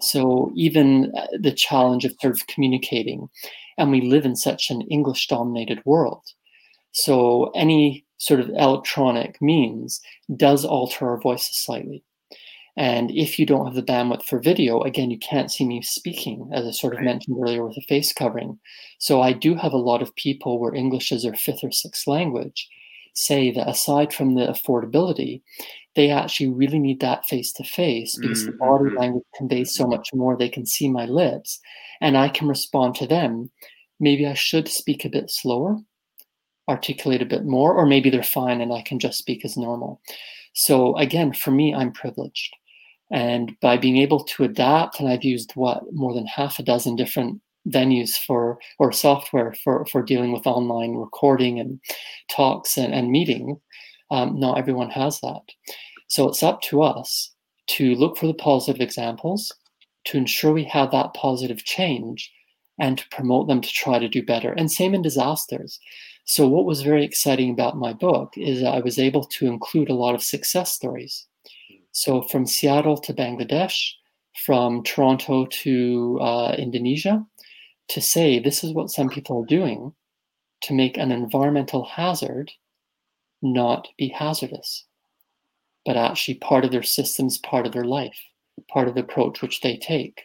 So 0.00 0.52
even 0.54 1.12
uh, 1.16 1.26
the 1.40 1.52
challenge 1.52 2.04
of 2.04 2.14
sort 2.20 2.34
of 2.34 2.46
communicating 2.46 3.28
and 3.78 3.90
we 3.90 4.00
live 4.00 4.24
in 4.24 4.36
such 4.36 4.70
an 4.70 4.82
English 4.82 5.28
dominated 5.28 5.82
world. 5.84 6.22
So 6.92 7.50
any 7.54 8.04
sort 8.18 8.40
of 8.40 8.48
electronic 8.50 9.40
means 9.42 10.00
does 10.34 10.64
alter 10.64 11.08
our 11.08 11.20
voices 11.20 11.56
slightly. 11.56 12.02
And 12.76 13.10
if 13.10 13.38
you 13.38 13.46
don't 13.46 13.64
have 13.64 13.74
the 13.74 13.82
bandwidth 13.82 14.24
for 14.24 14.38
video, 14.38 14.82
again, 14.82 15.10
you 15.10 15.18
can't 15.18 15.50
see 15.50 15.64
me 15.66 15.80
speaking, 15.80 16.50
as 16.52 16.66
I 16.66 16.70
sort 16.72 16.92
of 16.92 16.98
right. 16.98 17.06
mentioned 17.06 17.38
earlier 17.40 17.66
with 17.66 17.76
a 17.78 17.82
face 17.82 18.12
covering. 18.12 18.58
So 18.98 19.22
I 19.22 19.32
do 19.32 19.54
have 19.54 19.72
a 19.72 19.78
lot 19.78 20.02
of 20.02 20.14
people 20.14 20.58
where 20.58 20.74
English 20.74 21.10
is 21.10 21.22
their 21.22 21.34
fifth 21.34 21.64
or 21.64 21.72
sixth 21.72 22.06
language. 22.06 22.68
Say 23.16 23.50
that 23.50 23.68
aside 23.68 24.12
from 24.12 24.34
the 24.34 24.46
affordability, 24.46 25.42
they 25.94 26.10
actually 26.10 26.50
really 26.50 26.78
need 26.78 27.00
that 27.00 27.26
face 27.26 27.52
to 27.52 27.64
face 27.64 28.16
because 28.16 28.42
mm-hmm. 28.42 28.52
the 28.52 28.56
body 28.58 28.84
mm-hmm. 28.84 28.98
language 28.98 29.24
conveys 29.34 29.74
so 29.74 29.86
much 29.86 30.10
more. 30.12 30.36
They 30.36 30.50
can 30.50 30.66
see 30.66 30.88
my 30.88 31.06
lips 31.06 31.58
and 32.00 32.16
I 32.16 32.28
can 32.28 32.46
respond 32.46 32.94
to 32.96 33.06
them. 33.06 33.50
Maybe 33.98 34.26
I 34.26 34.34
should 34.34 34.68
speak 34.68 35.04
a 35.04 35.10
bit 35.10 35.30
slower, 35.30 35.78
articulate 36.68 37.22
a 37.22 37.26
bit 37.26 37.46
more, 37.46 37.72
or 37.72 37.86
maybe 37.86 38.10
they're 38.10 38.22
fine 38.22 38.60
and 38.60 38.72
I 38.72 38.82
can 38.82 38.98
just 38.98 39.18
speak 39.18 39.44
as 39.44 39.56
normal. 39.56 40.02
So, 40.52 40.96
again, 40.96 41.32
for 41.32 41.50
me, 41.50 41.74
I'm 41.74 41.92
privileged. 41.92 42.54
And 43.10 43.58
by 43.60 43.76
being 43.76 43.98
able 43.98 44.24
to 44.24 44.44
adapt, 44.44 45.00
and 45.00 45.08
I've 45.08 45.24
used 45.24 45.52
what 45.54 45.82
more 45.92 46.12
than 46.12 46.26
half 46.26 46.58
a 46.58 46.62
dozen 46.62 46.96
different 46.96 47.40
venues 47.68 48.10
for 48.26 48.58
or 48.78 48.92
software 48.92 49.54
for 49.64 49.84
for 49.86 50.02
dealing 50.02 50.32
with 50.32 50.46
online 50.46 50.94
recording 50.94 51.58
and 51.58 51.80
talks 52.30 52.76
and, 52.76 52.94
and 52.94 53.10
meeting 53.10 53.60
um, 54.10 54.38
not 54.38 54.58
everyone 54.58 54.90
has 54.90 55.20
that. 55.20 55.42
So 56.08 56.28
it's 56.28 56.42
up 56.42 56.60
to 56.62 56.82
us 56.82 57.32
to 57.68 57.94
look 57.96 58.16
for 58.16 58.26
the 58.26 58.34
positive 58.34 58.80
examples 58.80 59.52
to 60.04 60.16
ensure 60.16 60.52
we 60.52 60.64
have 60.64 60.92
that 60.92 61.14
positive 61.14 61.64
change 61.64 62.32
and 62.78 62.98
to 62.98 63.08
promote 63.10 63.48
them 63.48 63.60
to 63.60 63.68
try 63.68 63.98
to 63.98 64.08
do 64.08 64.24
better. 64.24 64.52
And 64.52 64.70
same 64.70 64.94
in 64.94 65.02
disasters. 65.02 65.80
So 66.24 66.46
what 66.46 66.64
was 66.64 66.82
very 66.82 67.04
exciting 67.04 67.50
about 67.50 67.76
my 67.76 67.92
book 67.92 68.34
is 68.36 68.62
i 68.62 68.80
was 68.80 68.98
able 68.98 69.24
to 69.24 69.46
include 69.46 69.90
a 69.90 69.94
lot 69.94 70.14
of 70.14 70.22
success 70.22 70.72
stories. 70.72 71.26
So 71.92 72.22
from 72.22 72.46
seattle 72.46 72.98
to 72.98 73.14
bangladesh 73.14 73.92
from 74.44 74.82
toronto 74.82 75.46
to 75.46 76.18
uh, 76.20 76.54
indonesia 76.58 77.24
to 77.88 78.00
say 78.00 78.38
this 78.38 78.64
is 78.64 78.72
what 78.72 78.90
some 78.90 79.08
people 79.08 79.42
are 79.42 79.46
doing 79.46 79.92
to 80.62 80.74
make 80.74 80.96
an 80.96 81.12
environmental 81.12 81.84
hazard 81.84 82.50
not 83.42 83.88
be 83.98 84.08
hazardous, 84.08 84.84
but 85.84 85.96
actually 85.96 86.34
part 86.34 86.64
of 86.64 86.72
their 86.72 86.82
systems, 86.82 87.38
part 87.38 87.66
of 87.66 87.72
their 87.72 87.84
life, 87.84 88.18
part 88.68 88.88
of 88.88 88.94
the 88.94 89.02
approach 89.02 89.42
which 89.42 89.60
they 89.60 89.76
take. 89.76 90.22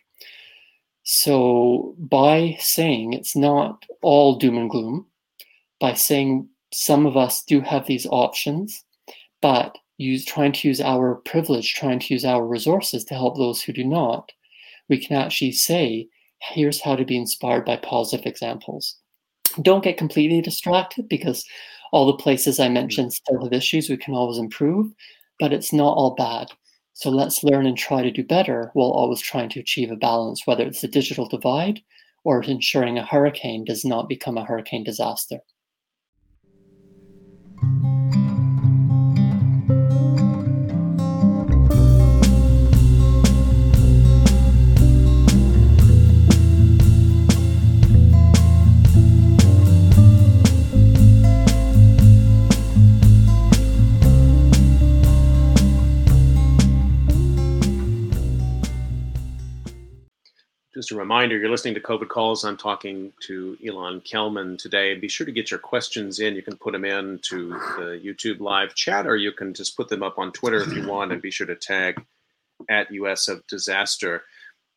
So, 1.04 1.96
by 1.98 2.58
saying 2.60 3.14
it's 3.14 3.36
not 3.36 3.86
all 4.02 4.38
doom 4.38 4.58
and 4.58 4.70
gloom, 4.70 5.08
by 5.80 5.94
saying 5.94 6.48
some 6.72 7.06
of 7.06 7.18
us 7.18 7.44
do 7.44 7.60
have 7.62 7.88
these 7.88 8.06
options, 8.08 8.84
but 9.42 9.78
use 9.98 10.24
trying 10.26 10.52
to 10.54 10.68
use 10.68 10.80
our 10.80 11.16
privilege, 11.26 11.74
trying 11.74 12.00
to 12.00 12.14
use 12.14 12.24
our 12.24 12.46
resources 12.46 13.04
to 13.06 13.14
help 13.14 13.38
those 13.38 13.62
who 13.62 13.74
do 13.74 13.84
not, 13.84 14.32
we 14.90 14.98
can 14.98 15.18
actually 15.18 15.52
say 15.52 16.08
here's 16.42 16.82
how 16.82 16.96
to 16.96 17.06
be 17.06 17.18
inspired 17.18 17.66
by 17.66 17.78
positive 17.78 18.26
examples. 18.26 18.98
Don't 19.62 19.84
get 19.84 19.98
completely 19.98 20.42
distracted 20.42 21.08
because 21.10 21.46
all 21.92 22.06
the 22.06 22.14
places 22.14 22.60
I 22.60 22.66
mm-hmm. 22.66 22.74
mentioned 22.76 23.14
still 23.14 23.44
have 23.44 23.54
issues 23.54 23.90
we 23.90 23.98
can 23.98 24.14
always 24.14 24.38
improve, 24.38 24.92
but 25.40 25.54
it's 25.54 25.74
not 25.74 25.98
all 25.98 26.16
bad. 26.16 26.48
So 26.94 27.10
let's 27.10 27.44
learn 27.44 27.66
and 27.66 27.78
try 27.78 28.04
to 28.04 28.12
do 28.12 28.24
better 28.24 28.72
while 28.74 28.92
always 28.92 29.22
trying 29.22 29.50
to 29.50 29.60
achieve 29.60 29.92
a 29.92 29.96
balance, 29.96 30.46
whether 30.46 30.66
it's 30.66 30.82
the 30.82 30.88
digital 30.88 31.28
divide 31.28 31.82
or 32.24 32.44
ensuring 32.44 32.98
a 32.98 33.06
hurricane 33.06 33.66
does 33.66 33.84
not 33.84 34.10
become 34.10 34.38
a 34.38 34.46
hurricane 34.46 34.84
disaster. 34.84 35.40
Just 60.82 60.94
a 60.94 60.96
reminder, 60.96 61.38
you're 61.38 61.52
listening 61.52 61.76
to 61.76 61.80
COVID 61.80 62.08
Calls. 62.08 62.44
I'm 62.44 62.58
talking 62.58 63.14
to 63.28 63.56
Ilan 63.64 64.04
Kelman 64.04 64.58
today. 64.58 64.96
Be 64.96 65.08
sure 65.08 65.28
to 65.28 65.32
get 65.32 65.52
your 65.52 65.60
questions 65.60 66.20
in. 66.20 66.34
You 66.34 66.42
can 66.42 66.58
put 66.58 66.72
them 66.72 66.86
in 66.86 67.20
to 67.30 67.50
the 67.50 68.02
YouTube 68.04 68.40
live 68.40 68.74
chat, 68.74 69.06
or 69.06 69.16
you 69.16 69.32
can 69.32 69.54
just 69.54 69.78
put 69.78 69.90
them 69.90 70.02
up 70.02 70.18
on 70.18 70.32
Twitter 70.32 70.58
if 70.58 70.74
you 70.74 70.88
want, 70.88 71.12
and 71.12 71.22
be 71.22 71.30
sure 71.30 71.46
to 71.46 71.54
tag 71.54 72.04
at 72.68 72.92
US 72.94 73.28
of 73.28 73.46
Disaster. 73.46 74.24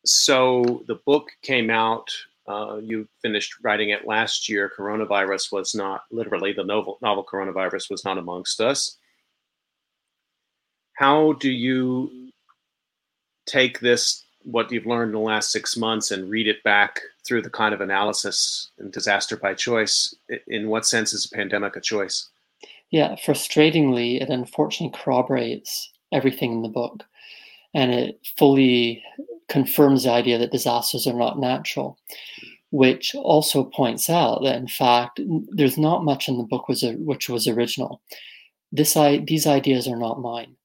So 0.05 0.83
the 0.85 0.99
book 1.07 1.29
came 1.41 1.71
out. 1.71 2.11
Uh, 2.47 2.77
you 2.83 3.07
finished 3.23 3.55
writing 3.63 3.89
it 3.89 4.05
last 4.05 4.47
year. 4.47 4.71
Coronavirus 4.77 5.51
was 5.51 5.73
not 5.73 6.03
literally 6.11 6.53
the 6.53 6.63
novel 6.63 6.99
novel 7.01 7.25
coronavirus 7.25 7.89
was 7.89 8.05
not 8.05 8.19
amongst 8.19 8.61
us. 8.61 8.95
How 10.93 11.33
do 11.33 11.49
you 11.49 12.29
take 13.47 13.79
this 13.79 14.24
what 14.45 14.71
you've 14.71 14.85
learned 14.85 15.09
in 15.09 15.13
the 15.13 15.19
last 15.19 15.51
six 15.51 15.75
months 15.75 16.11
and 16.11 16.29
read 16.29 16.47
it 16.47 16.63
back 16.63 17.01
through 17.25 17.41
the 17.41 17.49
kind 17.49 17.73
of 17.73 17.81
analysis 17.81 18.69
and 18.79 18.91
disaster 18.91 19.35
by 19.35 19.53
choice, 19.53 20.15
in 20.47 20.69
what 20.69 20.85
sense 20.85 21.13
is 21.13 21.25
a 21.25 21.35
pandemic 21.35 21.75
a 21.75 21.81
choice? 21.81 22.29
Yeah, 22.91 23.15
frustratingly, 23.15 24.21
it 24.21 24.29
unfortunately 24.29 24.97
corroborates 24.97 25.91
everything 26.11 26.53
in 26.53 26.61
the 26.61 26.69
book. 26.69 27.03
And 27.73 27.91
it 27.93 28.19
fully 28.37 29.03
confirms 29.49 30.03
the 30.03 30.11
idea 30.11 30.37
that 30.37 30.51
disasters 30.51 31.07
are 31.07 31.17
not 31.17 31.39
natural, 31.39 31.97
which 32.71 33.13
also 33.15 33.63
points 33.63 34.09
out 34.09 34.43
that, 34.43 34.55
in 34.55 34.67
fact, 34.67 35.19
there's 35.49 35.77
not 35.77 36.05
much 36.05 36.29
in 36.29 36.37
the 36.37 36.43
book 36.43 36.69
was, 36.69 36.85
which 36.99 37.27
was 37.27 37.47
original. 37.47 38.01
This, 38.71 38.95
I, 38.95 39.17
these 39.17 39.47
ideas 39.47 39.87
are 39.87 39.97
not 39.97 40.21
mine. 40.21 40.55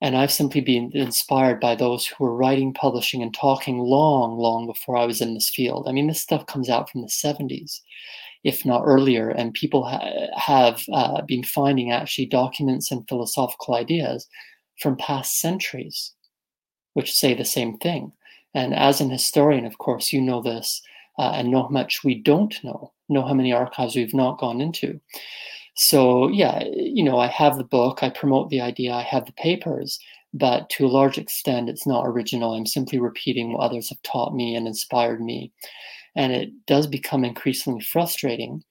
And 0.00 0.16
I've 0.16 0.32
simply 0.32 0.60
been 0.62 0.90
inspired 0.94 1.60
by 1.60 1.74
those 1.74 2.06
who 2.06 2.24
were 2.24 2.34
writing, 2.34 2.72
publishing, 2.72 3.22
and 3.22 3.34
talking 3.34 3.78
long, 3.78 4.38
long 4.38 4.66
before 4.66 4.96
I 4.96 5.04
was 5.04 5.20
in 5.20 5.34
this 5.34 5.50
field. 5.50 5.86
I 5.88 5.92
mean, 5.92 6.06
this 6.06 6.22
stuff 6.22 6.46
comes 6.46 6.70
out 6.70 6.88
from 6.88 7.02
the 7.02 7.08
70s, 7.08 7.80
if 8.42 8.64
not 8.64 8.82
earlier, 8.84 9.28
and 9.28 9.52
people 9.52 9.84
ha- 9.84 10.28
have 10.36 10.82
uh, 10.92 11.20
been 11.22 11.44
finding 11.44 11.92
actually 11.92 12.26
documents 12.26 12.90
and 12.90 13.06
philosophical 13.08 13.74
ideas 13.74 14.26
from 14.80 14.96
past 14.96 15.38
centuries, 15.38 16.12
which 16.94 17.12
say 17.12 17.34
the 17.34 17.44
same 17.44 17.76
thing. 17.76 18.12
And 18.54 18.74
as 18.74 19.00
an 19.00 19.10
historian, 19.10 19.66
of 19.66 19.78
course, 19.78 20.12
you 20.12 20.20
know 20.22 20.40
this 20.40 20.82
uh, 21.18 21.32
and 21.34 21.50
know 21.50 21.64
how 21.64 21.68
much 21.68 22.02
we 22.02 22.14
don't 22.14 22.62
know, 22.64 22.92
know 23.10 23.22
how 23.22 23.34
many 23.34 23.52
archives 23.52 23.94
we've 23.94 24.14
not 24.14 24.38
gone 24.38 24.62
into. 24.62 24.98
So 25.82 26.28
yeah, 26.28 26.62
you 26.76 27.02
know, 27.02 27.18
I 27.18 27.28
have 27.28 27.56
the 27.56 27.64
book, 27.64 28.02
I 28.02 28.10
promote 28.10 28.50
the 28.50 28.60
idea, 28.60 28.92
I 28.92 29.00
have 29.00 29.24
the 29.24 29.32
papers, 29.32 29.98
but 30.34 30.68
to 30.70 30.84
a 30.84 30.88
large 30.88 31.16
extent, 31.16 31.70
it's 31.70 31.86
not 31.86 32.06
original. 32.06 32.52
I'm 32.52 32.66
simply 32.66 32.98
repeating 33.00 33.54
what 33.54 33.62
others 33.62 33.88
have 33.88 34.02
taught 34.02 34.34
me 34.34 34.54
and 34.54 34.66
inspired 34.66 35.22
me. 35.22 35.54
And 36.14 36.32
it 36.34 36.50
does 36.66 36.86
become 36.86 37.24
increasingly 37.24 37.80
frustrating 37.80 38.62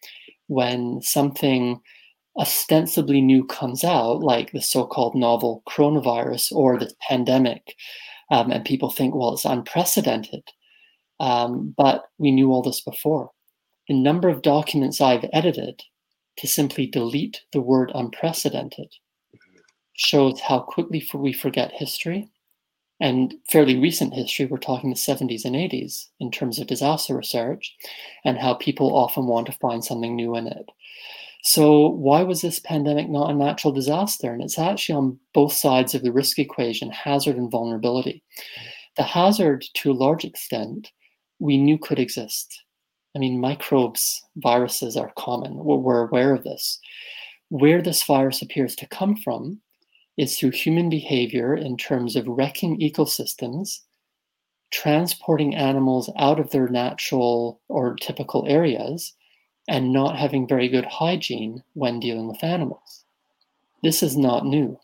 when 0.50 1.02
something 1.02 1.82
ostensibly 2.38 3.22
new 3.22 3.44
comes 3.44 3.84
out, 3.84 4.22
like 4.22 4.52
the 4.52 4.62
so 4.62 4.86
called 4.86 5.16
novel 5.16 5.64
coronavirus 5.68 6.52
or 6.52 6.78
the 6.78 6.94
pandemic, 7.08 7.74
um, 8.30 8.52
and 8.52 8.64
people 8.64 8.92
think, 8.92 9.16
well, 9.16 9.34
it's 9.34 9.46
unprecedented. 9.46 10.44
Um, 11.20 11.74
but 11.76 12.04
we 12.20 12.30
knew 12.30 12.52
all 12.52 12.62
this 12.62 12.82
before. 12.82 13.32
The 13.88 13.96
number 13.96 14.30
of 14.30 14.44
documents 14.44 15.02
I've 15.02 15.26
edited 15.34 15.82
to 16.40 16.48
simply 16.48 16.88
delete 16.88 17.42
the 17.52 17.62
word 17.62 17.92
unprecedented 17.94 18.88
shows 19.94 20.40
how 20.40 20.60
quickly 20.60 21.06
we 21.14 21.34
forget 21.34 21.74
history 21.74 22.30
and 23.02 23.36
fairly 23.50 23.78
recent 23.78 24.14
history. 24.14 24.46
We're 24.46 24.58
talking 24.58 24.90
the 24.90 24.96
70s 24.96 25.44
and 25.44 25.56
80s 25.56 26.06
in 26.20 26.32
terms 26.32 26.58
of 26.58 26.68
disaster 26.68 27.16
research 27.16 27.76
and 28.24 28.38
how 28.38 28.54
people 28.54 28.96
often 28.96 29.28
want 29.28 29.48
to 29.48 29.52
find 29.54 29.84
something 29.84 30.16
new 30.16 30.36
in 30.38 30.48
it. 30.48 30.66
So, 31.44 31.88
why 31.88 32.24
was 32.24 32.42
this 32.42 32.60
pandemic 32.60 33.10
not 33.10 33.32
a 33.32 33.34
natural 33.34 33.74
disaster? 33.74 34.32
And 34.32 34.42
it's 34.42 34.60
actually 34.60 34.96
on 34.96 35.20
both 35.34 35.54
sides 35.54 35.96
of 35.96 36.04
the 36.04 36.12
risk 36.12 36.40
equation 36.40 36.90
hazard 36.90 37.38
and 37.38 37.52
vulnerability. 37.52 38.24
The 38.98 39.04
hazard, 39.04 39.66
to 39.76 39.92
a 39.92 39.94
large 39.94 40.26
extent, 40.26 40.92
we 41.40 41.58
knew 41.58 41.78
could 41.78 42.00
exist. 42.00 42.62
I 43.20 43.22
mean, 43.22 43.42
microbes, 43.42 44.24
viruses 44.38 44.96
are 44.96 45.12
common. 45.18 45.58
We're, 45.58 46.06
aware 46.06 46.34
of 46.34 46.46
this. 46.46 46.80
Where 47.50 47.82
this 47.82 48.02
virus 48.04 48.42
appears 48.42 48.78
to 48.78 48.88
come 48.88 49.18
from 49.18 49.60
is 50.16 50.40
through 50.40 50.52
human 50.52 50.90
behavior 50.90 51.54
in 51.54 51.76
terms 51.76 52.16
of 52.16 52.30
wrecking 52.30 52.80
ecosystems, 52.80 53.82
transporting 54.72 55.54
animals 55.54 56.10
out 56.18 56.40
of 56.40 56.52
their 56.52 56.70
natural 56.70 57.60
or 57.68 57.98
typical 57.98 58.46
areas, 58.48 59.12
and 59.68 59.92
not 59.92 60.16
having 60.16 60.48
very 60.48 60.70
good 60.70 60.86
hygiene 60.86 61.62
when 61.74 62.00
dealing 62.00 62.30
with 62.30 62.42
animals. 62.42 63.04
This 63.84 64.02
is 64.02 64.16
not 64.16 64.46
new. 64.46 64.80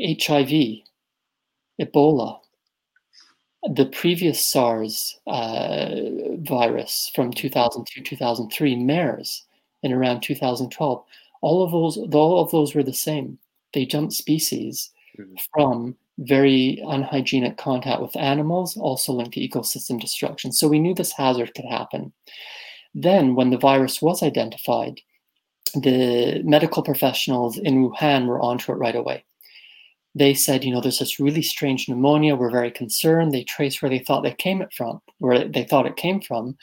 HIV, 0.00 0.84
Ebola, 1.82 2.39
the 3.68 3.86
previous 3.86 4.44
SARS 4.44 5.18
uh, 5.26 5.90
virus 6.38 7.10
from 7.14 7.32
2002 7.32 8.02
2003, 8.02 8.76
MERS, 8.76 9.44
in 9.82 9.92
around 9.92 10.22
2012, 10.22 11.04
all 11.42 11.62
of 11.62 11.70
those 11.72 11.96
all 12.14 12.42
of 12.42 12.50
those 12.50 12.74
were 12.74 12.82
the 12.82 12.92
same. 12.92 13.38
They 13.72 13.86
jumped 13.86 14.12
species 14.12 14.90
mm-hmm. 15.18 15.34
from 15.54 15.96
very 16.18 16.82
unhygienic 16.86 17.56
contact 17.56 18.02
with 18.02 18.16
animals, 18.16 18.76
also 18.76 19.12
linked 19.12 19.34
to 19.34 19.40
ecosystem 19.40 19.98
destruction. 19.98 20.52
So 20.52 20.68
we 20.68 20.78
knew 20.78 20.94
this 20.94 21.12
hazard 21.12 21.54
could 21.54 21.64
happen. 21.64 22.12
Then, 22.94 23.34
when 23.34 23.50
the 23.50 23.58
virus 23.58 24.02
was 24.02 24.22
identified, 24.22 25.00
the 25.74 26.42
medical 26.44 26.82
professionals 26.82 27.56
in 27.56 27.88
Wuhan 27.88 28.26
were 28.26 28.40
onto 28.40 28.72
it 28.72 28.76
right 28.76 28.96
away. 28.96 29.24
They 30.14 30.34
said, 30.34 30.64
you 30.64 30.72
know, 30.72 30.80
there's 30.80 30.98
this 30.98 31.20
really 31.20 31.42
strange 31.42 31.88
pneumonia. 31.88 32.34
We're 32.34 32.50
very 32.50 32.70
concerned. 32.70 33.32
They 33.32 33.44
traced 33.44 33.80
where 33.80 33.90
they 33.90 34.00
thought 34.00 34.22
they 34.22 34.34
came 34.34 34.60
it 34.60 34.72
from, 34.72 35.00
where 35.18 35.46
they 35.46 35.64
thought 35.64 35.86
it 35.86 35.96
came 35.96 36.20
from, 36.20 36.56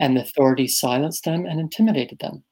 and 0.00 0.16
the 0.16 0.22
authorities 0.22 0.78
silenced 0.78 1.24
them 1.24 1.44
and 1.44 1.60
intimidated 1.60 2.18
them. 2.18 2.42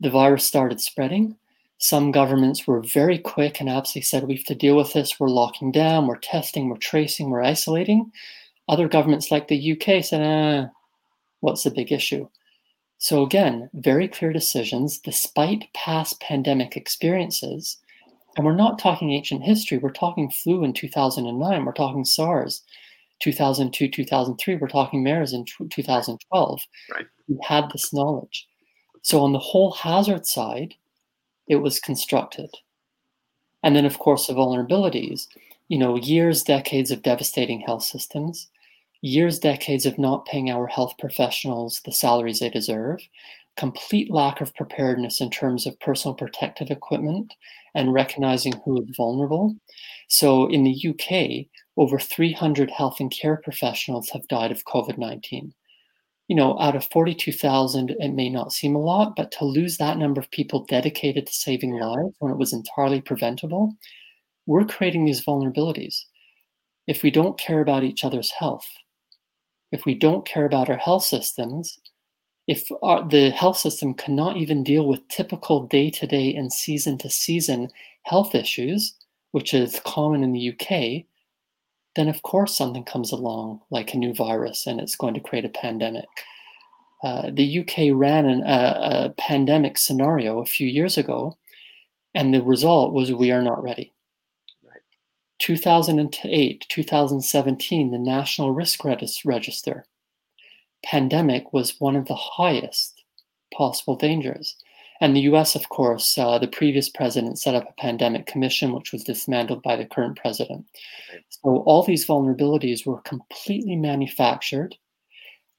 The 0.00 0.10
virus 0.10 0.44
started 0.44 0.80
spreading. 0.80 1.36
Some 1.78 2.12
governments 2.12 2.66
were 2.66 2.82
very 2.82 3.18
quick 3.18 3.60
and 3.60 3.68
absolutely 3.68 4.02
said, 4.02 4.24
we 4.24 4.36
have 4.36 4.44
to 4.46 4.54
deal 4.54 4.76
with 4.76 4.92
this. 4.92 5.18
We're 5.18 5.28
locking 5.28 5.72
down, 5.72 6.06
we're 6.06 6.16
testing, 6.16 6.68
we're 6.68 6.76
tracing, 6.76 7.30
we're 7.30 7.42
isolating. 7.42 8.12
Other 8.68 8.86
governments, 8.86 9.30
like 9.30 9.48
the 9.48 9.72
UK, 9.72 10.04
said, 10.04 10.20
eh, 10.20 10.68
what's 11.40 11.64
the 11.64 11.70
big 11.70 11.90
issue? 11.90 12.28
So, 12.98 13.22
again, 13.22 13.70
very 13.72 14.08
clear 14.08 14.32
decisions 14.32 14.98
despite 14.98 15.72
past 15.72 16.20
pandemic 16.20 16.76
experiences. 16.76 17.78
And 18.40 18.46
we're 18.46 18.54
not 18.54 18.78
talking 18.78 19.12
ancient 19.12 19.42
history, 19.42 19.76
we're 19.76 19.90
talking 19.90 20.30
flu 20.30 20.64
in 20.64 20.72
2009, 20.72 21.62
we're 21.62 21.72
talking 21.74 22.06
SARS 22.06 22.62
2002, 23.18 23.86
2003, 23.86 24.56
we're 24.56 24.66
talking 24.66 25.02
MERS 25.02 25.34
in 25.34 25.44
2012. 25.44 26.60
Right. 26.90 27.06
We 27.28 27.38
had 27.46 27.70
this 27.70 27.92
knowledge. 27.92 28.48
So, 29.02 29.20
on 29.20 29.34
the 29.34 29.38
whole 29.38 29.72
hazard 29.72 30.24
side, 30.24 30.72
it 31.48 31.56
was 31.56 31.80
constructed. 31.80 32.48
And 33.62 33.76
then, 33.76 33.84
of 33.84 33.98
course, 33.98 34.26
the 34.26 34.32
vulnerabilities, 34.32 35.26
you 35.68 35.76
know, 35.76 35.96
years, 35.96 36.42
decades 36.42 36.90
of 36.90 37.02
devastating 37.02 37.60
health 37.60 37.82
systems, 37.82 38.48
years, 39.02 39.38
decades 39.38 39.84
of 39.84 39.98
not 39.98 40.24
paying 40.24 40.50
our 40.50 40.66
health 40.66 40.94
professionals 40.98 41.82
the 41.84 41.92
salaries 41.92 42.38
they 42.38 42.48
deserve, 42.48 43.00
complete 43.58 44.10
lack 44.10 44.40
of 44.40 44.54
preparedness 44.54 45.20
in 45.20 45.28
terms 45.28 45.66
of 45.66 45.78
personal 45.80 46.14
protective 46.14 46.70
equipment 46.70 47.34
and 47.74 47.92
recognizing 47.92 48.54
who 48.64 48.82
is 48.82 48.94
vulnerable. 48.96 49.54
So 50.08 50.48
in 50.48 50.64
the 50.64 50.88
UK, 50.88 51.46
over 51.76 51.98
300 51.98 52.70
health 52.70 53.00
and 53.00 53.10
care 53.10 53.36
professionals 53.36 54.10
have 54.10 54.28
died 54.28 54.50
of 54.50 54.64
COVID 54.64 54.98
19. 54.98 55.54
You 56.28 56.36
know, 56.36 56.58
out 56.60 56.76
of 56.76 56.88
42,000, 56.92 57.90
it 57.98 58.12
may 58.12 58.28
not 58.28 58.52
seem 58.52 58.76
a 58.76 58.80
lot, 58.80 59.16
but 59.16 59.32
to 59.32 59.44
lose 59.44 59.78
that 59.78 59.98
number 59.98 60.20
of 60.20 60.30
people 60.30 60.64
dedicated 60.64 61.26
to 61.26 61.32
saving 61.32 61.72
lives 61.72 62.14
when 62.20 62.30
it 62.30 62.38
was 62.38 62.52
entirely 62.52 63.00
preventable, 63.00 63.74
we're 64.46 64.64
creating 64.64 65.04
these 65.04 65.24
vulnerabilities. 65.24 66.04
If 66.86 67.02
we 67.02 67.10
don't 67.10 67.38
care 67.38 67.60
about 67.60 67.82
each 67.82 68.04
other's 68.04 68.30
health, 68.30 68.66
if 69.72 69.84
we 69.84 69.94
don't 69.94 70.26
care 70.26 70.44
about 70.44 70.68
our 70.68 70.76
health 70.76 71.04
systems, 71.04 71.78
if 72.50 72.68
our, 72.82 73.08
the 73.08 73.30
health 73.30 73.56
system 73.56 73.94
cannot 73.94 74.36
even 74.36 74.64
deal 74.64 74.84
with 74.84 75.06
typical 75.06 75.68
day 75.68 75.88
to 75.88 76.04
day 76.04 76.34
and 76.34 76.52
season 76.52 76.98
to 76.98 77.08
season 77.08 77.68
health 78.02 78.34
issues, 78.34 78.92
which 79.30 79.54
is 79.54 79.80
common 79.84 80.24
in 80.24 80.32
the 80.32 80.48
UK, 80.50 81.04
then 81.94 82.08
of 82.08 82.22
course 82.22 82.56
something 82.56 82.82
comes 82.82 83.12
along 83.12 83.60
like 83.70 83.94
a 83.94 83.98
new 83.98 84.12
virus 84.12 84.66
and 84.66 84.80
it's 84.80 84.96
going 84.96 85.14
to 85.14 85.20
create 85.20 85.44
a 85.44 85.48
pandemic. 85.48 86.08
Uh, 87.04 87.30
the 87.32 87.60
UK 87.60 87.96
ran 87.96 88.26
an, 88.26 88.42
a, 88.42 89.04
a 89.06 89.14
pandemic 89.16 89.78
scenario 89.78 90.40
a 90.40 90.44
few 90.44 90.66
years 90.66 90.98
ago, 90.98 91.38
and 92.16 92.34
the 92.34 92.42
result 92.42 92.92
was 92.92 93.12
we 93.12 93.30
are 93.30 93.42
not 93.42 93.62
ready. 93.62 93.92
2008, 95.38 96.66
2017, 96.68 97.90
the 97.92 97.98
National 97.98 98.50
Risk 98.50 98.84
Register. 98.84 99.84
Pandemic 100.84 101.52
was 101.52 101.78
one 101.78 101.96
of 101.96 102.06
the 102.06 102.14
highest 102.14 103.04
possible 103.54 103.96
dangers. 103.96 104.56
And 105.00 105.16
the 105.16 105.22
US, 105.32 105.54
of 105.54 105.68
course, 105.70 106.16
uh, 106.18 106.38
the 106.38 106.46
previous 106.46 106.88
president 106.88 107.38
set 107.38 107.54
up 107.54 107.68
a 107.68 107.80
pandemic 107.80 108.26
commission, 108.26 108.72
which 108.72 108.92
was 108.92 109.02
dismantled 109.02 109.62
by 109.62 109.76
the 109.76 109.86
current 109.86 110.16
president. 110.16 110.66
So 111.30 111.62
all 111.66 111.82
these 111.82 112.06
vulnerabilities 112.06 112.84
were 112.84 113.00
completely 113.00 113.76
manufactured 113.76 114.76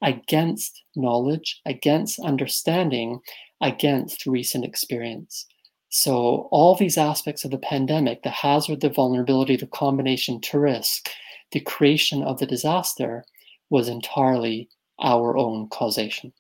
against 0.01 0.83
knowledge, 0.95 1.61
against 1.65 2.19
understanding, 2.19 3.19
against 3.61 4.25
recent 4.25 4.65
experience. 4.65 5.45
So, 5.93 6.47
all 6.51 6.75
these 6.75 6.97
aspects 6.97 7.43
of 7.43 7.51
the 7.51 7.57
pandemic 7.57 8.23
the 8.23 8.29
hazard, 8.29 8.79
the 8.79 8.89
vulnerability, 8.89 9.57
the 9.57 9.67
combination 9.67 10.39
to 10.41 10.59
risk, 10.59 11.09
the 11.51 11.59
creation 11.59 12.23
of 12.23 12.39
the 12.39 12.45
disaster 12.45 13.25
was 13.69 13.89
entirely 13.89 14.69
our 15.01 15.37
own 15.37 15.67
causation. 15.69 16.31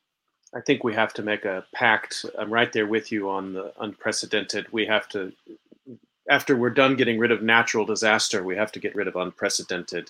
I 0.53 0.61
think 0.61 0.83
we 0.83 0.93
have 0.93 1.13
to 1.13 1.23
make 1.23 1.45
a 1.45 1.65
pact. 1.73 2.25
I'm 2.37 2.51
right 2.51 2.71
there 2.71 2.87
with 2.87 3.11
you 3.11 3.29
on 3.29 3.53
the 3.53 3.73
unprecedented. 3.79 4.67
We 4.71 4.85
have 4.85 5.07
to, 5.09 5.31
after 6.29 6.57
we're 6.57 6.69
done 6.71 6.95
getting 6.95 7.19
rid 7.19 7.31
of 7.31 7.41
natural 7.41 7.85
disaster, 7.85 8.43
we 8.43 8.55
have 8.55 8.71
to 8.73 8.79
get 8.79 8.95
rid 8.95 9.07
of 9.07 9.15
unprecedented. 9.15 10.09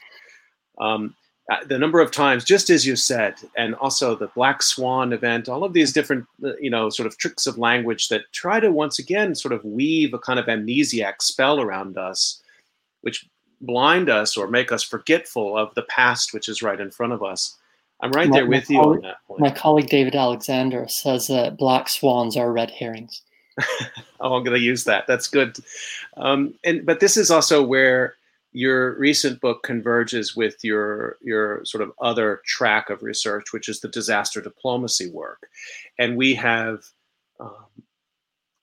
Um, 0.79 1.15
uh, 1.51 1.63
the 1.65 1.77
number 1.77 1.99
of 1.99 2.11
times, 2.11 2.43
just 2.43 2.69
as 2.69 2.85
you 2.85 2.95
said, 2.95 3.35
and 3.57 3.75
also 3.75 4.15
the 4.15 4.27
Black 4.27 4.63
Swan 4.63 5.11
event, 5.11 5.49
all 5.49 5.63
of 5.63 5.73
these 5.73 5.91
different, 5.91 6.25
uh, 6.43 6.55
you 6.59 6.69
know, 6.69 6.89
sort 6.89 7.07
of 7.07 7.17
tricks 7.17 7.45
of 7.45 7.57
language 7.57 8.07
that 8.07 8.31
try 8.31 8.59
to 8.59 8.71
once 8.71 8.99
again 8.99 9.35
sort 9.35 9.53
of 9.53 9.63
weave 9.65 10.13
a 10.13 10.19
kind 10.19 10.39
of 10.39 10.45
amnesiac 10.45 11.21
spell 11.21 11.59
around 11.59 11.97
us, 11.97 12.41
which 13.01 13.27
blind 13.59 14.09
us 14.09 14.37
or 14.37 14.47
make 14.47 14.71
us 14.71 14.83
forgetful 14.83 15.57
of 15.57 15.73
the 15.75 15.83
past, 15.83 16.33
which 16.33 16.47
is 16.47 16.63
right 16.63 16.79
in 16.79 16.89
front 16.89 17.13
of 17.13 17.21
us. 17.21 17.57
I'm 18.01 18.11
right 18.11 18.29
my, 18.29 18.37
there 18.37 18.47
with 18.47 18.69
you 18.69 18.79
colleague, 18.79 18.97
on 18.97 19.03
that 19.03 19.17
point. 19.27 19.39
My 19.39 19.51
colleague 19.51 19.89
David 19.89 20.15
Alexander 20.15 20.87
says 20.87 21.27
that 21.27 21.57
black 21.57 21.87
swans 21.87 22.35
are 22.35 22.51
red 22.51 22.71
herrings. 22.71 23.21
oh, 24.19 24.35
I'm 24.35 24.43
going 24.43 24.57
to 24.57 24.59
use 24.59 24.85
that. 24.85 25.05
That's 25.07 25.27
good. 25.27 25.57
Um, 26.17 26.55
and 26.63 26.85
but 26.85 26.99
this 26.99 27.17
is 27.17 27.29
also 27.29 27.63
where 27.63 28.15
your 28.53 28.97
recent 28.97 29.39
book 29.39 29.63
converges 29.63 30.35
with 30.35 30.63
your 30.63 31.17
your 31.21 31.63
sort 31.63 31.83
of 31.83 31.91
other 32.01 32.41
track 32.45 32.89
of 32.89 33.03
research, 33.03 33.53
which 33.53 33.69
is 33.69 33.79
the 33.79 33.87
disaster 33.87 34.41
diplomacy 34.41 35.09
work, 35.09 35.47
and 35.99 36.17
we 36.17 36.33
have, 36.35 36.83
um, 37.39 37.65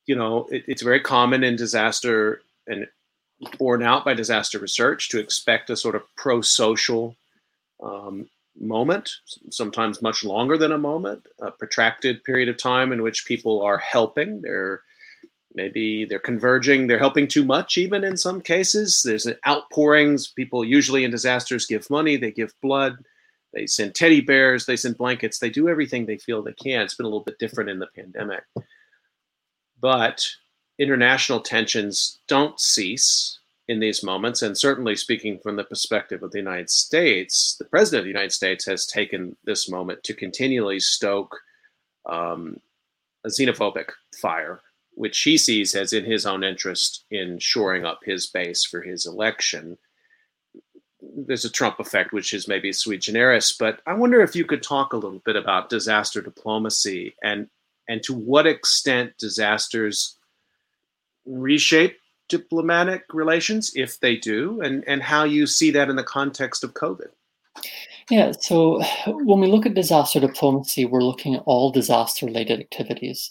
you 0.07 0.16
know, 0.16 0.47
it, 0.51 0.64
it's 0.66 0.82
very 0.82 1.01
common 1.01 1.45
in 1.45 1.57
disaster 1.57 2.43
and 2.66 2.86
borne 3.59 3.82
out 3.82 4.05
by 4.05 4.14
disaster 4.14 4.59
research 4.59 5.09
to 5.11 5.20
expect 5.20 5.70
a 5.70 5.76
sort 5.76 5.95
of 5.95 6.03
pro-social 6.16 7.14
um, 7.82 8.28
moment, 8.61 9.11
sometimes 9.51 10.03
much 10.03 10.25
longer 10.25 10.57
than 10.57 10.73
a 10.73 10.79
moment, 10.79 11.27
a 11.41 11.51
protracted 11.51 12.23
period 12.25 12.49
of 12.49 12.57
time 12.57 12.93
in 12.93 13.03
which 13.03 13.27
people 13.27 13.63
are 13.63 13.79
helping. 13.79 14.43
They're 14.43 14.83
maybe 15.55 16.05
they're 16.05 16.19
converging 16.19 16.87
they're 16.87 16.99
helping 16.99 17.27
too 17.27 17.45
much 17.45 17.79
even 17.79 18.05
in 18.05 18.17
some 18.17 18.41
cases. 18.41 19.03
There's 19.05 19.27
outpourings. 19.47 20.29
People 20.29 20.65
usually 20.65 21.05
in 21.05 21.11
disasters 21.11 21.67
give 21.67 21.89
money 21.91 22.17
they 22.17 22.31
give 22.31 22.53
blood 22.63 22.99
they 23.55 23.67
send 23.67 23.95
teddy 23.95 24.21
bears 24.21 24.67
they 24.67 24.77
send 24.77 24.99
blankets 24.99 25.39
they 25.39 25.49
do 25.49 25.69
everything 25.69 26.07
they 26.07 26.19
feel 26.19 26.43
they 26.43 26.53
can. 26.53 26.83
It's 26.83 26.95
been 26.95 27.07
a 27.07 27.09
little 27.09 27.25
bit 27.25 27.39
different 27.39 27.71
in 27.71 27.79
the 27.79 27.89
pandemic. 27.95 28.45
But 29.81 30.27
international 30.79 31.41
tensions 31.41 32.19
don't 32.29 32.61
cease 32.61 33.38
in 33.69 33.81
these 33.81 34.03
moments 34.03 34.43
and 34.43 34.57
certainly 34.57 34.97
speaking 34.97 35.39
from 35.39 35.57
the 35.57 35.64
perspective 35.64 36.23
of 36.23 36.31
the 36.33 36.39
united 36.39 36.71
states 36.71 37.57
the 37.59 37.64
president 37.64 38.01
of 38.01 38.05
the 38.05 38.11
united 38.11 38.33
states 38.33 38.64
has 38.64 38.87
taken 38.87 39.37
this 39.45 39.69
moment 39.69 40.03
to 40.03 40.14
continually 40.14 40.81
stoke 40.81 41.39
um, 42.07 42.59
a 43.25 43.29
xenophobic 43.29 43.91
fire 44.21 44.61
which 44.99 45.21
he 45.23 45.39
sees 45.39 45.77
as 45.77 45.93
in 45.93 46.05
his 46.05 46.27
own 46.27 46.43
interest 46.43 47.05
in 47.12 47.39
shoring 47.39 47.85
up 47.85 48.01
his 48.05 48.27
base 48.27 48.64
for 48.64 48.83
his 48.83 49.07
election. 49.07 49.79
There's 51.01 51.45
a 51.45 51.51
Trump 51.51 51.79
effect, 51.79 52.12
which 52.12 52.35
is 52.35 52.49
maybe 52.49 52.73
sui 52.73 52.99
generis, 52.99 53.53
but 53.53 53.81
I 53.87 53.95
wonder 53.95 54.21
if 54.21 54.35
you 54.35 54.45
could 54.45 54.62
talk 54.62 54.93
a 54.93 54.97
little 54.97 55.23
bit 55.25 55.37
about 55.37 55.71
disaster 55.71 56.21
diplomacy 56.21 57.14
and 57.23 57.49
and 57.89 58.03
to 58.03 58.12
what 58.12 58.47
extent 58.47 59.16
disasters 59.19 60.19
reshape 61.25 61.97
diplomatic 62.29 63.05
relations, 63.12 63.72
if 63.74 64.01
they 64.01 64.16
do, 64.16 64.61
and, 64.61 64.85
and 64.87 65.03
how 65.03 65.24
you 65.24 65.47
see 65.47 65.70
that 65.72 65.89
in 65.89 65.97
the 65.97 66.03
context 66.03 66.62
of 66.64 66.74
COVID. 66.74 67.09
Yeah, 68.11 68.33
so 68.33 68.83
when 69.07 69.41
we 69.41 69.49
look 69.49 69.66
at 69.66 69.74
disaster 69.74 70.18
diplomacy, 70.20 70.87
we're 70.87 71.03
looking 71.03 71.35
at 71.35 71.43
all 71.45 71.70
disaster 71.70 72.24
related 72.24 72.59
activities. 72.61 73.31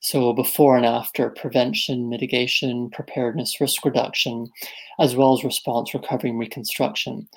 So, 0.00 0.32
before 0.32 0.76
and 0.76 0.86
after 0.86 1.28
prevention, 1.30 2.08
mitigation, 2.08 2.88
preparedness, 2.90 3.60
risk 3.60 3.84
reduction, 3.84 4.46
as 5.00 5.16
well 5.16 5.32
as 5.32 5.42
response, 5.42 5.92
recovery, 5.92 6.30
and 6.30 6.38
reconstruction. 6.38 7.28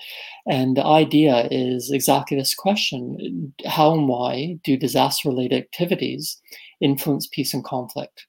And 0.47 0.77
the 0.77 0.85
idea 0.85 1.47
is 1.49 1.89
exactly 1.91 2.37
this 2.37 2.53
question 2.53 3.53
How 3.65 3.93
and 3.93 4.07
why 4.07 4.59
do 4.63 4.77
disaster 4.77 5.29
related 5.29 5.57
activities 5.57 6.39
influence 6.81 7.27
peace 7.31 7.53
and 7.53 7.63
conflict? 7.63 8.27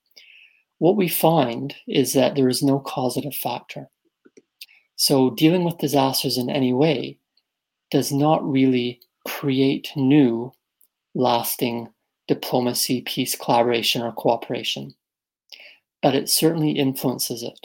What 0.82 0.96
we 0.96 1.06
find 1.06 1.76
is 1.86 2.12
that 2.12 2.34
there 2.34 2.48
is 2.48 2.60
no 2.60 2.80
causative 2.80 3.36
factor. 3.36 3.88
So, 4.96 5.30
dealing 5.30 5.62
with 5.62 5.78
disasters 5.78 6.36
in 6.36 6.50
any 6.50 6.72
way 6.72 7.18
does 7.92 8.10
not 8.10 8.42
really 8.44 8.98
create 9.24 9.92
new, 9.94 10.50
lasting 11.14 11.86
diplomacy, 12.26 13.00
peace, 13.02 13.36
collaboration, 13.36 14.02
or 14.02 14.10
cooperation. 14.10 14.92
But 16.02 16.16
it 16.16 16.28
certainly 16.28 16.72
influences 16.72 17.44
it. 17.44 17.64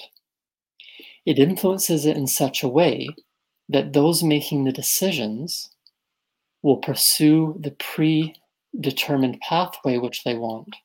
It 1.26 1.40
influences 1.40 2.06
it 2.06 2.18
in 2.18 2.28
such 2.28 2.62
a 2.62 2.70
way 2.70 3.08
that 3.68 3.94
those 3.94 4.22
making 4.22 4.66
the 4.66 4.72
decisions 4.72 5.72
will 6.62 6.78
pursue 6.78 7.60
the 7.60 7.72
predetermined 7.72 9.40
pathway 9.40 9.98
which 9.98 10.24
they 10.24 10.36
want. 10.36 10.76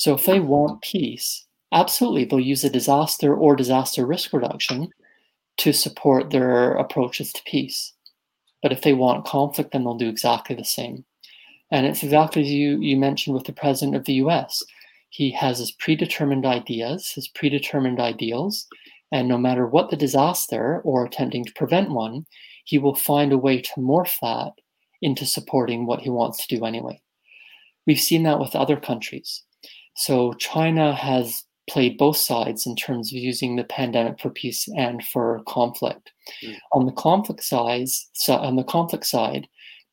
So 0.00 0.14
if 0.14 0.24
they 0.24 0.40
want 0.40 0.80
peace, 0.80 1.44
absolutely 1.72 2.24
they'll 2.24 2.40
use 2.40 2.64
a 2.64 2.70
disaster 2.70 3.34
or 3.36 3.54
disaster 3.54 4.06
risk 4.06 4.32
reduction 4.32 4.88
to 5.58 5.74
support 5.74 6.30
their 6.30 6.72
approaches 6.72 7.34
to 7.34 7.42
peace. 7.44 7.92
But 8.62 8.72
if 8.72 8.80
they 8.80 8.94
want 8.94 9.26
conflict, 9.26 9.72
then 9.72 9.84
they'll 9.84 9.98
do 9.98 10.08
exactly 10.08 10.56
the 10.56 10.64
same. 10.64 11.04
And 11.70 11.84
it's 11.84 12.02
exactly 12.02 12.40
as 12.40 12.48
you, 12.48 12.80
you 12.80 12.96
mentioned 12.96 13.34
with 13.34 13.44
the 13.44 13.52
president 13.52 13.94
of 13.94 14.06
the 14.06 14.14
US. 14.24 14.62
He 15.10 15.32
has 15.32 15.58
his 15.58 15.72
predetermined 15.72 16.46
ideas, 16.46 17.12
his 17.12 17.28
predetermined 17.28 18.00
ideals, 18.00 18.68
and 19.12 19.28
no 19.28 19.36
matter 19.36 19.66
what 19.66 19.90
the 19.90 19.98
disaster 19.98 20.80
or 20.82 21.04
attempting 21.04 21.44
to 21.44 21.52
prevent 21.52 21.90
one, 21.90 22.24
he 22.64 22.78
will 22.78 22.94
find 22.94 23.34
a 23.34 23.38
way 23.38 23.60
to 23.60 23.70
morph 23.76 24.18
that 24.22 24.52
into 25.02 25.26
supporting 25.26 25.84
what 25.84 26.00
he 26.00 26.08
wants 26.08 26.46
to 26.46 26.56
do 26.56 26.64
anyway. 26.64 27.02
We've 27.86 28.00
seen 28.00 28.22
that 28.22 28.40
with 28.40 28.56
other 28.56 28.80
countries. 28.80 29.42
So 30.00 30.32
China 30.32 30.94
has 30.94 31.44
played 31.68 31.98
both 31.98 32.16
sides 32.16 32.64
in 32.64 32.74
terms 32.74 33.12
of 33.12 33.18
using 33.18 33.56
the 33.56 33.64
pandemic 33.64 34.18
for 34.18 34.30
peace 34.30 34.66
and 34.74 35.04
for 35.04 35.42
conflict. 35.46 36.10
Mm. 36.42 36.56
On 36.72 36.86
the 36.86 36.92
conflict 36.92 37.44
side, 37.44 37.86
so 38.14 38.34
on 38.36 38.56
the 38.56 38.64
conflict 38.64 39.04
side, 39.04 39.46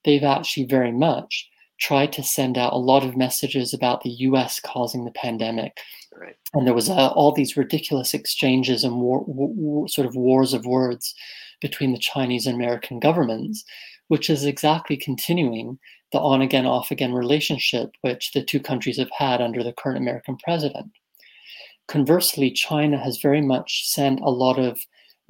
they've 0.06 0.24
actually 0.24 0.66
very 0.66 0.94
much 0.94 1.50
tried 1.82 2.14
to 2.14 2.24
send 2.24 2.58
out 2.58 2.72
a 2.72 2.78
lot 2.78 3.04
of 3.04 3.18
messages 3.18 3.74
about 3.74 4.02
the 4.02 4.10
U.S. 4.10 4.62
causing 4.62 5.04
the 5.04 5.12
pandemic. 5.12 5.78
Right. 6.16 6.38
And 6.54 6.66
there 6.66 6.74
was 6.74 6.90
uh, 6.90 7.10
all 7.10 7.34
these 7.34 7.58
ridiculous 7.58 8.14
exchanges 8.14 8.86
and 8.86 9.02
war, 9.02 9.26
war, 9.28 9.90
sort 9.90 10.08
of 10.08 10.16
wars 10.16 10.54
of 10.54 10.66
words 10.66 11.14
between 11.60 11.92
the 11.92 12.00
Chinese 12.00 12.46
and 12.46 12.56
American 12.56 13.02
governments, 13.02 13.66
which 14.08 14.30
is 14.30 14.46
exactly 14.46 14.96
continuing 14.96 15.78
the 16.12 16.20
on 16.20 16.42
again, 16.42 16.66
off 16.66 16.92
again 16.92 17.14
relationship 17.14 17.92
which 18.02 18.32
the 18.32 18.44
two 18.44 18.60
countries 18.60 18.98
have 18.98 19.12
had 19.18 19.42
under 19.42 19.64
the 19.64 19.74
current 19.74 19.98
American 19.98 20.38
president. 20.38 20.92
Conversely, 21.88 22.52
China 22.52 22.98
has 22.98 23.18
very 23.18 23.42
much 23.42 23.88
sent 23.88 24.20
a 24.22 24.30
lot 24.30 24.60
of 24.60 24.80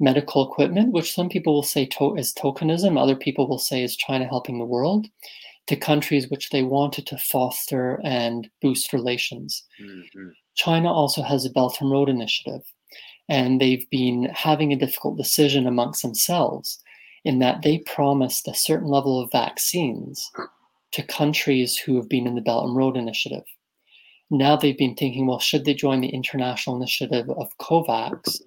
medical 0.00 0.48
equipment, 0.48 0.92
which 0.92 1.12
some 1.12 1.28
people 1.28 1.54
will 1.54 1.62
say 1.62 1.84
to- 1.86 2.14
is 2.16 2.32
tokenism, 2.32 3.00
other 3.00 3.16
people 3.16 3.48
will 3.48 3.58
say 3.58 3.82
is 3.82 3.96
China 3.96 4.26
helping 4.26 4.58
the 4.58 4.64
world, 4.64 5.06
to 5.66 5.76
countries 5.76 6.30
which 6.30 6.50
they 6.50 6.62
wanted 6.62 7.06
to 7.06 7.18
foster 7.18 8.00
and 8.04 8.48
boost 8.62 8.92
relations. 8.92 9.64
Mm-hmm. 9.80 10.28
China 10.54 10.92
also 10.92 11.22
has 11.22 11.44
a 11.44 11.50
Belt 11.50 11.80
and 11.80 11.90
Road 11.90 12.08
Initiative, 12.08 12.62
and 13.28 13.60
they've 13.60 13.88
been 13.90 14.30
having 14.32 14.72
a 14.72 14.76
difficult 14.76 15.16
decision 15.16 15.66
amongst 15.66 16.02
themselves 16.02 16.82
in 17.24 17.40
that 17.40 17.62
they 17.62 17.78
promised 17.78 18.48
a 18.48 18.54
certain 18.54 18.88
level 18.88 19.20
of 19.20 19.30
vaccines 19.30 20.30
to 20.92 21.02
countries 21.02 21.76
who 21.76 21.96
have 21.96 22.08
been 22.08 22.26
in 22.26 22.34
the 22.34 22.40
Belt 22.40 22.66
and 22.66 22.76
Road 22.76 22.96
Initiative. 22.96 23.44
Now 24.30 24.56
they've 24.56 24.76
been 24.76 24.94
thinking, 24.94 25.26
well, 25.26 25.38
should 25.38 25.64
they 25.64 25.74
join 25.74 26.00
the 26.00 26.08
international 26.08 26.76
initiative 26.76 27.30
of 27.30 27.56
COVAX, 27.58 28.42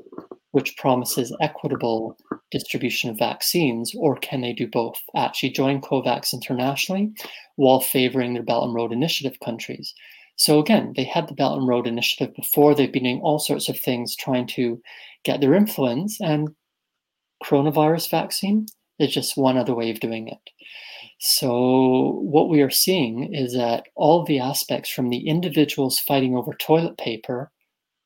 which 0.52 0.78
promises 0.78 1.36
equitable 1.42 2.18
distribution 2.52 3.10
of 3.10 3.18
vaccines, 3.18 3.94
or 3.96 4.18
can 4.18 4.42
they 4.42 4.54
do 4.54 4.68
both? 4.68 5.02
Actually 5.16 5.52
join 5.52 5.82
COVAX 5.82 6.34
internationally 6.34 7.12
while 7.56 7.80
favoring 7.80 8.34
their 8.34 8.44
Belt 8.44 8.66
and 8.66 8.76
Road 8.76 8.92
Initiative 8.92 9.38
countries. 9.44 9.94
So 10.36 10.60
again, 10.60 10.94
they 10.96 11.04
had 11.04 11.28
the 11.28 11.36
Belt 11.36 11.58
and 11.58 11.68
Road 11.68 11.88
Initiative 11.88 12.36
before. 12.36 12.74
They've 12.74 12.92
been 12.92 13.04
doing 13.04 13.22
all 13.22 13.40
sorts 13.40 13.70
of 13.70 13.80
things 13.80 14.16
trying 14.16 14.48
to 14.48 14.82
get 15.24 15.40
their 15.40 15.54
influence, 15.54 16.20
and 16.20 16.50
coronavirus 17.44 18.10
vaccine 18.10 18.66
is 19.00 19.14
just 19.14 19.38
one 19.38 19.58
other 19.58 19.74
way 19.74 19.90
of 19.90 20.00
doing 20.00 20.28
it. 20.28 20.50
So, 21.24 22.20
what 22.24 22.50
we 22.50 22.64
are 22.64 22.72
seeing 22.72 23.32
is 23.32 23.54
that 23.54 23.86
all 23.96 24.26
the 24.26 24.40
aspects 24.40 24.90
from 24.90 25.10
the 25.10 25.28
individuals 25.28 26.00
fighting 26.00 26.36
over 26.36 26.56
toilet 26.56 26.98
paper 26.98 27.52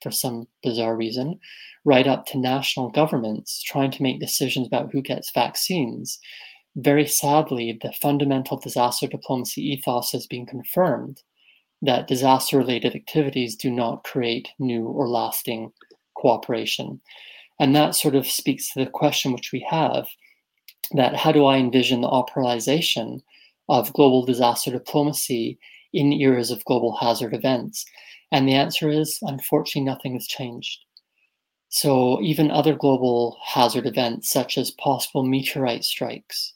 for 0.04 0.12
some 0.12 0.50
bizarre 0.62 0.98
reason, 0.98 1.40
right 1.86 2.08
up 2.08 2.26
to 2.26 2.38
national 2.38 2.90
governments 2.90 3.64
trying 3.64 3.92
to 3.92 4.04
make 4.04 4.20
decisions 4.20 4.68
about 4.68 4.92
who 4.92 5.02
gets 5.02 5.32
vaccines. 5.34 6.20
Very 6.76 7.08
sadly, 7.08 7.80
the 7.82 7.94
fundamental 7.94 8.58
disaster 8.58 9.08
diplomacy 9.08 9.62
ethos 9.62 10.12
has 10.12 10.28
been 10.28 10.46
confirmed 10.46 11.24
that 11.82 12.10
disaster 12.10 12.58
related 12.58 12.96
activities 12.96 13.56
do 13.56 13.72
not 13.72 14.04
create 14.04 14.50
new 14.60 14.88
or 14.88 15.08
lasting 15.08 15.72
cooperation. 16.18 17.00
And 17.62 17.74
that 17.78 17.96
sort 17.96 18.16
of 18.16 18.28
speaks 18.28 18.74
to 18.74 18.84
the 18.84 18.92
question 18.92 19.32
which 19.32 19.54
we 19.54 19.66
have 19.70 20.06
that 20.94 21.16
how 21.16 21.32
do 21.32 21.46
I 21.46 21.58
envision 21.58 22.02
the 22.02 22.10
operationalization 22.10 23.22
of 23.70 23.94
global 23.94 24.26
disaster 24.26 24.72
diplomacy 24.72 25.58
in 25.94 26.14
eras 26.14 26.52
of 26.52 26.66
global 26.66 26.96
hazard 26.98 27.34
events? 27.34 27.86
And 28.32 28.48
the 28.48 28.54
answer 28.54 28.90
is 28.90 29.20
unfortunately, 29.22 29.86
nothing 29.86 30.14
has 30.14 30.28
changed. 30.28 30.80
So, 31.70 32.22
even 32.22 32.52
other 32.52 32.76
global 32.76 33.38
hazard 33.44 33.86
events, 33.86 34.30
such 34.30 34.58
as 34.58 34.72
possible 34.72 35.24
meteorite 35.24 35.84
strikes, 35.84 36.54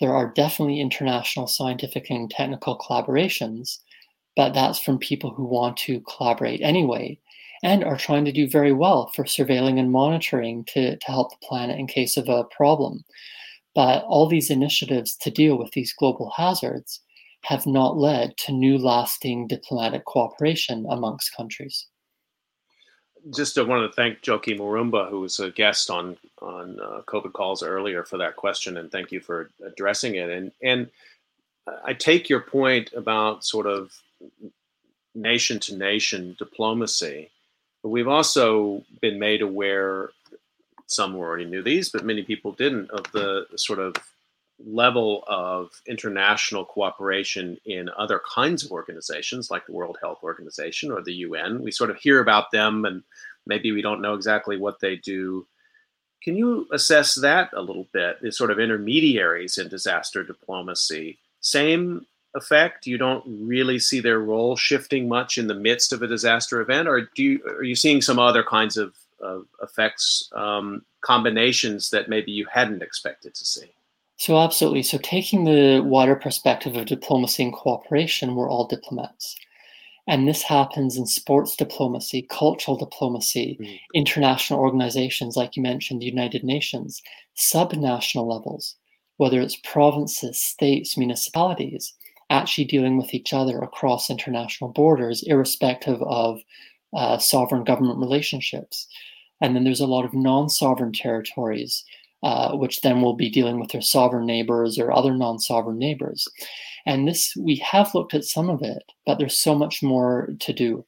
there 0.00 0.14
are 0.14 0.32
definitely 0.32 0.80
international 0.80 1.46
scientific 1.46 2.10
and 2.10 2.30
technical 2.30 2.78
collaborations, 2.78 3.78
but 4.34 4.54
that's 4.54 4.80
from 4.80 4.98
people 4.98 5.30
who 5.30 5.44
want 5.44 5.76
to 5.78 6.00
collaborate 6.00 6.60
anyway 6.62 7.18
and 7.62 7.84
are 7.84 7.96
trying 7.96 8.24
to 8.24 8.32
do 8.32 8.48
very 8.48 8.72
well 8.72 9.08
for 9.14 9.24
surveilling 9.24 9.78
and 9.78 9.92
monitoring 9.92 10.64
to, 10.64 10.96
to 10.96 11.06
help 11.06 11.30
the 11.30 11.46
planet 11.46 11.78
in 11.78 11.86
case 11.86 12.16
of 12.16 12.28
a 12.28 12.44
problem. 12.44 13.04
But 13.74 14.04
all 14.04 14.28
these 14.28 14.50
initiatives 14.50 15.16
to 15.18 15.30
deal 15.30 15.56
with 15.56 15.72
these 15.72 15.92
global 15.92 16.32
hazards 16.36 17.00
have 17.44 17.66
not 17.66 17.96
led 17.96 18.36
to 18.38 18.52
new 18.52 18.76
lasting 18.76 19.46
diplomatic 19.46 20.04
cooperation 20.04 20.86
amongst 20.90 21.34
countries. 21.36 21.86
Just 23.34 23.58
I 23.58 23.62
wanted 23.62 23.88
to 23.88 23.92
thank 23.92 24.26
Joachim 24.26 24.58
Orumba, 24.58 25.08
who 25.08 25.20
was 25.20 25.40
a 25.40 25.50
guest 25.50 25.90
on 25.90 26.16
on 26.40 26.80
uh, 26.80 27.02
COVID 27.06 27.32
calls 27.32 27.62
earlier, 27.62 28.02
for 28.02 28.16
that 28.16 28.36
question, 28.36 28.78
and 28.78 28.90
thank 28.90 29.12
you 29.12 29.20
for 29.20 29.50
addressing 29.64 30.14
it. 30.14 30.30
And 30.30 30.52
and 30.62 30.90
I 31.84 31.92
take 31.92 32.28
your 32.28 32.40
point 32.40 32.92
about 32.94 33.44
sort 33.44 33.66
of 33.66 33.92
nation 35.14 35.60
to 35.60 35.76
nation 35.76 36.34
diplomacy, 36.38 37.30
but 37.82 37.90
we've 37.90 38.08
also 38.08 38.84
been 39.00 39.18
made 39.18 39.42
aware 39.42 40.10
some 40.90 41.14
already 41.14 41.44
knew 41.44 41.62
these, 41.62 41.88
but 41.88 42.04
many 42.04 42.22
people 42.22 42.52
didn't, 42.52 42.90
of 42.90 43.04
the 43.12 43.46
sort 43.56 43.78
of 43.78 43.94
level 44.66 45.24
of 45.26 45.70
international 45.86 46.64
cooperation 46.64 47.56
in 47.64 47.88
other 47.96 48.20
kinds 48.34 48.64
of 48.64 48.72
organizations 48.72 49.50
like 49.50 49.64
the 49.66 49.72
World 49.72 49.98
Health 50.02 50.18
Organization 50.22 50.90
or 50.90 51.00
the 51.00 51.14
UN. 51.14 51.62
We 51.62 51.70
sort 51.70 51.90
of 51.90 51.96
hear 51.96 52.20
about 52.20 52.50
them 52.50 52.84
and 52.84 53.02
maybe 53.46 53.72
we 53.72 53.82
don't 53.82 54.02
know 54.02 54.14
exactly 54.14 54.58
what 54.58 54.80
they 54.80 54.96
do. 54.96 55.46
Can 56.22 56.36
you 56.36 56.66
assess 56.72 57.14
that 57.14 57.50
a 57.54 57.62
little 57.62 57.86
bit? 57.92 58.20
The 58.20 58.32
sort 58.32 58.50
of 58.50 58.60
intermediaries 58.60 59.56
in 59.56 59.68
disaster 59.68 60.22
diplomacy, 60.22 61.18
same 61.40 62.04
effect? 62.34 62.86
You 62.86 62.98
don't 62.98 63.24
really 63.26 63.78
see 63.78 64.00
their 64.00 64.18
role 64.18 64.56
shifting 64.56 65.08
much 65.08 65.38
in 65.38 65.46
the 65.46 65.54
midst 65.54 65.92
of 65.92 66.02
a 66.02 66.06
disaster 66.06 66.60
event, 66.60 66.88
or 66.88 67.08
do 67.14 67.22
you, 67.22 67.42
are 67.46 67.62
you 67.62 67.74
seeing 67.74 68.02
some 68.02 68.18
other 68.18 68.44
kinds 68.44 68.76
of 68.76 68.94
of 69.20 69.46
effects 69.62 70.28
um, 70.34 70.82
combinations 71.02 71.90
that 71.90 72.08
maybe 72.08 72.32
you 72.32 72.46
hadn't 72.52 72.82
expected 72.82 73.34
to 73.34 73.44
see. 73.44 73.72
So, 74.16 74.38
absolutely. 74.38 74.82
So, 74.82 74.98
taking 74.98 75.44
the 75.44 75.80
wider 75.80 76.16
perspective 76.16 76.76
of 76.76 76.86
diplomacy 76.86 77.42
and 77.42 77.52
cooperation, 77.52 78.34
we're 78.34 78.50
all 78.50 78.66
diplomats. 78.66 79.34
And 80.06 80.26
this 80.26 80.42
happens 80.42 80.96
in 80.96 81.06
sports 81.06 81.54
diplomacy, 81.54 82.26
cultural 82.28 82.76
diplomacy, 82.76 83.56
mm-hmm. 83.60 83.74
international 83.94 84.58
organizations, 84.58 85.36
like 85.36 85.56
you 85.56 85.62
mentioned, 85.62 86.02
the 86.02 86.06
United 86.06 86.42
Nations, 86.42 87.00
subnational 87.36 88.26
levels, 88.26 88.76
whether 89.18 89.40
it's 89.40 89.56
provinces, 89.62 90.40
states, 90.40 90.98
municipalities, 90.98 91.94
actually 92.28 92.64
dealing 92.64 92.96
with 92.96 93.14
each 93.14 93.32
other 93.32 93.60
across 93.60 94.10
international 94.10 94.70
borders, 94.70 95.22
irrespective 95.22 96.02
of 96.02 96.40
uh, 96.92 97.18
sovereign 97.18 97.64
government 97.64 97.98
relationships. 97.98 98.88
And 99.40 99.56
then 99.56 99.64
there's 99.64 99.80
a 99.80 99.86
lot 99.86 100.04
of 100.04 100.14
non 100.14 100.48
sovereign 100.50 100.92
territories, 100.92 101.84
uh, 102.22 102.56
which 102.56 102.82
then 102.82 103.02
will 103.02 103.14
be 103.14 103.30
dealing 103.30 103.60
with 103.60 103.70
their 103.70 103.82
sovereign 103.82 104.26
neighbors 104.26 104.78
or 104.78 104.92
other 104.92 105.14
non 105.14 105.38
sovereign 105.38 105.78
neighbors. 105.78 106.28
And 106.86 107.06
this, 107.08 107.34
we 107.36 107.56
have 107.56 107.94
looked 107.94 108.14
at 108.14 108.24
some 108.24 108.50
of 108.50 108.62
it, 108.62 108.82
but 109.06 109.18
there's 109.18 109.38
so 109.38 109.54
much 109.54 109.82
more 109.82 110.30
to 110.40 110.52
do. 110.52 110.84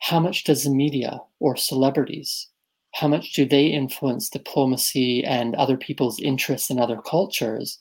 how 0.00 0.18
much 0.20 0.44
does 0.44 0.64
the 0.64 0.70
media 0.70 1.20
or 1.40 1.56
celebrities 1.56 2.48
how 2.92 3.06
much 3.08 3.32
do 3.34 3.46
they 3.46 3.66
influence 3.66 4.28
diplomacy 4.28 5.24
and 5.24 5.54
other 5.54 5.76
people's 5.76 6.20
interests 6.20 6.70
in 6.70 6.80
other 6.80 7.00
cultures 7.00 7.78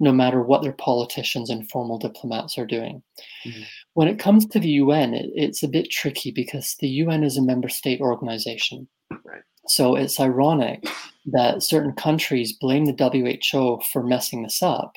no 0.00 0.12
matter 0.12 0.42
what 0.42 0.62
their 0.62 0.72
politicians 0.72 1.50
and 1.50 1.70
formal 1.70 1.98
diplomats 1.98 2.58
are 2.58 2.66
doing 2.66 3.02
mm-hmm. 3.46 3.62
When 3.94 4.08
it 4.08 4.18
comes 4.18 4.46
to 4.46 4.58
the 4.58 4.70
un 4.70 5.14
it, 5.14 5.30
it's 5.34 5.62
a 5.62 5.68
bit 5.68 5.90
tricky 5.90 6.30
because 6.30 6.76
the 6.80 6.88
un 6.88 7.24
is 7.24 7.36
a 7.36 7.42
member 7.42 7.68
state 7.68 8.00
organization 8.00 8.88
right. 9.24 9.42
so 9.66 9.94
it's 9.94 10.20
ironic 10.20 10.86
that 11.26 11.62
certain 11.62 11.92
countries 11.92 12.52
blame 12.52 12.86
the 12.86 13.38
who 13.52 13.80
for 13.92 14.02
messing 14.02 14.42
this 14.42 14.62
up 14.62 14.94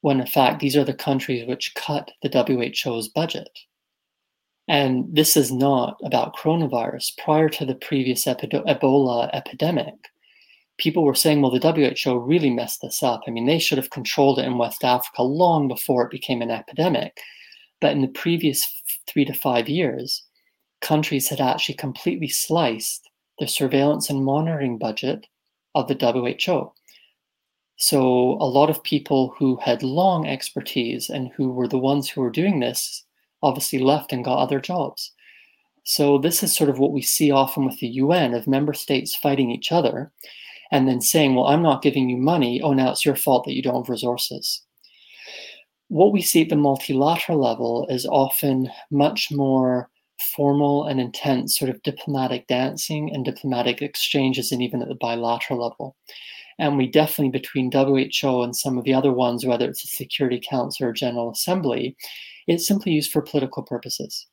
when 0.00 0.20
in 0.20 0.26
fact 0.26 0.60
these 0.60 0.76
are 0.76 0.84
the 0.84 0.94
countries 0.94 1.46
which 1.46 1.74
cut 1.74 2.10
the 2.22 2.72
who's 2.84 3.08
budget 3.08 3.50
and 4.68 5.06
this 5.10 5.34
is 5.36 5.50
not 5.50 5.98
about 6.04 6.36
coronavirus. 6.36 7.16
Prior 7.16 7.48
to 7.48 7.64
the 7.64 7.74
previous 7.74 8.26
epi- 8.26 8.48
Ebola 8.48 9.30
epidemic, 9.32 9.94
people 10.76 11.04
were 11.04 11.14
saying, 11.14 11.40
well, 11.40 11.50
the 11.50 11.94
WHO 12.04 12.18
really 12.18 12.50
messed 12.50 12.82
this 12.82 13.02
up. 13.02 13.22
I 13.26 13.30
mean, 13.30 13.46
they 13.46 13.58
should 13.58 13.78
have 13.78 13.90
controlled 13.90 14.38
it 14.38 14.44
in 14.44 14.58
West 14.58 14.84
Africa 14.84 15.22
long 15.22 15.68
before 15.68 16.04
it 16.04 16.10
became 16.10 16.42
an 16.42 16.50
epidemic. 16.50 17.18
But 17.80 17.92
in 17.92 18.02
the 18.02 18.08
previous 18.08 18.64
three 19.06 19.24
to 19.24 19.32
five 19.32 19.68
years, 19.68 20.24
countries 20.80 21.28
had 21.28 21.40
actually 21.40 21.76
completely 21.76 22.28
sliced 22.28 23.08
the 23.38 23.46
surveillance 23.46 24.10
and 24.10 24.24
monitoring 24.24 24.78
budget 24.78 25.26
of 25.74 25.88
the 25.88 25.94
WHO. 25.94 26.72
So 27.76 28.36
a 28.40 28.46
lot 28.46 28.70
of 28.70 28.82
people 28.82 29.34
who 29.38 29.56
had 29.56 29.84
long 29.84 30.26
expertise 30.26 31.08
and 31.08 31.30
who 31.36 31.52
were 31.52 31.68
the 31.68 31.78
ones 31.78 32.10
who 32.10 32.20
were 32.20 32.30
doing 32.30 32.58
this 32.58 33.04
obviously 33.40 33.78
left 33.78 34.12
and 34.12 34.24
got 34.24 34.40
other 34.40 34.58
jobs. 34.58 35.12
So 35.84 36.18
this 36.18 36.42
is 36.42 36.54
sort 36.54 36.70
of 36.70 36.80
what 36.80 36.92
we 36.92 37.02
see 37.02 37.30
often 37.30 37.64
with 37.64 37.78
the 37.78 37.86
UN 37.86 38.34
of 38.34 38.48
member 38.48 38.74
states 38.74 39.14
fighting 39.14 39.50
each 39.50 39.70
other 39.70 40.12
and 40.70 40.88
then 40.88 41.00
saying, 41.00 41.34
well, 41.34 41.46
I'm 41.46 41.62
not 41.62 41.82
giving 41.82 42.10
you 42.10 42.16
money. 42.16 42.60
Oh, 42.60 42.72
now 42.72 42.90
it's 42.90 43.06
your 43.06 43.16
fault 43.16 43.44
that 43.44 43.54
you 43.54 43.62
don't 43.62 43.84
have 43.84 43.88
resources. 43.88 44.62
What 45.88 46.12
we 46.12 46.20
see 46.20 46.42
at 46.42 46.50
the 46.50 46.56
multilateral 46.56 47.38
level 47.38 47.86
is 47.88 48.06
often 48.06 48.70
much 48.90 49.30
more 49.30 49.90
formal 50.34 50.84
and 50.84 51.00
intense 51.00 51.58
sort 51.58 51.70
of 51.70 51.82
diplomatic 51.82 52.46
dancing 52.46 53.10
and 53.14 53.24
diplomatic 53.24 53.80
exchanges, 53.80 54.52
and 54.52 54.62
even 54.62 54.82
at 54.82 54.88
the 54.88 54.94
bilateral 54.94 55.62
level. 55.62 55.96
And 56.58 56.76
we 56.76 56.88
definitely, 56.88 57.30
between 57.30 57.70
WHO 57.70 58.42
and 58.42 58.54
some 58.54 58.78
of 58.78 58.84
the 58.84 58.92
other 58.92 59.12
ones, 59.12 59.46
whether 59.46 59.68
it's 59.68 59.82
the 59.82 59.88
Security 59.88 60.40
Council 60.46 60.86
or 60.86 60.92
General 60.92 61.30
Assembly, 61.30 61.96
it's 62.46 62.66
simply 62.66 62.92
used 62.92 63.12
for 63.12 63.22
political 63.22 63.62
purposes. 63.62 64.26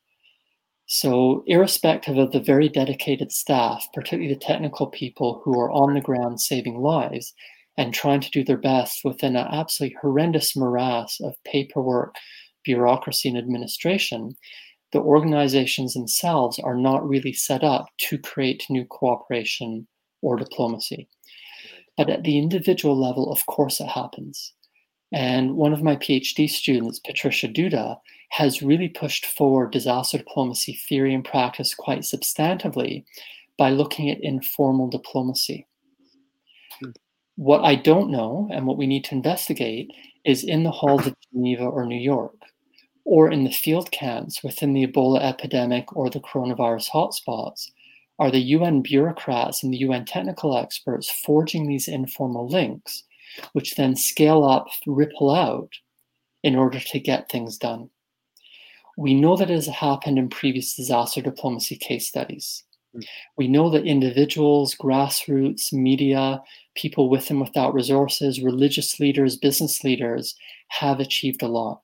So, 0.86 1.42
irrespective 1.46 2.16
of 2.18 2.32
the 2.32 2.40
very 2.40 2.68
dedicated 2.68 3.32
staff, 3.32 3.88
particularly 3.92 4.32
the 4.32 4.40
technical 4.40 4.88
people 4.88 5.40
who 5.44 5.58
are 5.58 5.70
on 5.70 5.94
the 5.94 6.00
ground 6.00 6.40
saving 6.40 6.78
lives 6.78 7.32
and 7.76 7.92
trying 7.92 8.20
to 8.20 8.30
do 8.30 8.44
their 8.44 8.56
best 8.56 9.02
within 9.04 9.36
an 9.36 9.46
absolutely 9.50 9.96
horrendous 10.00 10.56
morass 10.56 11.20
of 11.20 11.34
paperwork, 11.44 12.14
bureaucracy, 12.64 13.28
and 13.28 13.38
administration, 13.38 14.34
the 14.92 15.00
organizations 15.00 15.94
themselves 15.94 16.58
are 16.58 16.76
not 16.76 17.06
really 17.06 17.32
set 17.32 17.62
up 17.62 17.86
to 17.98 18.18
create 18.18 18.64
new 18.70 18.84
cooperation 18.86 19.86
or 20.22 20.36
diplomacy. 20.36 21.08
But 21.96 22.10
at 22.10 22.22
the 22.22 22.38
individual 22.38 22.98
level, 22.98 23.30
of 23.32 23.44
course, 23.46 23.80
it 23.80 23.88
happens. 23.88 24.52
And 25.12 25.56
one 25.56 25.72
of 25.72 25.82
my 25.82 25.96
PhD 25.96 26.48
students, 26.48 26.98
Patricia 26.98 27.48
Duda, 27.48 27.98
has 28.30 28.62
really 28.62 28.88
pushed 28.88 29.24
forward 29.26 29.70
disaster 29.70 30.18
diplomacy 30.18 30.78
theory 30.88 31.14
and 31.14 31.24
practice 31.24 31.74
quite 31.74 32.00
substantively 32.00 33.04
by 33.56 33.70
looking 33.70 34.10
at 34.10 34.22
informal 34.22 34.88
diplomacy. 34.88 35.66
Hmm. 36.80 36.90
What 37.36 37.64
I 37.64 37.74
don't 37.74 38.10
know 38.10 38.48
and 38.52 38.66
what 38.66 38.78
we 38.78 38.86
need 38.86 39.04
to 39.04 39.14
investigate 39.14 39.90
is 40.24 40.42
in 40.42 40.64
the 40.64 40.70
halls 40.70 41.06
of 41.06 41.14
Geneva 41.32 41.64
or 41.64 41.86
New 41.86 42.00
York, 42.00 42.36
or 43.04 43.30
in 43.30 43.44
the 43.44 43.52
field 43.52 43.90
camps 43.90 44.42
within 44.42 44.72
the 44.72 44.86
Ebola 44.86 45.22
epidemic 45.22 45.94
or 45.96 46.10
the 46.10 46.20
coronavirus 46.20 46.90
hotspots, 46.90 47.70
are 48.18 48.30
the 48.30 48.38
UN 48.38 48.80
bureaucrats 48.80 49.62
and 49.62 49.72
the 49.72 49.78
UN 49.78 50.04
technical 50.04 50.56
experts 50.56 51.10
forging 51.10 51.68
these 51.68 51.86
informal 51.86 52.48
links 52.48 53.04
which 53.52 53.74
then 53.76 53.96
scale 53.96 54.44
up, 54.44 54.66
ripple 54.86 55.30
out 55.30 55.70
in 56.42 56.56
order 56.56 56.80
to 56.80 57.00
get 57.00 57.28
things 57.28 57.56
done. 57.56 57.90
We 58.96 59.14
know 59.14 59.36
that 59.36 59.50
it 59.50 59.54
has 59.54 59.66
happened 59.66 60.18
in 60.18 60.28
previous 60.28 60.74
disaster 60.74 61.20
diplomacy 61.20 61.76
case 61.76 62.08
studies. 62.08 62.64
Hmm. 62.94 63.00
We 63.36 63.48
know 63.48 63.68
that 63.70 63.84
individuals, 63.84 64.74
grassroots, 64.74 65.72
media, 65.72 66.40
people 66.76 67.08
with 67.08 67.30
and 67.30 67.40
without 67.40 67.74
resources, 67.74 68.42
religious 68.42 69.00
leaders, 69.00 69.36
business 69.36 69.82
leaders 69.82 70.36
have 70.68 71.00
achieved 71.00 71.42
a 71.42 71.48
lot. 71.48 71.80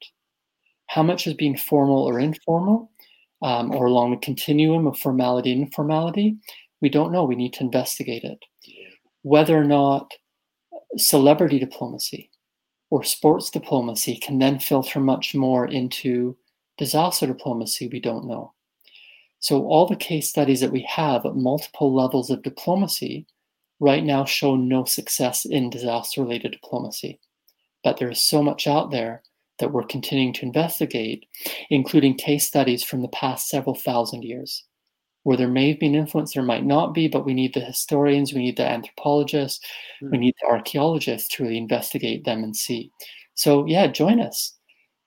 How 0.87 1.03
much 1.03 1.25
has 1.25 1.35
been 1.35 1.57
formal 1.57 2.05
or 2.05 2.21
informal, 2.21 2.91
um, 3.43 3.75
or 3.75 3.87
along 3.87 4.13
the 4.13 4.17
continuum 4.19 4.87
of 4.87 4.99
formality 4.99 5.53
and 5.53 5.63
informality? 5.63 6.37
We 6.81 6.89
don't 6.89 7.13
know. 7.13 7.25
We 7.25 7.37
need 7.37 7.55
to 7.55 7.65
investigate 7.65 8.25
it. 8.25 8.39
Whether 9.23 9.57
or 9.57 9.65
not 9.65 10.13
celebrity 10.97 11.59
diplomacy 11.59 12.31
or 12.91 13.03
sports 13.03 13.51
diplomacy 13.51 14.17
can 14.17 14.39
then 14.39 14.59
filter 14.59 15.01
much 15.01 15.35
more 15.35 15.67
into 15.67 16.37
disaster 16.77 17.27
diplomacy, 17.27 17.89
we 17.89 18.01
don't 18.01 18.27
know. 18.27 18.53
So, 19.41 19.65
all 19.67 19.87
the 19.87 19.97
case 19.97 20.29
studies 20.29 20.61
that 20.61 20.73
we 20.73 20.87
have 20.89 21.25
at 21.25 21.35
multiple 21.35 21.95
levels 21.95 22.31
of 22.31 22.43
diplomacy 22.43 23.27
right 23.83 24.05
now 24.05 24.25
show 24.25 24.55
no 24.55 24.85
success 24.85 25.45
in 25.45 25.69
disaster 25.69 26.23
related 26.23 26.53
diplomacy. 26.53 27.19
But 27.83 27.99
there 27.99 28.11
is 28.11 28.23
so 28.23 28.43
much 28.43 28.69
out 28.69 28.93
there 28.93 29.23
that 29.59 29.73
we're 29.73 29.83
continuing 29.83 30.33
to 30.35 30.47
investigate, 30.47 31.27
including 31.69 32.15
case 32.15 32.47
studies 32.47 32.85
from 32.85 33.03
the 33.03 33.09
past 33.09 33.49
several 33.49 33.75
thousand 33.75 34.23
years 34.23 34.65
where 35.25 35.37
there 35.37 35.49
may 35.49 35.71
have 35.71 35.81
been 35.81 35.95
influence, 35.95 36.35
there 36.35 36.43
might 36.43 36.65
not 36.65 36.95
be, 36.95 37.09
but 37.09 37.25
we 37.25 37.35
need 37.35 37.55
the 37.55 37.61
historians, 37.61 38.33
we 38.33 38.41
need 38.41 38.57
the 38.57 38.67
anthropologists, 38.67 39.65
mm. 40.03 40.11
we 40.11 40.19
need 40.19 40.35
the 40.41 40.49
archaeologists 40.49 41.29
to 41.29 41.45
really 41.45 41.59
investigate 41.59 42.25
them 42.25 42.43
and 42.43 42.57
see. 42.57 42.91
So, 43.35 43.65
yeah, 43.67 43.87
join 43.87 44.21
us. 44.21 44.57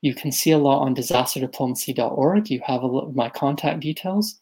You 0.02 0.16
can 0.16 0.32
see 0.32 0.52
a 0.52 0.58
lot 0.58 0.82
on 0.82 0.96
disasterdiplomacy.org. 0.96 2.50
You 2.50 2.62
have 2.66 2.82
a 2.82 2.88
lot 2.88 3.08
of 3.08 3.16
my 3.16 3.30
contact 3.30 3.82
details. 3.82 4.40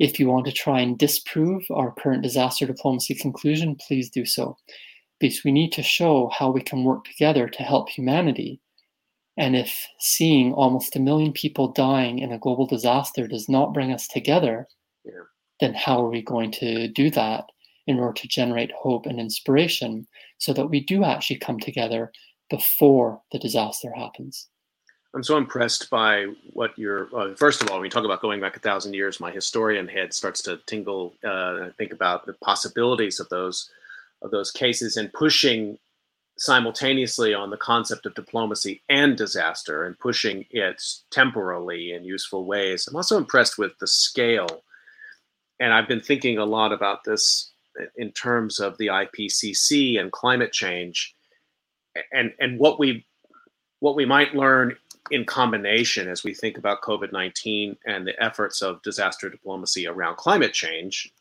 If 0.00 0.18
you 0.18 0.28
want 0.28 0.46
to 0.46 0.52
try 0.52 0.80
and 0.80 0.96
disprove 0.96 1.62
our 1.70 1.92
current 1.92 2.22
disaster 2.22 2.66
diplomacy 2.66 3.14
conclusion, 3.14 3.76
please 3.76 4.08
do 4.08 4.24
so. 4.24 4.56
Because 5.20 5.44
we 5.44 5.52
need 5.52 5.72
to 5.72 5.82
show 5.82 6.30
how 6.32 6.50
we 6.50 6.62
can 6.62 6.84
work 6.84 7.04
together 7.04 7.46
to 7.48 7.62
help 7.62 7.90
humanity. 7.90 8.62
And 9.36 9.54
if 9.54 9.86
seeing 9.98 10.54
almost 10.54 10.96
a 10.96 11.00
million 11.00 11.32
people 11.32 11.68
dying 11.72 12.18
in 12.18 12.32
a 12.32 12.38
global 12.38 12.66
disaster 12.66 13.28
does 13.28 13.46
not 13.46 13.74
bring 13.74 13.92
us 13.92 14.08
together, 14.08 14.66
yeah. 15.04 15.24
then 15.60 15.74
how 15.74 16.02
are 16.02 16.10
we 16.10 16.22
going 16.22 16.50
to 16.52 16.88
do 16.88 17.10
that 17.10 17.44
in 17.86 17.98
order 17.98 18.14
to 18.14 18.28
generate 18.28 18.72
hope 18.72 19.04
and 19.04 19.20
inspiration 19.20 20.06
so 20.38 20.54
that 20.54 20.70
we 20.70 20.80
do 20.80 21.04
actually 21.04 21.38
come 21.38 21.60
together 21.60 22.10
before 22.48 23.20
the 23.32 23.38
disaster 23.38 23.92
happens? 23.94 24.48
I'm 25.14 25.24
so 25.24 25.36
impressed 25.36 25.90
by 25.90 26.26
what 26.52 26.78
you're. 26.78 27.08
Uh, 27.14 27.34
first 27.34 27.62
of 27.62 27.70
all, 27.70 27.78
when 27.78 27.84
you 27.84 27.90
talk 27.90 28.04
about 28.04 28.22
going 28.22 28.40
back 28.40 28.56
a 28.56 28.60
thousand 28.60 28.94
years, 28.94 29.18
my 29.18 29.30
historian 29.30 29.88
head 29.88 30.14
starts 30.14 30.40
to 30.42 30.58
tingle. 30.66 31.14
Uh, 31.24 31.66
I 31.66 31.70
think 31.76 31.92
about 31.92 32.26
the 32.26 32.34
possibilities 32.34 33.18
of 33.18 33.28
those 33.28 33.70
of 34.22 34.30
those 34.30 34.50
cases 34.50 34.96
and 34.96 35.12
pushing 35.12 35.78
simultaneously 36.38 37.34
on 37.34 37.50
the 37.50 37.56
concept 37.56 38.06
of 38.06 38.14
diplomacy 38.14 38.82
and 38.88 39.16
disaster 39.16 39.84
and 39.84 39.98
pushing 39.98 40.46
it 40.50 40.82
temporally 41.10 41.92
in 41.92 42.04
useful 42.04 42.44
ways. 42.44 42.86
I'm 42.86 42.96
also 42.96 43.18
impressed 43.18 43.58
with 43.58 43.76
the 43.78 43.86
scale 43.86 44.62
and 45.60 45.74
I've 45.74 45.86
been 45.86 46.00
thinking 46.00 46.38
a 46.38 46.44
lot 46.44 46.72
about 46.72 47.04
this 47.04 47.50
in 47.96 48.10
terms 48.12 48.58
of 48.58 48.76
the 48.78 48.86
IPCC 48.86 50.00
and 50.00 50.10
climate 50.10 50.52
change, 50.52 51.14
and 52.12 52.32
and 52.40 52.58
what 52.58 52.78
we 52.78 53.06
what 53.80 53.94
we 53.94 54.06
might 54.06 54.34
learn 54.34 54.76
in 55.10 55.24
combination 55.24 56.08
as 56.08 56.24
we 56.24 56.34
think 56.34 56.58
about 56.58 56.82
COVID 56.82 57.12
nineteen 57.12 57.76
and 57.86 58.06
the 58.06 58.20
efforts 58.22 58.62
of 58.62 58.82
disaster 58.82 59.28
diplomacy 59.28 59.86
around 59.86 60.16
climate 60.16 60.52
change. 60.52 61.12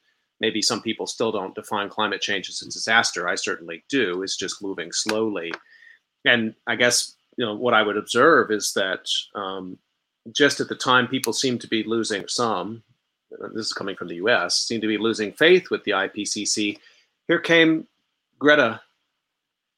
Maybe 0.41 0.61
some 0.61 0.82
people 0.82 1.05
still 1.05 1.32
don't 1.32 1.55
define 1.55 1.89
climate 1.89 2.21
change 2.21 2.49
as 2.49 2.61
a 2.61 2.65
disaster. 2.65 3.27
I 3.27 3.36
certainly 3.36 3.84
do. 3.89 4.23
It's 4.23 4.38
just 4.38 4.61
moving 4.61 4.91
slowly, 4.91 5.51
and 6.25 6.55
I 6.67 6.75
guess 6.75 7.15
you 7.38 7.45
know 7.45 7.55
what 7.55 7.73
I 7.73 7.84
would 7.84 7.97
observe 7.97 8.51
is 8.51 8.73
that 8.73 9.09
um, 9.36 9.77
just 10.32 10.59
at 10.59 10.69
the 10.69 10.75
time 10.75 11.07
people 11.07 11.34
seem 11.34 11.57
to 11.59 11.67
be 11.67 11.84
losing 11.84 12.27
some 12.27 12.84
this 13.53 13.67
is 13.67 13.73
coming 13.73 13.95
from 13.95 14.07
the 14.07 14.15
US, 14.15 14.55
seem 14.55 14.82
to 14.82 14.88
be 14.88 14.97
losing 14.97 15.32
faith 15.32 15.69
with 15.69 15.84
the 15.84 15.91
IPCC. 15.91 16.77
Here 17.27 17.39
came 17.39 17.88
Greta, 18.38 18.82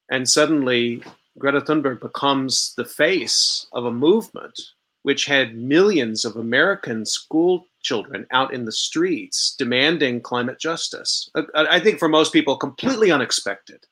and 0.10 0.28
suddenly 0.28 1.04
Greta 1.38 1.62
Thunberg 1.62 2.02
becomes 2.02 2.74
the 2.76 2.86
face 2.86 3.68
of 3.74 3.86
a 3.86 3.92
movement 3.92 4.60
which 5.04 5.26
had 5.26 5.56
millions 5.56 6.26
of 6.26 6.36
American 6.36 7.06
school 7.06 7.66
children 7.82 8.28
out 8.32 8.54
in 8.54 8.66
the 8.66 8.72
streets 8.72 9.56
demanding 9.58 10.22
climate 10.22 10.60
justice. 10.60 11.30
I 11.56 11.80
think 11.80 11.98
for 11.98 12.08
most 12.08 12.34
people, 12.34 12.56
completely 12.56 13.12
unexpected 13.12 13.86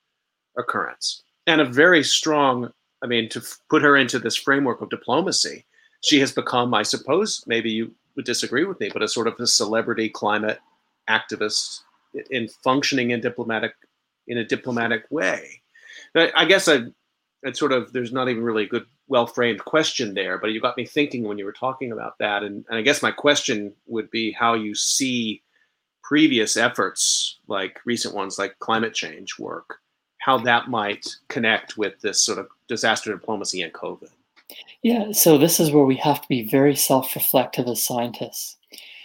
occurrence 0.58 1.24
and 1.48 1.62
a 1.62 1.66
very 1.66 2.04
strong. 2.04 2.72
I 3.02 3.08
mean, 3.08 3.30
to 3.30 3.42
put 3.70 3.82
her 3.82 3.96
into 3.96 4.20
this 4.20 4.36
framework 4.36 4.82
of 4.82 4.90
diplomacy, 4.90 5.66
she 6.02 6.20
has 6.20 6.32
become, 6.32 6.74
I 6.74 6.84
suppose, 6.84 7.44
maybe 7.48 7.72
you 7.72 7.94
would 8.16 8.26
disagree 8.26 8.66
with 8.66 8.80
me, 8.80 8.90
but 8.92 9.02
a 9.02 9.08
sort 9.08 9.28
of 9.28 9.40
a 9.40 9.48
celebrity 9.48 10.10
climate 10.10 10.60
activist 11.10 11.82
in 12.30 12.50
functioning 12.64 13.12
in 13.12 13.22
diplomatic 13.22 13.74
in 14.28 14.38
a 14.38 14.46
diplomatic 14.46 15.06
way. 15.10 15.62
I 16.16 16.46
guess 16.46 16.68
I, 16.68 16.84
it's 17.44 17.60
sort 17.60 17.72
of 17.72 17.94
there's 17.94 18.12
not 18.12 18.30
even 18.30 18.44
really 18.44 18.64
a 18.64 18.68
good 18.68 18.86
well 19.08 19.28
framed 19.28 19.64
question 19.66 20.14
there, 20.14 20.38
but 20.38 20.52
you 20.52 20.62
got 20.62 20.78
me 20.78 20.86
thinking 20.86 21.24
when 21.24 21.38
you 21.38 21.46
were 21.46 21.54
talking 21.54 21.92
about 21.92 22.18
that, 22.20 22.44
and, 22.44 22.66
and 22.70 22.78
I 22.78 22.82
guess 22.82 23.02
my 23.02 23.12
question 23.12 23.74
would 23.88 24.10
be 24.12 24.32
how 24.32 24.54
you 24.54 24.76
see 24.76 25.42
previous 26.04 26.58
efforts 26.58 27.40
like 27.48 27.80
recent 27.86 28.16
ones 28.16 28.40
like 28.40 28.58
climate 28.60 28.94
change 28.94 29.38
work, 29.38 29.78
how 30.20 30.38
that 30.40 30.68
might 30.68 31.06
connect 31.28 31.78
with 31.78 32.00
this 32.02 32.22
sort 32.22 32.40
of 32.40 32.48
disaster 32.68 33.12
diplomacy 33.12 33.62
and 33.62 33.74
COVID. 33.74 34.10
Yeah, 34.82 35.12
so 35.12 35.38
this 35.38 35.60
is 35.60 35.72
where 35.72 35.86
we 35.86 35.96
have 35.98 36.22
to 36.22 36.28
be 36.28 36.50
very 36.50 36.76
self 36.76 37.16
reflective 37.16 37.68
as 37.68 37.84
scientists. 37.84 38.58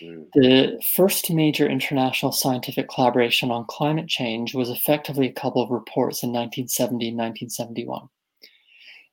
Mm. 0.03 0.27
The 0.35 0.83
first 0.97 1.31
major 1.31 1.69
international 1.69 2.33
scientific 2.33 2.89
collaboration 2.89 3.51
on 3.51 3.67
climate 3.67 4.09
change 4.09 4.55
was 4.55 4.71
effectively 4.71 5.29
a 5.29 5.33
couple 5.33 5.63
of 5.63 5.71
reports 5.71 6.23
in 6.23 6.31
1970 6.31 7.09
and 7.09 7.19
1971. 7.19 8.09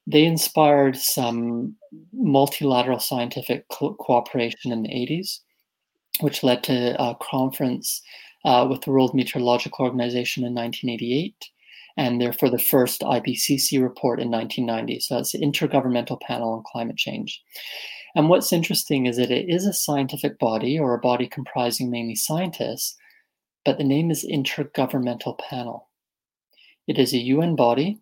They 0.07 0.25
inspired 0.25 0.97
some 0.97 1.75
multilateral 2.11 2.99
scientific 2.99 3.67
co- 3.69 3.93
cooperation 3.93 4.71
in 4.71 4.83
the 4.83 4.89
80s, 4.89 5.39
which 6.21 6.43
led 6.43 6.63
to 6.63 7.01
a 7.01 7.15
conference 7.21 8.01
uh, 8.43 8.67
with 8.69 8.81
the 8.81 8.91
World 8.91 9.13
Meteorological 9.13 9.85
Organization 9.85 10.43
in 10.43 10.53
1988 10.53 11.35
and 11.97 12.21
therefore 12.21 12.49
the 12.49 12.57
first 12.57 13.01
IPCC 13.01 13.81
report 13.81 14.19
in 14.19 14.31
1990. 14.31 14.99
So 15.01 15.15
that's 15.15 15.33
the 15.33 15.39
Intergovernmental 15.39 16.19
Panel 16.21 16.53
on 16.53 16.63
Climate 16.65 16.97
Change. 16.97 17.41
And 18.15 18.29
what's 18.29 18.53
interesting 18.53 19.05
is 19.05 19.17
that 19.17 19.31
it 19.31 19.49
is 19.49 19.65
a 19.65 19.73
scientific 19.73 20.37
body 20.39 20.77
or 20.77 20.93
a 20.93 20.99
body 20.99 21.27
comprising 21.27 21.89
mainly 21.89 22.15
scientists, 22.15 22.95
but 23.63 23.77
the 23.77 23.83
name 23.83 24.11
is 24.11 24.25
Intergovernmental 24.25 25.37
Panel. 25.39 25.89
It 26.87 26.97
is 26.97 27.13
a 27.13 27.19
UN 27.19 27.55
body, 27.55 28.01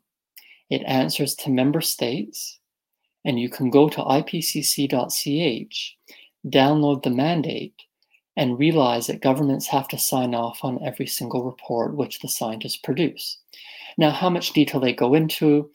it 0.70 0.84
answers 0.84 1.36
to 1.36 1.50
member 1.50 1.82
states, 1.82 2.60
and 3.26 3.40
you 3.40 3.50
can 3.50 3.70
go 3.70 3.90
to 3.90 4.02
ipcc.ch, 4.02 5.98
download 6.48 7.04
the 7.04 7.10
mandate, 7.10 7.76
and 8.38 8.60
realize 8.60 9.08
that 9.08 9.22
governments 9.22 9.68
have 9.68 9.88
to 9.90 9.98
sign 9.98 10.34
off 10.34 10.60
on 10.64 10.84
every 10.86 11.08
single 11.08 11.44
report 11.44 11.96
which 11.96 12.20
the 12.20 12.30
scientists 12.30 12.78
produce. 12.78 13.38
Now, 13.98 14.12
how 14.12 14.30
much 14.30 14.54
detail 14.54 14.80
they 14.80 14.94
go 14.94 15.14
into 15.14 15.70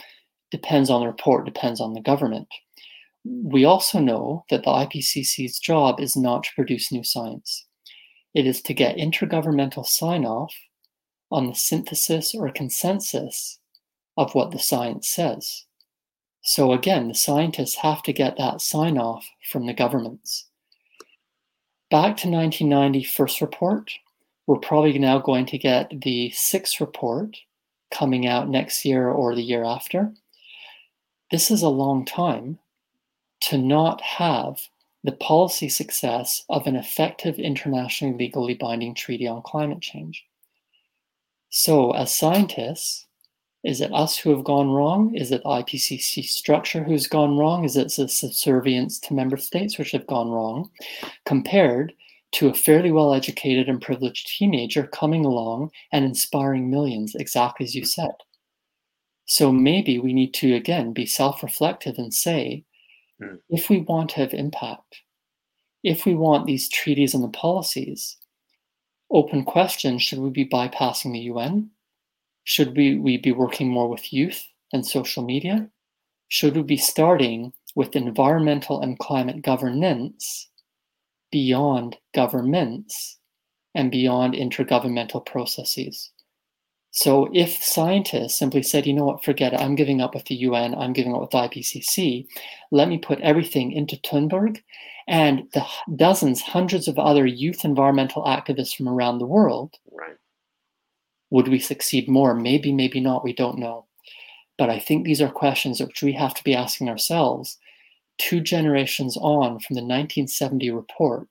depends 0.51 0.89
on 0.89 1.01
the 1.01 1.07
report, 1.07 1.45
depends 1.45 1.81
on 1.81 1.93
the 1.93 2.01
government. 2.01 2.49
We 3.25 3.65
also 3.65 3.99
know 3.99 4.45
that 4.51 4.63
the 4.65 4.71
IPCC's 4.71 5.59
job 5.59 6.01
is 6.01 6.17
not 6.17 6.45
to 6.45 6.55
produce 6.55 6.93
new 6.93 7.03
science. 7.03 7.67
It 8.35 8.47
is 8.47 8.63
to 8.63 8.75
get 8.75 8.97
intergovernmental 8.97 9.87
sign 9.87 10.25
off 10.25 10.55
on 11.31 11.49
the 11.49 11.55
synthesis 11.55 12.35
or 12.35 12.51
consensus 12.51 13.59
of 14.17 14.35
what 14.35 14.51
the 14.51 14.59
science 14.59 15.11
says. 15.11 15.65
So 16.43 16.73
again, 16.73 17.09
the 17.09 17.15
scientists 17.15 17.77
have 17.77 18.03
to 18.03 18.13
get 18.13 18.37
that 18.37 18.61
sign 18.61 18.99
off 18.99 19.27
from 19.51 19.67
the 19.67 19.73
governments. 19.73 20.47
Back 21.91 22.17
to 22.19 22.29
1990 22.29 23.05
first 23.05 23.41
report, 23.41 23.93
we're 24.47 24.59
probably 24.59 24.99
now 24.99 25.19
going 25.19 25.47
to 25.47 25.59
get 25.59 26.03
the 26.03 26.31
sixth 26.35 26.81
report 26.81 27.39
coming 27.91 28.27
out 28.27 28.49
next 28.49 28.85
year 28.85 29.09
or 29.09 29.35
the 29.35 29.43
year 29.43 29.65
after. 29.65 30.13
This 31.31 31.51
is 31.51 31.63
a 31.63 31.69
long 31.69 32.05
time 32.05 32.59
to 33.43 33.57
not 33.57 34.01
have 34.03 34.59
the 35.03 35.13
policy 35.13 35.69
success 35.69 36.45
of 36.49 36.67
an 36.67 36.77
effective 36.77 37.39
internationally 37.39 38.17
legally 38.17 38.55
binding 38.55 38.95
treaty 38.95 39.27
on 39.27 39.43
climate 39.43 39.81
change. 39.81 40.25
So, 41.51 41.93
as 41.93 42.17
scientists, 42.17 43.04
is 43.65 43.81
it 43.81 43.93
us 43.95 44.17
who 44.19 44.31
have 44.31 44.45
gone 44.45 44.71
wrong? 44.71 45.15
Is 45.15 45.33
it 45.33 45.43
the 45.43 45.49
IPCC 45.49 46.25
structure 46.25 46.85
who's 46.85 47.07
gone 47.07 47.39
wrong? 47.39 47.65
Is 47.65 47.77
it 47.77 47.93
the 47.97 48.09
subservience 48.09 48.99
to 49.01 49.15
member 49.15 49.39
states 49.39 49.79
which 49.79 49.93
have 49.93 50.07
gone 50.07 50.31
wrong? 50.31 50.71
Compared 51.25 51.95
to 52.33 52.49
a 52.49 52.55
fairly 52.55 52.93
well 52.93 53.15
educated 53.15 53.69
and 53.69 53.81
privileged 53.81 54.27
teenager 54.27 54.87
coming 54.89 55.25
along 55.25 55.71
and 55.93 56.05
inspiring 56.05 56.71
millions, 56.71 57.15
exactly 57.15 57.65
as 57.65 57.75
you 57.75 57.87
said. 57.87 58.13
So 59.27 59.51
maybe 59.51 59.99
we 59.99 60.13
need 60.13 60.35
to, 60.35 60.55
again, 60.55 60.93
be 60.93 61.07
self 61.07 61.43
reflective 61.43 61.97
and 61.97 62.13
say, 62.13 62.65
mm. 63.23 63.39
if 63.49 63.71
we 63.71 63.81
want 63.81 64.11
to 64.11 64.17
have 64.17 64.35
impact, 64.35 65.01
if 65.83 66.05
we 66.05 66.15
want 66.15 66.45
these 66.45 66.69
treaties 66.69 67.15
and 67.15 67.25
the 67.25 67.29
policies, 67.29 68.19
open 69.11 69.45
question 69.45 69.99
should 69.99 70.19
we 70.19 70.29
be 70.29 70.47
bypassing 70.47 71.13
the 71.13 71.21
UN? 71.21 71.71
Should 72.45 72.77
we, 72.77 72.97
we 72.97 73.17
be 73.19 73.33
working 73.33 73.69
more 73.69 73.89
with 73.89 74.13
youth 74.13 74.47
and 74.73 74.87
social 74.87 75.25
media? 75.25 75.69
Should 76.29 76.57
we 76.57 76.63
be 76.63 76.77
starting 76.77 77.53
with 77.75 77.97
environmental 77.97 78.81
and 78.81 78.99
climate 78.99 79.43
governance 79.43 80.49
beyond 81.31 81.97
governments 82.15 83.19
and 83.75 83.91
beyond 83.91 84.35
intergovernmental 84.35 85.27
processes. 85.27 86.13
So 86.93 87.29
if 87.33 87.61
scientists 87.61 88.39
simply 88.39 88.63
said, 88.63 88.87
you 88.87 88.93
know 88.93 89.05
what, 89.05 89.25
forget 89.25 89.53
it, 89.53 89.61
I'm 89.61 89.75
giving 89.75 90.01
up 90.01 90.15
with 90.15 90.27
the 90.27 90.37
UN, 90.37 90.77
I'm 90.77 90.93
giving 90.93 91.13
up 91.13 91.23
with 91.23 91.31
IPCC, 91.31 92.29
let 92.71 92.89
me 92.89 92.99
put 92.99 93.21
everything 93.21 93.73
into 93.73 93.97
Thunberg 93.97 94.63
and 95.09 95.49
the 95.55 95.67
dozens, 95.97 96.41
hundreds 96.41 96.87
of 96.87 97.01
other 97.01 97.27
youth 97.27 97.65
environmental 97.65 98.23
activists 98.23 98.77
from 98.77 98.89
around 98.89 99.19
the 99.19 99.27
world, 99.27 99.75
right. 99.91 100.17
Would 101.35 101.49
we 101.49 101.59
succeed 101.59 102.09
more? 102.09 102.33
Maybe, 102.33 102.71
maybe 102.73 103.01
not, 103.01 103.25
we 103.25 103.33
don't 103.33 103.59
know. 103.59 103.87
But 104.57 104.71
I 104.71 104.79
think 104.79 105.05
these 105.05 105.21
are 105.21 105.29
questions 105.29 105.81
which 105.81 106.01
we 106.01 106.13
have 106.13 106.33
to 106.35 106.45
be 106.45 106.55
asking 106.55 106.89
ourselves 106.89 107.59
two 108.19 108.41
generations 108.41 109.17
on 109.17 109.59
from 109.59 109.75
the 109.75 109.83
1970 109.83 110.71
report, 110.71 111.27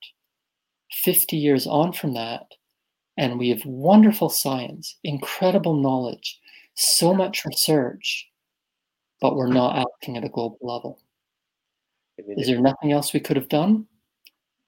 50 0.92 1.38
years 1.38 1.66
on 1.66 1.94
from 1.94 2.12
that, 2.12 2.42
and 3.16 3.38
we 3.38 3.48
have 3.48 3.64
wonderful 3.64 4.28
science, 4.28 4.98
incredible 5.04 5.72
knowledge, 5.72 6.38
so 6.74 7.14
much 7.14 7.46
research, 7.46 8.28
but 9.22 9.36
we're 9.36 9.46
not 9.46 9.78
acting 9.78 10.18
at 10.18 10.24
a 10.24 10.28
global 10.28 10.58
level. 10.60 11.00
Is 12.18 12.46
there 12.46 12.60
nothing 12.60 12.92
else 12.92 13.14
we 13.14 13.20
could 13.20 13.38
have 13.38 13.48
done? 13.48 13.86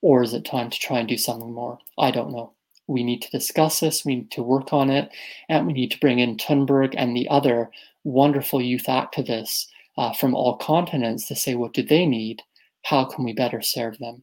Or 0.01 0.23
is 0.23 0.33
it 0.33 0.47
time 0.47 0.71
to 0.71 0.79
try 0.79 1.01
and 1.01 1.07
do 1.07 1.19
something 1.19 1.53
more? 1.53 1.79
I 1.99 2.11
don't 2.11 2.33
know. 2.33 2.56
We 2.87 3.03
need 3.03 3.23
to 3.23 3.31
discuss 3.31 3.81
this, 3.81 4.05
we 4.05 4.17
need 4.17 4.31
to 4.33 4.43
work 4.43 4.73
on 4.73 4.91
it, 4.91 5.11
and 5.49 5.67
we 5.67 5.73
need 5.73 5.91
to 5.93 6.01
bring 6.01 6.19
in 6.19 6.37
Thunberg 6.37 6.95
and 6.97 7.17
the 7.17 7.29
other 7.29 7.71
wonderful 8.05 8.63
youth 8.63 8.85
activists 8.85 9.67
uh, 9.99 10.13
from 10.13 10.35
all 10.35 10.57
continents 10.57 11.27
to 11.29 11.35
say 11.35 11.55
what 11.55 11.73
do 11.73 11.83
they 11.83 12.07
need, 12.07 12.43
how 12.83 13.05
can 13.05 13.25
we 13.25 13.33
better 13.33 13.61
serve 13.61 13.99
them. 13.99 14.23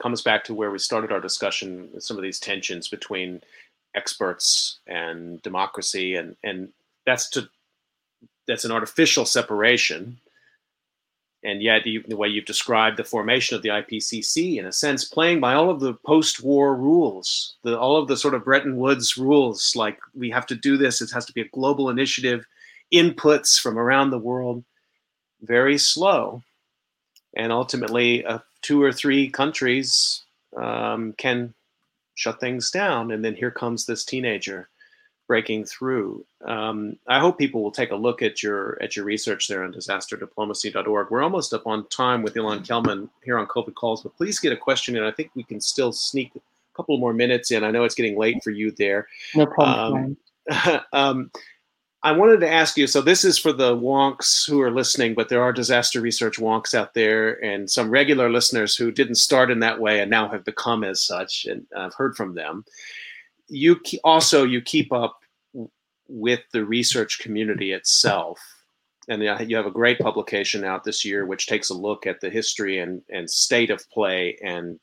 Comes 0.00 0.22
back 0.22 0.44
to 0.44 0.54
where 0.54 0.70
we 0.70 0.78
started 0.78 1.12
our 1.12 1.20
discussion 1.20 1.88
with 1.92 2.02
some 2.02 2.16
of 2.16 2.22
these 2.22 2.40
tensions 2.40 2.88
between 2.88 3.40
experts 3.94 4.78
and 4.86 5.40
democracy, 5.42 6.16
and 6.16 6.36
and 6.42 6.70
that's 7.06 7.28
to 7.30 7.48
that's 8.46 8.64
an 8.64 8.72
artificial 8.72 9.24
separation. 9.24 10.18
And 11.42 11.62
yet, 11.62 11.84
the 11.84 12.16
way 12.16 12.28
you've 12.28 12.44
described 12.44 12.98
the 12.98 13.04
formation 13.04 13.56
of 13.56 13.62
the 13.62 13.70
IPCC, 13.70 14.58
in 14.58 14.66
a 14.66 14.72
sense, 14.72 15.06
playing 15.06 15.40
by 15.40 15.54
all 15.54 15.70
of 15.70 15.80
the 15.80 15.94
post-war 15.94 16.76
rules, 16.76 17.54
the, 17.62 17.78
all 17.78 17.96
of 17.96 18.08
the 18.08 18.16
sort 18.18 18.34
of 18.34 18.44
Bretton 18.44 18.76
Woods 18.76 19.16
rules, 19.16 19.74
like 19.74 19.98
we 20.14 20.28
have 20.28 20.44
to 20.48 20.54
do 20.54 20.76
this, 20.76 21.00
it 21.00 21.10
has 21.12 21.24
to 21.24 21.32
be 21.32 21.40
a 21.40 21.48
global 21.48 21.88
initiative, 21.88 22.44
inputs 22.92 23.58
from 23.58 23.78
around 23.78 24.10
the 24.10 24.18
world, 24.18 24.62
very 25.40 25.78
slow, 25.78 26.42
and 27.34 27.52
ultimately 27.52 28.22
a 28.24 28.42
two 28.62 28.82
or 28.82 28.92
three 28.92 29.28
countries 29.28 30.22
um, 30.56 31.14
can 31.14 31.54
shut 32.14 32.40
things 32.40 32.70
down. 32.70 33.12
And 33.12 33.24
then 33.24 33.34
here 33.34 33.50
comes 33.50 33.86
this 33.86 34.04
teenager 34.04 34.68
breaking 35.26 35.64
through. 35.64 36.24
Um, 36.44 36.96
I 37.06 37.20
hope 37.20 37.38
people 37.38 37.62
will 37.62 37.70
take 37.70 37.92
a 37.92 37.96
look 37.96 38.20
at 38.20 38.42
your 38.42 38.76
at 38.82 38.96
your 38.96 39.04
research 39.04 39.46
there 39.46 39.62
on 39.62 39.72
disasterdiplomacy.org. 39.72 41.10
We're 41.10 41.22
almost 41.22 41.54
up 41.54 41.68
on 41.68 41.86
time 41.88 42.22
with 42.22 42.34
Ilan 42.34 42.66
Kelman 42.66 43.08
here 43.22 43.38
on 43.38 43.46
COVID 43.46 43.74
calls, 43.74 44.02
but 44.02 44.16
please 44.16 44.40
get 44.40 44.52
a 44.52 44.56
question 44.56 44.96
in. 44.96 45.04
I 45.04 45.12
think 45.12 45.30
we 45.36 45.44
can 45.44 45.60
still 45.60 45.92
sneak 45.92 46.32
a 46.34 46.40
couple 46.76 46.98
more 46.98 47.12
minutes 47.12 47.52
in. 47.52 47.62
I 47.62 47.70
know 47.70 47.84
it's 47.84 47.94
getting 47.94 48.18
late 48.18 48.42
for 48.42 48.50
you 48.50 48.72
there. 48.72 49.06
No 49.36 49.46
problem. 49.46 50.16
Um, 50.50 50.80
um, 50.92 51.30
I 52.02 52.12
wanted 52.12 52.40
to 52.40 52.50
ask 52.50 52.78
you. 52.78 52.86
So 52.86 53.02
this 53.02 53.24
is 53.24 53.38
for 53.38 53.52
the 53.52 53.76
wonks 53.76 54.48
who 54.48 54.62
are 54.62 54.70
listening, 54.70 55.14
but 55.14 55.28
there 55.28 55.42
are 55.42 55.52
disaster 55.52 56.00
research 56.00 56.38
wonks 56.38 56.72
out 56.72 56.94
there, 56.94 57.42
and 57.44 57.70
some 57.70 57.90
regular 57.90 58.30
listeners 58.30 58.74
who 58.74 58.90
didn't 58.90 59.16
start 59.16 59.50
in 59.50 59.60
that 59.60 59.80
way 59.80 60.00
and 60.00 60.10
now 60.10 60.28
have 60.28 60.44
become 60.44 60.82
as 60.82 61.02
such. 61.02 61.44
And 61.44 61.66
I've 61.76 61.94
heard 61.94 62.16
from 62.16 62.34
them. 62.34 62.64
You 63.48 63.80
also 64.02 64.44
you 64.44 64.62
keep 64.62 64.92
up 64.92 65.18
with 66.08 66.40
the 66.52 66.64
research 66.64 67.18
community 67.20 67.72
itself. 67.72 68.40
And 69.08 69.22
you 69.22 69.56
have 69.56 69.66
a 69.66 69.70
great 69.72 69.98
publication 69.98 70.64
out 70.64 70.84
this 70.84 71.04
year, 71.04 71.26
which 71.26 71.48
takes 71.48 71.70
a 71.70 71.74
look 71.74 72.06
at 72.06 72.20
the 72.20 72.30
history 72.30 72.78
and, 72.78 73.02
and 73.08 73.28
state 73.28 73.70
of 73.70 73.88
play 73.90 74.38
and 74.42 74.78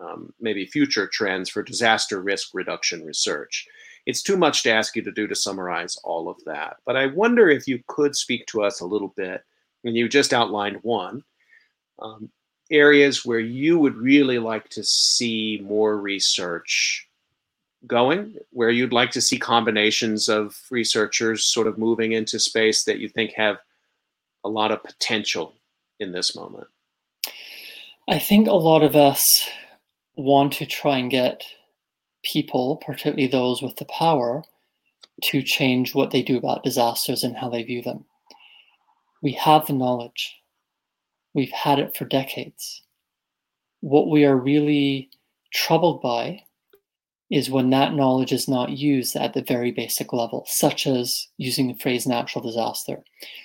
um, 0.00 0.32
maybe 0.38 0.66
future 0.66 1.08
trends 1.10 1.48
for 1.48 1.62
disaster 1.62 2.20
risk 2.20 2.50
reduction 2.52 3.04
research. 3.04 3.66
It's 4.10 4.24
too 4.24 4.36
much 4.36 4.64
to 4.64 4.72
ask 4.72 4.96
you 4.96 5.02
to 5.02 5.12
do 5.12 5.28
to 5.28 5.36
summarize 5.36 5.96
all 6.02 6.28
of 6.28 6.42
that. 6.44 6.78
But 6.84 6.96
I 6.96 7.06
wonder 7.06 7.48
if 7.48 7.68
you 7.68 7.80
could 7.86 8.16
speak 8.16 8.44
to 8.46 8.64
us 8.64 8.80
a 8.80 8.84
little 8.84 9.14
bit, 9.16 9.44
and 9.84 9.96
you 9.96 10.08
just 10.08 10.34
outlined 10.34 10.78
one, 10.82 11.22
um, 12.00 12.28
areas 12.72 13.24
where 13.24 13.38
you 13.38 13.78
would 13.78 13.94
really 13.94 14.40
like 14.40 14.68
to 14.70 14.82
see 14.82 15.60
more 15.62 15.96
research 15.96 17.08
going, 17.86 18.34
where 18.50 18.70
you'd 18.70 18.92
like 18.92 19.12
to 19.12 19.20
see 19.20 19.38
combinations 19.38 20.28
of 20.28 20.60
researchers 20.72 21.44
sort 21.44 21.68
of 21.68 21.78
moving 21.78 22.10
into 22.10 22.40
space 22.40 22.82
that 22.82 22.98
you 22.98 23.08
think 23.08 23.32
have 23.34 23.58
a 24.42 24.48
lot 24.48 24.72
of 24.72 24.82
potential 24.82 25.54
in 26.00 26.10
this 26.10 26.34
moment? 26.34 26.66
I 28.08 28.18
think 28.18 28.48
a 28.48 28.54
lot 28.54 28.82
of 28.82 28.96
us 28.96 29.48
want 30.16 30.52
to 30.54 30.66
try 30.66 30.98
and 30.98 31.08
get 31.08 31.44
people, 32.22 32.76
particularly 32.84 33.26
those 33.26 33.62
with 33.62 33.76
the 33.76 33.84
power, 33.86 34.42
to 35.22 35.42
change 35.42 35.94
what 35.94 36.10
they 36.10 36.22
do 36.22 36.36
about 36.36 36.64
disasters 36.64 37.24
and 37.24 37.36
how 37.36 37.48
they 37.48 37.62
view 37.62 37.82
them. 37.82 38.04
We 39.22 39.32
have 39.32 39.66
the 39.66 39.74
knowledge, 39.74 40.36
we've 41.34 41.52
had 41.52 41.78
it 41.78 41.96
for 41.96 42.04
decades. 42.06 42.82
What 43.80 44.08
we 44.08 44.24
are 44.24 44.36
really 44.36 45.10
troubled 45.52 46.00
by 46.00 46.44
is 47.30 47.50
when 47.50 47.70
that 47.70 47.94
knowledge 47.94 48.32
is 48.32 48.48
not 48.48 48.70
used 48.70 49.14
at 49.14 49.34
the 49.34 49.42
very 49.42 49.70
basic 49.70 50.12
level, 50.12 50.44
such 50.48 50.86
as 50.86 51.28
using 51.38 51.68
the 51.68 51.78
phrase 51.78 52.06
natural 52.06 52.44
disaster, 52.44 53.04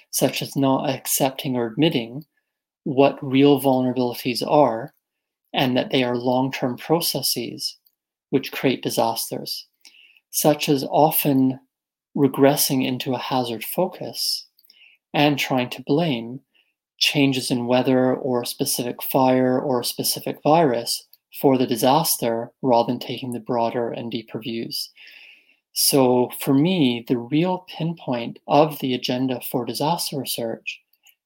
such 0.10 0.42
as 0.42 0.56
not 0.56 0.90
accepting 0.90 1.56
or 1.56 1.68
admitting 1.68 2.26
what 2.84 3.24
real 3.24 3.62
vulnerabilities 3.62 4.46
are 4.46 4.94
and 5.54 5.78
that 5.78 5.92
they 5.92 6.04
are 6.04 6.18
long 6.18 6.52
term 6.52 6.78
processes 6.78 7.78
which 8.36 8.52
create 8.52 8.84
disasters, 8.84 9.66
such 10.30 10.68
as 10.68 10.84
often 10.92 11.58
regressing 12.18 12.86
into 12.86 13.14
a 13.14 13.18
hazard 13.18 13.64
focus 13.64 14.48
and 15.14 15.40
trying 15.40 15.70
to 15.70 15.82
blame 15.84 16.42
changes 16.98 17.50
in 17.50 17.66
weather 17.66 18.14
or 18.14 18.42
a 18.42 18.46
specific 18.46 19.02
fire 19.02 19.58
or 19.58 19.80
a 19.80 19.86
specific 19.86 20.38
virus 20.44 21.08
for 21.40 21.58
the 21.58 21.66
disaster 21.66 22.52
rather 22.62 22.88
than 22.88 23.00
taking 23.00 23.32
the 23.32 23.40
broader 23.40 23.90
and 23.90 24.12
deeper 24.12 24.42
views. 24.42 24.90
So, 25.72 26.30
for 26.42 26.54
me, 26.54 27.06
the 27.08 27.18
real 27.18 27.66
pinpoint 27.70 28.40
of 28.50 28.80
the 28.80 28.94
agenda 28.94 29.40
for 29.50 29.64
disaster 29.64 30.20
research 30.20 30.82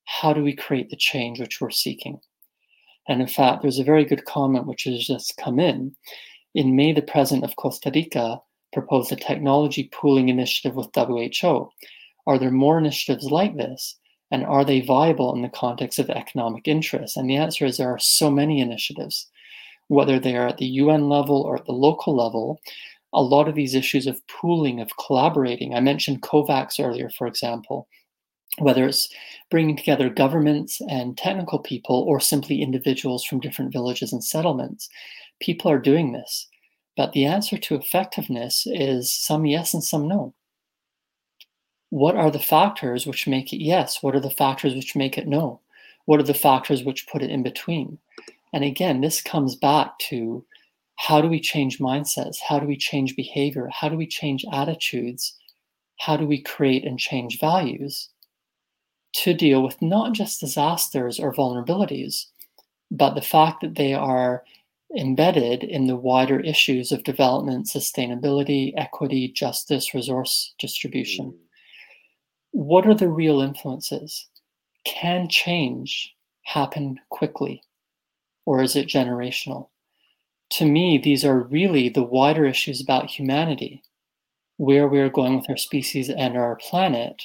how 0.05 0.31
do 0.31 0.43
we 0.43 0.55
create 0.55 0.91
the 0.91 0.95
change 0.95 1.39
which 1.39 1.59
we're 1.59 1.71
seeking? 1.71 2.19
And 3.07 3.19
in 3.19 3.27
fact, 3.27 3.63
there's 3.63 3.79
a 3.79 3.83
very 3.83 4.05
good 4.05 4.25
comment 4.25 4.67
which 4.67 4.83
has 4.83 5.07
just 5.07 5.37
come 5.37 5.59
in. 5.59 5.95
In 6.55 6.75
May, 6.75 6.93
the 6.93 7.01
president 7.01 7.43
of 7.43 7.55
Costa 7.55 7.91
Rica 7.93 8.41
proposed 8.73 9.11
a 9.11 9.15
technology 9.15 9.89
pooling 9.91 10.29
initiative 10.29 10.75
with 10.75 10.89
WHO. 10.95 11.69
Are 12.27 12.37
there 12.37 12.51
more 12.51 12.77
initiatives 12.77 13.31
like 13.31 13.55
this? 13.55 13.95
And 14.31 14.45
are 14.45 14.63
they 14.63 14.81
viable 14.81 15.33
in 15.33 15.41
the 15.41 15.49
context 15.49 15.97
of 15.97 16.09
economic 16.09 16.67
interest? 16.67 17.17
And 17.17 17.29
the 17.29 17.35
answer 17.35 17.65
is 17.65 17.77
there 17.77 17.89
are 17.89 17.99
so 17.99 18.29
many 18.29 18.61
initiatives 18.61 19.27
whether 19.89 20.19
they 20.19 20.35
are 20.37 20.47
at 20.47 20.57
the 20.57 20.65
UN 20.65 21.09
level 21.09 21.41
or 21.41 21.57
at 21.57 21.65
the 21.65 21.71
local 21.71 22.15
level, 22.15 22.61
a 23.11 23.21
lot 23.21 23.49
of 23.49 23.55
these 23.55 23.73
issues 23.73 24.07
of 24.07 24.25
pooling, 24.27 24.79
of 24.79 24.95
collaborating, 24.97 25.73
I 25.73 25.79
mentioned 25.79 26.21
COVAX 26.21 26.79
earlier, 26.79 27.09
for 27.09 27.27
example, 27.27 27.87
whether 28.59 28.85
it's 28.85 29.09
bringing 29.49 29.75
together 29.75 30.09
governments 30.09 30.79
and 30.89 31.17
technical 31.17 31.59
people 31.59 32.05
or 32.07 32.19
simply 32.19 32.61
individuals 32.61 33.23
from 33.23 33.39
different 33.39 33.73
villages 33.73 34.13
and 34.13 34.23
settlements, 34.23 34.89
people 35.39 35.71
are 35.71 35.79
doing 35.79 36.11
this. 36.11 36.47
But 36.97 37.13
the 37.13 37.25
answer 37.25 37.57
to 37.57 37.75
effectiveness 37.75 38.67
is 38.67 39.13
some 39.13 39.45
yes 39.45 39.73
and 39.73 39.83
some 39.83 40.07
no. 40.07 40.33
What 41.91 42.15
are 42.15 42.29
the 42.29 42.39
factors 42.39 43.07
which 43.07 43.27
make 43.27 43.53
it 43.53 43.63
yes? 43.63 44.03
What 44.03 44.15
are 44.15 44.19
the 44.19 44.29
factors 44.29 44.75
which 44.75 44.95
make 44.95 45.17
it 45.17 45.27
no? 45.27 45.61
What 46.05 46.19
are 46.19 46.23
the 46.23 46.33
factors 46.33 46.83
which 46.83 47.07
put 47.07 47.21
it 47.21 47.29
in 47.29 47.41
between? 47.41 47.97
And 48.53 48.63
again, 48.63 49.01
this 49.01 49.21
comes 49.21 49.55
back 49.55 49.97
to 50.09 50.45
how 50.95 51.21
do 51.21 51.29
we 51.29 51.39
change 51.39 51.79
mindsets? 51.79 52.39
How 52.39 52.59
do 52.59 52.67
we 52.67 52.75
change 52.75 53.15
behavior? 53.15 53.69
How 53.71 53.89
do 53.89 53.95
we 53.95 54.05
change 54.05 54.43
attitudes? 54.51 55.35
How 55.99 56.17
do 56.17 56.25
we 56.25 56.41
create 56.41 56.85
and 56.85 56.99
change 56.99 57.39
values 57.39 58.09
to 59.13 59.33
deal 59.33 59.63
with 59.63 59.81
not 59.81 60.13
just 60.13 60.39
disasters 60.39 61.19
or 61.19 61.33
vulnerabilities, 61.33 62.25
but 62.91 63.15
the 63.15 63.21
fact 63.21 63.61
that 63.61 63.75
they 63.75 63.93
are 63.93 64.43
embedded 64.97 65.63
in 65.63 65.87
the 65.87 65.95
wider 65.95 66.39
issues 66.39 66.91
of 66.91 67.03
development, 67.03 67.67
sustainability, 67.67 68.73
equity, 68.77 69.31
justice, 69.31 69.93
resource 69.93 70.53
distribution? 70.59 71.27
Mm. 71.27 71.37
What 72.51 72.87
are 72.87 72.95
the 72.95 73.09
real 73.09 73.41
influences? 73.41 74.27
Can 74.85 75.29
change 75.29 76.13
happen 76.43 76.99
quickly? 77.09 77.61
or 78.49 78.63
is 78.63 78.75
it 78.75 78.87
generational? 78.87 79.69
To 80.53 80.65
me, 80.65 80.97
these 80.97 81.23
are 81.23 81.43
really 81.43 81.87
the 81.87 82.01
wider 82.01 82.47
issues 82.47 82.81
about 82.81 83.11
humanity, 83.11 83.83
where 84.57 84.87
we 84.87 84.97
are 84.99 85.07
going 85.07 85.35
with 85.35 85.47
our 85.51 85.55
species 85.55 86.09
and 86.09 86.35
our 86.35 86.55
planet, 86.55 87.21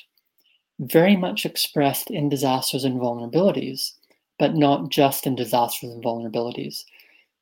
very 0.78 1.16
much 1.16 1.46
expressed 1.46 2.10
in 2.10 2.28
disasters 2.28 2.84
and 2.84 3.00
vulnerabilities, 3.00 3.92
but 4.38 4.54
not 4.54 4.90
just 4.90 5.26
in 5.26 5.34
disasters 5.34 5.94
and 5.94 6.04
vulnerabilities. 6.04 6.84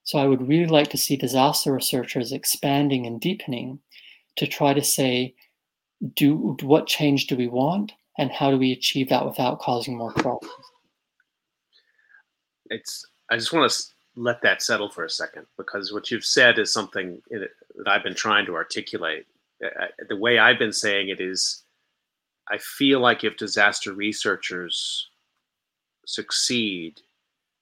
So 0.05 0.19
I 0.19 0.27
would 0.27 0.47
really 0.49 0.67
like 0.67 0.89
to 0.91 0.99
see 0.99 1.17
disaster 1.17 1.73
researchers 1.73 2.33
expanding 2.33 3.07
and 3.07 3.21
deepening 3.21 3.79
to 4.37 4.47
try 4.47 4.75
to 4.75 4.83
say, 4.83 5.35
do 6.17 6.57
what 6.63 6.87
change 6.87 7.29
do 7.29 7.37
we 7.37 7.47
want 7.47 7.93
and 8.19 8.31
how 8.31 8.51
do 8.51 8.59
we 8.59 8.73
achieve 8.73 9.09
that 9.09 9.25
without 9.25 9.61
causing 9.61 9.97
more 9.97 10.13
problems? 10.13 10.53
It's 12.67 13.05
I 13.31 13.37
just 13.37 13.53
want 13.53 13.71
to 13.71 13.83
let 14.17 14.43
that 14.43 14.63
settle 14.63 14.91
for 14.91 15.05
a 15.05 15.11
second 15.11 15.47
because 15.57 15.93
what 15.93 16.11
you've 16.11 16.25
said 16.25 16.59
is 16.59 16.73
something 16.73 17.23
that 17.31 17.51
I've 17.87 18.03
been 18.03 18.15
trying 18.15 18.47
to 18.47 18.55
articulate. 18.55 19.27
The 20.09 20.17
way 20.17 20.39
I've 20.39 20.59
been 20.59 20.73
saying 20.73 21.09
it 21.09 21.21
is, 21.21 21.63
I 22.51 22.59
feel 22.59 23.01
like 23.01 23.25
if 23.25 23.37
disaster 23.37 23.93
researchers 23.93 25.09
succeed, 26.05 27.01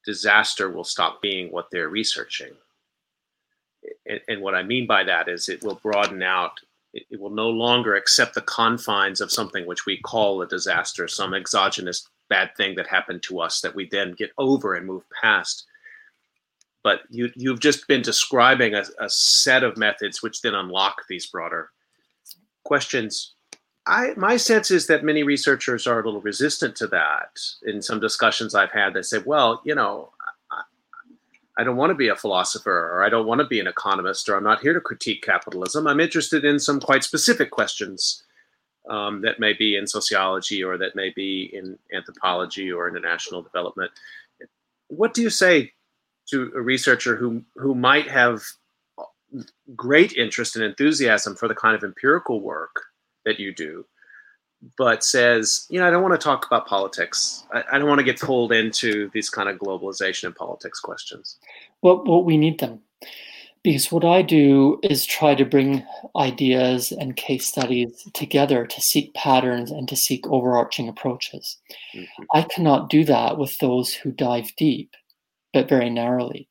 disaster 0.05 0.71
will 0.71 0.85
stop 0.85 1.21
being 1.23 1.51
what 1.51 1.69
they're 1.71 1.89
researching. 1.89 2.53
And, 4.29 4.43
what 4.43 4.55
I 4.55 4.63
mean 4.63 4.87
by 4.87 5.05
that 5.05 5.29
is 5.29 5.49
it 5.49 5.63
will 5.63 5.81
broaden 5.83 6.23
out. 6.23 6.61
It, 6.93 7.21
will 7.21 7.31
no 7.31 7.49
longer 7.49 7.95
accept 7.95 8.35
the 8.35 8.43
confines 8.43 9.21
of 9.21 9.33
something 9.33 9.67
which 9.67 9.87
we 9.87 9.99
call 9.99 10.43
a 10.43 10.47
disaster, 10.47 11.09
some 11.09 11.35
exogenous 11.35 12.09
bad 12.29 12.51
thing 12.57 12.75
that 12.77 12.87
happened 12.87 13.23
to 13.25 13.41
us 13.41 13.61
that 13.61 13.75
we 13.75 13.89
then 13.89 14.13
get 14.13 14.33
over 14.39 14.75
and 14.75 14.87
move 14.87 15.05
past. 15.23 15.65
But 16.83 17.03
you, 17.11 17.31
you've 17.37 17.61
just 17.61 17.87
been 17.89 18.03
describing 18.03 18.75
a, 18.75 18.85
a 18.99 19.09
set 19.09 19.63
of 19.63 19.77
methods 19.77 20.23
which 20.23 20.43
then 20.43 20.55
unlock 20.55 21.03
these 21.09 21.27
broader 21.27 21.71
questions. 22.65 23.35
I, 23.87 24.13
my 24.17 24.37
sense 24.37 24.71
is 24.71 24.87
that 24.87 25.05
many 25.05 25.23
researchers 25.23 25.87
are 25.87 26.01
a 26.01 26.05
little 26.05 26.21
resistant 26.21 26.77
to 26.77 26.87
that. 26.89 27.41
In 27.65 27.83
some 27.83 28.01
discussions 28.01 28.55
I've 28.55 28.73
had, 28.73 28.95
they 28.95 29.03
say, 29.03 29.19
well, 29.25 29.63
you 29.65 29.75
know, 29.75 30.11
I, 30.51 30.63
I 31.59 31.65
don't 31.65 31.77
want 31.77 31.91
to 31.91 31.95
be 31.97 32.09
a 32.09 32.17
philosopher 32.17 32.91
or 32.93 33.05
I 33.05 33.09
don't 33.09 33.27
want 33.27 33.41
to 33.41 33.47
be 33.47 33.61
an 33.61 33.67
economist 33.67 34.29
or 34.29 34.37
I'm 34.37 34.45
not 34.45 34.61
here 34.61 34.75
to 34.75 34.81
critique 34.81 35.23
capitalism. 35.23 35.87
I'm 35.87 36.01
interested 36.01 36.45
in 36.45 36.59
some 36.59 36.81
quite 36.81 37.05
specific 37.05 37.51
questions 37.51 38.23
um, 38.89 39.23
that 39.23 39.41
may 39.41 39.53
be 39.53 39.77
in 39.77 39.87
sociology 39.87 40.63
or 40.63 40.77
that 40.79 40.95
may 40.95 41.11
be 41.11 41.51
in 41.53 41.79
anthropology 41.95 42.71
or 42.71 42.89
international 42.89 43.43
development. 43.43 43.91
What 44.89 45.15
do 45.15 45.23
you 45.23 45.31
say 45.31 45.73
to 46.31 46.53
a 46.55 46.61
researcher 46.61 47.17
who 47.17 47.43
who 47.57 47.75
might 47.75 48.09
have 48.09 48.43
great 49.77 50.13
interest 50.15 50.57
and 50.57 50.65
enthusiasm 50.65 51.37
for 51.37 51.49
the 51.49 51.55
kind 51.55 51.77
of 51.77 51.85
empirical 51.85 52.41
work 52.41 52.90
that 53.31 53.41
you 53.41 53.55
do, 53.55 53.87
but 54.77 55.05
says, 55.05 55.67
you 55.71 55.79
know, 55.79 55.87
I 55.87 55.91
don't 55.91 56.03
want 56.03 56.19
to 56.21 56.25
talk 56.25 56.47
about 56.47 56.67
politics. 56.67 57.45
I, 57.53 57.63
I 57.73 57.79
don't 57.79 57.89
want 57.89 58.01
to 58.01 58.05
get 58.05 58.21
pulled 58.21 58.53
into 58.53 59.11
these 59.15 59.31
kind 59.31 59.49
of 59.49 59.59
globalization 59.59 60.25
and 60.25 60.37
politics 60.37 60.81
questions. 60.81 61.39
Well, 61.83 62.03
well, 62.05 62.25
we 62.25 62.37
need 62.37 62.59
them 62.59 62.81
because 63.63 63.93
what 63.93 64.05
I 64.05 64.23
do 64.23 64.79
is 64.83 65.05
try 65.05 65.35
to 65.35 65.45
bring 65.45 65.85
ideas 66.17 66.93
and 66.93 67.17
case 67.17 67.47
studies 67.47 68.09
together 68.15 68.67
to 68.67 68.81
seek 68.81 69.15
patterns 69.15 69.71
and 69.71 69.89
to 69.89 69.97
seek 69.97 70.27
overarching 70.27 70.89
approaches. 70.89 71.59
Mm-hmm. 71.95 72.25
I 72.35 72.43
cannot 72.43 72.91
do 72.91 73.05
that 73.05 73.39
with 73.39 73.57
those 73.59 73.93
who 73.93 74.13
dive 74.13 74.51
deep, 74.57 74.95
but 75.53 75.69
very 75.69 75.91
narrowly. 75.91 76.49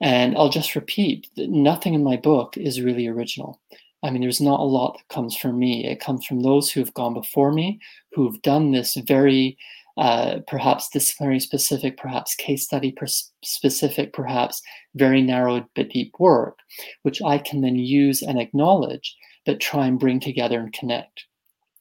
And 0.00 0.36
I'll 0.36 0.50
just 0.50 0.76
repeat 0.76 1.28
that 1.36 1.48
nothing 1.48 1.94
in 1.94 2.04
my 2.04 2.16
book 2.16 2.58
is 2.58 2.82
really 2.82 3.06
original. 3.06 3.60
I 4.06 4.10
mean, 4.10 4.22
there's 4.22 4.40
not 4.40 4.60
a 4.60 4.62
lot 4.62 4.96
that 4.96 5.12
comes 5.12 5.36
from 5.36 5.58
me. 5.58 5.84
It 5.84 5.98
comes 5.98 6.24
from 6.24 6.40
those 6.40 6.70
who 6.70 6.78
have 6.78 6.94
gone 6.94 7.12
before 7.12 7.52
me, 7.52 7.80
who've 8.12 8.40
done 8.42 8.70
this 8.70 8.94
very 8.94 9.58
uh, 9.96 10.38
perhaps 10.46 10.88
disciplinary 10.88 11.40
specific, 11.40 11.96
perhaps 11.96 12.36
case 12.36 12.64
study 12.64 12.94
specific, 13.42 14.12
perhaps 14.12 14.62
very 14.94 15.22
narrow 15.22 15.66
but 15.74 15.88
deep 15.88 16.12
work, 16.20 16.58
which 17.02 17.20
I 17.20 17.38
can 17.38 17.62
then 17.62 17.76
use 17.76 18.22
and 18.22 18.38
acknowledge, 18.38 19.16
but 19.44 19.58
try 19.58 19.86
and 19.86 19.98
bring 19.98 20.20
together 20.20 20.60
and 20.60 20.72
connect. 20.72 21.24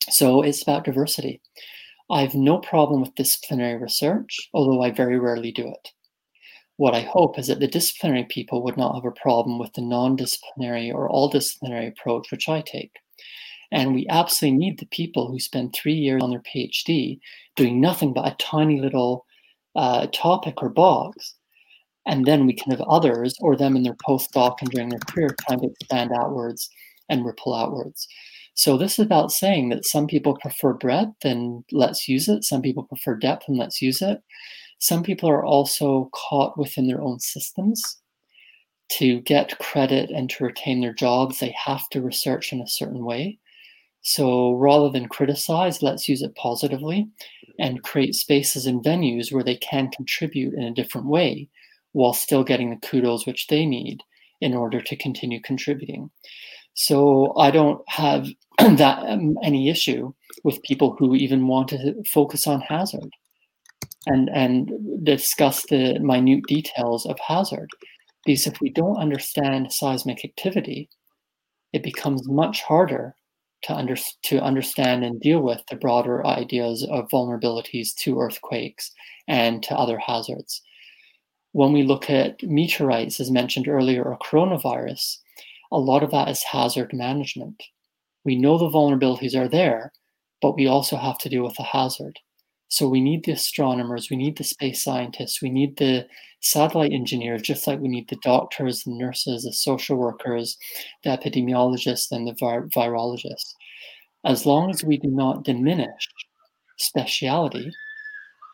So 0.10 0.42
it's 0.42 0.64
about 0.64 0.86
diversity. 0.86 1.42
I 2.10 2.22
have 2.22 2.34
no 2.34 2.58
problem 2.58 3.02
with 3.02 3.16
disciplinary 3.16 3.78
research, 3.80 4.50
although 4.54 4.82
I 4.82 4.90
very 4.90 5.20
rarely 5.20 5.52
do 5.52 5.68
it. 5.68 5.90
What 6.78 6.94
I 6.94 7.02
hope 7.02 7.40
is 7.40 7.48
that 7.48 7.60
the 7.60 7.68
disciplinary 7.68 8.26
people 8.26 8.64
would 8.64 8.78
not 8.78 8.96
have 8.96 9.06
a 9.06 9.12
problem 9.12 9.60
with 9.60 9.74
the 9.74 9.82
non 9.82 10.16
disciplinary 10.16 10.92
or 10.92 11.10
all 11.10 11.30
disciplinary 11.30 11.88
approach, 11.88 12.32
which 12.32 12.50
I 12.50 12.62
take. 12.62 12.92
And 13.72 13.94
we 13.94 14.08
absolutely 14.10 14.58
need 14.58 14.80
the 14.80 14.86
people 14.88 15.30
who 15.30 15.40
spend 15.40 15.74
three 15.74 15.94
years 15.94 16.22
on 16.22 16.30
their 16.30 16.42
PhD 16.42 17.20
doing 17.56 17.82
nothing 17.82 18.14
but 18.14 18.28
a 18.28 18.36
tiny 18.38 18.80
little 18.80 19.26
uh, 19.76 20.08
topic 20.14 20.62
or 20.62 20.70
box. 20.70 21.36
And 22.06 22.26
then 22.26 22.46
we 22.46 22.54
can 22.54 22.72
have 22.72 22.82
others 22.82 23.36
or 23.42 23.56
them 23.56 23.76
in 23.76 23.84
their 23.84 23.98
postdoc 24.08 24.58
and 24.62 24.70
during 24.70 24.90
their 24.90 25.00
career 25.00 25.36
trying 25.42 25.62
to 25.62 25.68
expand 25.68 26.12
outwards 26.16 26.70
and 27.10 27.26
ripple 27.26 27.56
outwards. 27.56 28.08
So 28.54 28.78
this 28.78 28.94
is 28.94 29.06
about 29.06 29.32
saying 29.32 29.70
that 29.70 29.86
some 29.86 30.08
people 30.08 30.38
prefer 30.38 30.74
breadth 30.74 31.26
and 31.26 31.64
let's 31.72 32.08
use 32.08 32.30
it. 32.30 32.44
Some 32.44 32.62
people 32.62 32.84
prefer 32.84 33.16
depth 33.16 33.46
and 33.48 33.58
let's 33.58 33.82
use 33.82 34.02
it. 34.02 34.20
Some 34.80 35.04
people 35.04 35.30
are 35.30 35.46
also 35.46 36.10
caught 36.14 36.58
within 36.58 36.88
their 36.88 37.02
own 37.02 37.20
systems. 37.20 37.98
To 38.90 39.20
get 39.22 39.58
credit 39.58 40.12
and 40.12 40.30
to 40.30 40.44
retain 40.44 40.82
their 40.82 40.94
jobs, 40.94 41.40
they 41.40 41.56
have 41.58 41.90
to 41.90 42.02
research 42.02 42.54
in 42.54 42.62
a 42.62 42.68
certain 42.68 43.04
way. 43.04 43.40
So 44.02 44.54
rather 44.54 44.90
than 44.90 45.10
criticize, 45.10 45.82
let's 45.82 46.08
use 46.08 46.22
it 46.22 46.36
positively 46.36 47.08
and 47.58 47.82
create 47.82 48.14
spaces 48.14 48.68
and 48.68 48.84
venues 48.84 49.34
where 49.34 49.44
they 49.44 49.56
can 49.56 49.90
contribute 49.90 50.54
in 50.54 50.64
a 50.64 50.74
different 50.74 51.08
way 51.08 51.50
while 51.94 52.14
still 52.14 52.44
getting 52.44 52.70
the 52.70 52.88
kudos 52.88 53.26
which 53.26 53.48
they 53.48 53.66
need 53.66 54.04
in 54.42 54.54
order 54.54 54.82
to 54.82 54.96
continue 54.96 55.42
contributing. 55.42 56.12
So 56.76 57.34
I 57.38 57.50
don't 57.50 57.82
have 57.88 58.28
that 58.60 59.00
um, 59.08 59.38
any 59.42 59.70
issue 59.70 60.14
with 60.44 60.62
people 60.62 60.96
who 61.00 61.16
even 61.16 61.48
want 61.48 61.70
to 61.70 62.04
focus 62.06 62.46
on 62.46 62.62
hazard 62.62 63.10
and 64.08 64.30
and 64.30 64.72
discuss 65.04 65.64
the 65.68 66.00
minute 66.00 66.44
details 66.48 67.06
of 67.06 67.18
hazard 67.20 67.70
because 68.26 68.48
if 68.48 68.60
we 68.62 68.70
don't 68.70 68.98
understand 68.98 69.72
seismic 69.72 70.24
activity 70.24 70.90
it 71.74 71.84
becomes 71.84 72.28
much 72.28 72.62
harder 72.64 73.16
to, 73.64 73.74
under, 73.74 73.96
to 74.24 74.40
understand 74.42 75.04
and 75.04 75.20
deal 75.20 75.42
with 75.42 75.62
the 75.70 75.76
broader 75.76 76.26
ideas 76.26 76.88
of 76.90 77.10
vulnerabilities 77.10 77.94
to 77.96 78.20
earthquakes 78.20 78.92
and 79.28 79.64
to 79.64 79.76
other 79.76 79.98
hazards. 79.98 80.62
When 81.52 81.74
we 81.74 81.84
look 81.84 82.10
at 82.10 82.44
meteorites, 82.44 83.20
as 83.20 83.32
mentioned 83.32 83.68
earlier, 83.68 84.04
or 84.04 84.18
coronavirus, 84.20 85.18
a 85.72 85.80
lot 85.80 86.04
of 86.04 86.12
that 86.12 86.30
is 86.30 86.44
hazard 86.44 86.94
management. 86.94 87.64
We 88.24 88.36
know 88.36 88.58
the 88.58 88.70
vulnerabilities 88.70 89.36
are 89.36 89.48
there, 89.50 89.92
but 90.42 90.56
we 90.56 90.68
also 90.68 90.96
have 90.96 91.18
to 91.20 91.30
deal 91.30 91.44
with 91.44 91.56
the 91.56 91.64
hazard. 91.64 92.20
So 92.68 92.88
we 92.88 93.00
need 93.00 93.24
the 93.24 93.32
astronomers, 93.32 94.10
we 94.10 94.18
need 94.18 94.38
the 94.38 94.44
space 94.44 94.84
scientists, 94.84 95.42
we 95.42 95.50
need 95.50 95.78
the 95.78 96.08
satellite 96.42 96.92
engineers, 96.92 97.42
just 97.42 97.68
like 97.68 97.80
we 97.80 97.88
need 97.88 98.10
the 98.10 98.18
doctors, 98.24 98.84
the 98.84 98.92
nurses, 98.92 99.44
the 99.44 99.54
social 99.54 99.98
workers, 99.98 100.58
the 101.04 101.10
epidemiologists, 101.12 102.12
and 102.12 102.28
the 102.28 102.36
vir- 102.40 102.68
virologists. 102.68 103.54
As 104.26 104.46
long 104.46 104.70
as 104.72 104.84
we 104.84 104.98
do 104.98 105.10
not 105.10 105.44
diminish 105.44 106.08
speciality, 106.78 107.72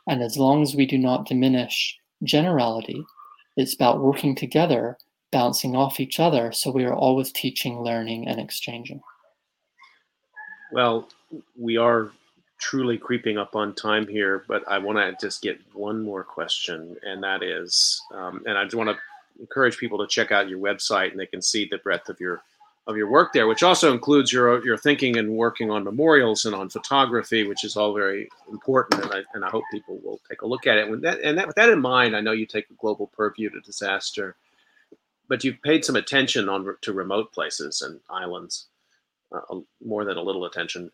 and 0.07 0.21
as 0.21 0.37
long 0.37 0.61
as 0.61 0.75
we 0.75 0.85
do 0.85 0.97
not 0.97 1.25
diminish 1.25 1.97
generality, 2.23 3.03
it's 3.57 3.73
about 3.73 4.01
working 4.01 4.35
together, 4.35 4.97
bouncing 5.31 5.75
off 5.75 5.99
each 5.99 6.19
other, 6.19 6.51
so 6.51 6.71
we 6.71 6.83
are 6.83 6.93
always 6.93 7.31
teaching, 7.31 7.81
learning, 7.81 8.27
and 8.27 8.39
exchanging. 8.39 9.01
Well, 10.71 11.09
we 11.57 11.77
are 11.77 12.11
truly 12.61 12.97
creeping 12.97 13.37
up 13.37 13.55
on 13.55 13.73
time 13.73 14.07
here, 14.07 14.45
but 14.47 14.65
I 14.67 14.77
want 14.77 14.99
to 14.99 15.25
just 15.25 15.41
get 15.41 15.59
one 15.73 16.01
more 16.01 16.23
question, 16.23 16.95
and 17.01 17.21
that 17.23 17.41
is, 17.43 18.01
um, 18.13 18.43
and 18.45 18.57
I 18.57 18.63
just 18.63 18.75
want 18.75 18.89
to 18.89 18.97
encourage 19.41 19.77
people 19.77 19.97
to 19.97 20.07
check 20.07 20.31
out 20.31 20.47
your 20.47 20.59
website, 20.59 21.11
and 21.11 21.19
they 21.19 21.25
can 21.25 21.41
see 21.41 21.65
the 21.65 21.79
breadth 21.79 22.07
of 22.07 22.19
your 22.19 22.41
of 22.87 22.97
your 22.97 23.09
work 23.09 23.31
there, 23.31 23.47
which 23.47 23.63
also 23.63 23.91
includes 23.91 24.31
your 24.31 24.63
your 24.63 24.77
thinking 24.77 25.17
and 25.17 25.31
working 25.31 25.71
on 25.71 25.83
memorials 25.83 26.45
and 26.45 26.55
on 26.55 26.69
photography, 26.69 27.47
which 27.47 27.63
is 27.63 27.75
all 27.75 27.93
very 27.93 28.29
important, 28.51 29.03
and 29.03 29.11
I 29.11 29.23
and 29.33 29.43
I 29.43 29.49
hope 29.49 29.63
people 29.71 29.99
will 30.03 30.19
take 30.29 30.43
a 30.43 30.47
look 30.47 30.67
at 30.67 30.77
it. 30.77 30.89
With 30.89 31.01
that 31.01 31.19
and 31.21 31.37
that 31.39 31.47
with 31.47 31.55
that 31.55 31.69
in 31.69 31.81
mind, 31.81 32.15
I 32.15 32.21
know 32.21 32.31
you 32.31 32.45
take 32.45 32.69
a 32.69 32.75
global 32.75 33.07
purview 33.07 33.49
to 33.49 33.59
disaster, 33.61 34.35
but 35.27 35.43
you've 35.43 35.61
paid 35.63 35.83
some 35.83 35.95
attention 35.95 36.47
on 36.47 36.75
to 36.81 36.93
remote 36.93 37.31
places 37.31 37.81
and 37.81 37.99
islands, 38.09 38.67
uh, 39.31 39.59
more 39.83 40.05
than 40.05 40.17
a 40.17 40.23
little 40.23 40.45
attention 40.45 40.91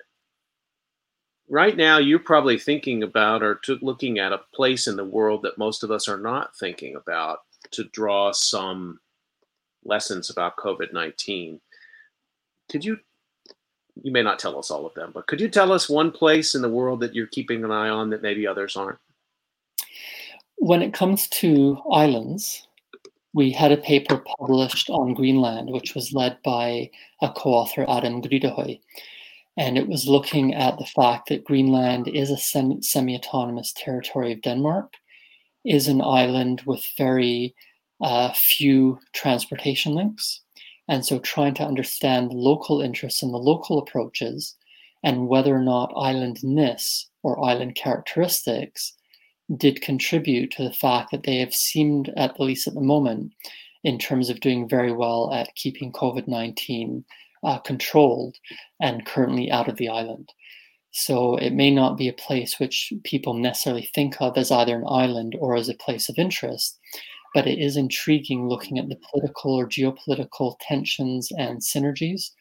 right 1.49 1.77
now 1.77 1.97
you're 1.97 2.19
probably 2.19 2.59
thinking 2.59 3.03
about 3.03 3.43
or 3.43 3.55
to, 3.63 3.77
looking 3.81 4.19
at 4.19 4.33
a 4.33 4.41
place 4.53 4.87
in 4.87 4.95
the 4.95 5.05
world 5.05 5.41
that 5.43 5.57
most 5.57 5.83
of 5.83 5.91
us 5.91 6.07
are 6.07 6.19
not 6.19 6.55
thinking 6.57 6.95
about 6.95 7.39
to 7.71 7.85
draw 7.85 8.31
some 8.31 8.99
lessons 9.85 10.29
about 10.29 10.57
COVID-19. 10.57 11.59
Could 12.69 12.83
you 12.83 12.97
you 14.03 14.11
may 14.11 14.21
not 14.21 14.37
tell 14.37 14.59
us 14.59 14.69
all 14.69 14.85
of 14.85 14.93
them, 14.93 15.09
but 15.11 15.25
could 15.25 15.41
you 15.41 15.49
tell 15.49 15.71
us 15.71 15.89
one 15.89 16.11
place 16.11 16.53
in 16.53 16.61
the 16.61 16.69
world 16.69 16.99
that 16.99 17.15
you're 17.15 17.25
keeping 17.25 17.63
an 17.63 17.71
eye 17.71 17.89
on 17.89 18.11
that 18.11 18.21
maybe 18.21 18.45
others 18.45 18.77
aren't? 18.77 18.99
When 20.57 20.83
it 20.83 20.93
comes 20.93 21.27
to 21.29 21.81
islands, 21.91 22.67
we 23.33 23.51
had 23.51 23.71
a 23.71 23.77
paper 23.77 24.23
published 24.39 24.91
on 24.91 25.15
Greenland, 25.15 25.71
which 25.71 25.95
was 25.95 26.13
led 26.13 26.37
by 26.43 26.91
a 27.23 27.31
co-author, 27.31 27.85
Adam 27.89 28.21
Grydehøj 28.21 28.79
and 29.57 29.77
it 29.77 29.87
was 29.87 30.07
looking 30.07 30.53
at 30.53 30.77
the 30.77 30.85
fact 30.85 31.29
that 31.29 31.43
Greenland 31.43 32.07
is 32.07 32.29
a 32.29 32.37
semi 32.37 33.15
autonomous 33.15 33.73
territory 33.75 34.31
of 34.31 34.41
Denmark, 34.41 34.93
is 35.65 35.87
an 35.87 36.01
island 36.01 36.61
with 36.65 36.85
very 36.97 37.55
uh, 38.01 38.31
few 38.35 38.99
transportation 39.13 39.95
links. 39.95 40.41
And 40.87 41.05
so 41.05 41.19
trying 41.19 41.55
to 41.55 41.65
understand 41.65 42.31
local 42.31 42.81
interests 42.81 43.23
and 43.23 43.33
the 43.33 43.37
local 43.37 43.79
approaches 43.79 44.55
and 45.03 45.27
whether 45.27 45.53
or 45.55 45.63
not 45.63 45.91
islandness 45.97 47.09
or 47.23 47.43
island 47.43 47.75
characteristics 47.75 48.93
did 49.55 49.81
contribute 49.81 50.51
to 50.51 50.63
the 50.63 50.73
fact 50.73 51.11
that 51.11 51.23
they 51.23 51.37
have 51.37 51.53
seemed, 51.53 52.11
at 52.15 52.39
least 52.39 52.67
at 52.67 52.73
the 52.73 52.81
moment, 52.81 53.33
in 53.83 53.97
terms 53.97 54.29
of 54.29 54.39
doing 54.39 54.67
very 54.67 54.91
well 54.91 55.33
at 55.33 55.55
keeping 55.55 55.91
COVID 55.91 56.27
19 56.27 57.03
uh, 57.47 57.59
controlled 57.59 58.35
and 58.81 59.05
currently 59.05 59.49
out 59.49 59.69
of 59.69 59.77
the 59.77 59.87
island. 59.87 60.33
So 60.91 61.37
it 61.37 61.53
may 61.53 61.71
not 61.71 61.97
be 61.97 62.09
a 62.09 62.13
place 62.27 62.59
which 62.59 62.91
people 63.05 63.33
necessarily 63.33 63.89
think 63.95 64.17
of 64.19 64.37
as 64.37 64.51
either 64.51 64.75
an 64.75 64.83
island 64.87 65.33
or 65.39 65.55
as 65.55 65.69
a 65.69 65.73
place 65.75 66.09
of 66.09 66.17
interest, 66.17 66.77
but 67.33 67.47
it 67.47 67.57
is 67.57 67.77
intriguing 67.77 68.49
looking 68.49 68.77
at 68.77 68.89
the 68.89 68.99
political 69.09 69.53
or 69.55 69.65
geopolitical 69.65 70.55
tensions 70.59 71.31
and 71.37 71.61
synergies 71.61 72.31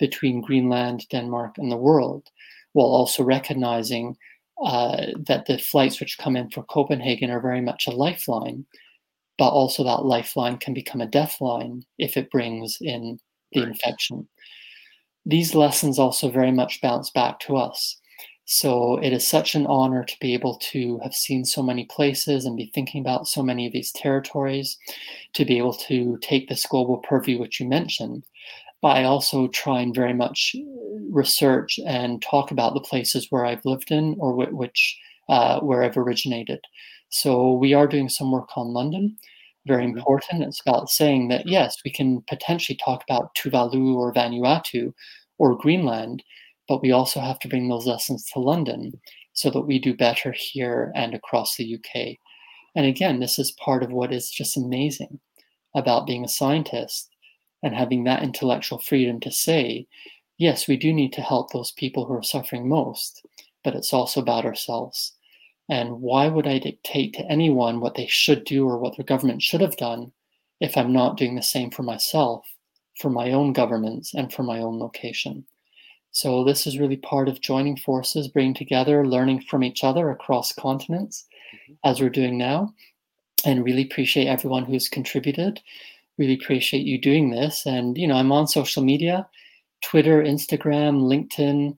between 0.00 0.40
Greenland, 0.40 1.06
Denmark, 1.10 1.56
and 1.58 1.70
the 1.70 1.76
world, 1.76 2.26
while 2.72 2.86
also 2.86 3.22
recognizing 3.22 4.16
uh, 4.64 5.06
that 5.26 5.46
the 5.46 5.58
flights 5.58 6.00
which 6.00 6.18
come 6.18 6.34
in 6.34 6.50
for 6.50 6.64
Copenhagen 6.64 7.30
are 7.30 7.40
very 7.40 7.60
much 7.60 7.86
a 7.86 7.92
lifeline, 7.92 8.66
but 9.36 9.50
also 9.50 9.84
that 9.84 10.04
lifeline 10.04 10.56
can 10.56 10.74
become 10.74 11.00
a 11.00 11.06
death 11.06 11.40
line 11.40 11.84
if 11.96 12.16
it 12.16 12.30
brings 12.30 12.78
in 12.80 13.20
the 13.52 13.60
right. 13.60 13.68
infection. 13.68 14.28
These 15.26 15.54
lessons 15.54 15.98
also 15.98 16.30
very 16.30 16.52
much 16.52 16.80
bounce 16.80 17.10
back 17.10 17.40
to 17.40 17.56
us. 17.56 17.98
So 18.50 18.96
it 19.02 19.12
is 19.12 19.28
such 19.28 19.54
an 19.54 19.66
honor 19.66 20.04
to 20.04 20.16
be 20.22 20.32
able 20.32 20.56
to 20.72 20.98
have 21.02 21.12
seen 21.12 21.44
so 21.44 21.62
many 21.62 21.84
places 21.84 22.46
and 22.46 22.56
be 22.56 22.70
thinking 22.74 23.02
about 23.02 23.28
so 23.28 23.42
many 23.42 23.66
of 23.66 23.74
these 23.74 23.92
territories, 23.92 24.78
to 25.34 25.44
be 25.44 25.58
able 25.58 25.74
to 25.74 26.18
take 26.22 26.48
this 26.48 26.64
global 26.64 26.96
purview, 26.96 27.38
which 27.38 27.60
you 27.60 27.68
mentioned. 27.68 28.24
But 28.80 28.96
I 28.96 29.04
also 29.04 29.48
try 29.48 29.82
and 29.82 29.94
very 29.94 30.14
much 30.14 30.56
research 31.10 31.78
and 31.86 32.22
talk 32.22 32.50
about 32.50 32.72
the 32.72 32.80
places 32.80 33.26
where 33.28 33.44
I've 33.44 33.64
lived 33.66 33.90
in 33.90 34.16
or 34.18 34.34
which 34.34 34.98
uh, 35.28 35.60
where 35.60 35.82
I've 35.82 35.98
originated. 35.98 36.60
So 37.10 37.52
we 37.52 37.74
are 37.74 37.86
doing 37.86 38.08
some 38.08 38.32
work 38.32 38.56
on 38.56 38.72
London. 38.72 39.18
Very 39.68 39.84
mm-hmm. 39.84 39.98
important. 39.98 40.42
It's 40.42 40.60
about 40.60 40.90
saying 40.90 41.28
that 41.28 41.46
yes, 41.46 41.76
we 41.84 41.92
can 41.92 42.22
potentially 42.22 42.78
talk 42.82 43.04
about 43.08 43.34
Tuvalu 43.36 43.94
or 43.94 44.12
Vanuatu 44.12 44.92
or 45.38 45.56
Greenland, 45.56 46.24
but 46.66 46.82
we 46.82 46.90
also 46.90 47.20
have 47.20 47.38
to 47.40 47.48
bring 47.48 47.68
those 47.68 47.86
lessons 47.86 48.24
to 48.32 48.40
London 48.40 48.98
so 49.34 49.50
that 49.50 49.60
we 49.60 49.78
do 49.78 49.94
better 49.94 50.34
here 50.36 50.90
and 50.96 51.14
across 51.14 51.56
the 51.56 51.76
UK. 51.76 52.16
And 52.74 52.86
again, 52.86 53.20
this 53.20 53.38
is 53.38 53.52
part 53.52 53.82
of 53.82 53.92
what 53.92 54.12
is 54.12 54.30
just 54.30 54.56
amazing 54.56 55.20
about 55.74 56.06
being 56.06 56.24
a 56.24 56.28
scientist 56.28 57.10
and 57.62 57.74
having 57.74 58.04
that 58.04 58.22
intellectual 58.22 58.78
freedom 58.78 59.20
to 59.20 59.30
say, 59.30 59.86
yes, 60.38 60.66
we 60.66 60.76
do 60.76 60.92
need 60.92 61.12
to 61.12 61.20
help 61.20 61.52
those 61.52 61.72
people 61.72 62.06
who 62.06 62.14
are 62.14 62.22
suffering 62.22 62.68
most, 62.68 63.24
but 63.62 63.74
it's 63.74 63.92
also 63.92 64.20
about 64.20 64.44
ourselves. 64.44 65.14
And 65.68 66.00
why 66.00 66.28
would 66.28 66.46
I 66.46 66.58
dictate 66.58 67.14
to 67.14 67.30
anyone 67.30 67.80
what 67.80 67.94
they 67.94 68.06
should 68.06 68.44
do 68.44 68.66
or 68.66 68.78
what 68.78 68.96
their 68.96 69.04
government 69.04 69.42
should 69.42 69.60
have 69.60 69.76
done 69.76 70.12
if 70.60 70.76
I'm 70.76 70.92
not 70.92 71.16
doing 71.16 71.34
the 71.34 71.42
same 71.42 71.70
for 71.70 71.82
myself, 71.82 72.46
for 73.00 73.10
my 73.10 73.32
own 73.32 73.52
governments, 73.52 74.14
and 74.14 74.32
for 74.32 74.42
my 74.42 74.60
own 74.60 74.78
location? 74.78 75.44
So, 76.10 76.42
this 76.42 76.66
is 76.66 76.78
really 76.78 76.96
part 76.96 77.28
of 77.28 77.42
joining 77.42 77.76
forces, 77.76 78.28
bringing 78.28 78.54
together, 78.54 79.06
learning 79.06 79.42
from 79.42 79.62
each 79.62 79.84
other 79.84 80.10
across 80.10 80.52
continents, 80.52 81.26
mm-hmm. 81.54 81.74
as 81.84 82.00
we're 82.00 82.08
doing 82.08 82.38
now. 82.38 82.74
And 83.44 83.64
really 83.64 83.82
appreciate 83.82 84.26
everyone 84.26 84.64
who's 84.64 84.88
contributed. 84.88 85.60
Really 86.16 86.34
appreciate 86.34 86.84
you 86.84 86.98
doing 86.98 87.30
this. 87.30 87.66
And, 87.66 87.96
you 87.96 88.08
know, 88.08 88.16
I'm 88.16 88.32
on 88.32 88.48
social 88.48 88.82
media 88.82 89.28
Twitter, 89.82 90.22
Instagram, 90.22 91.02
LinkedIn, 91.02 91.76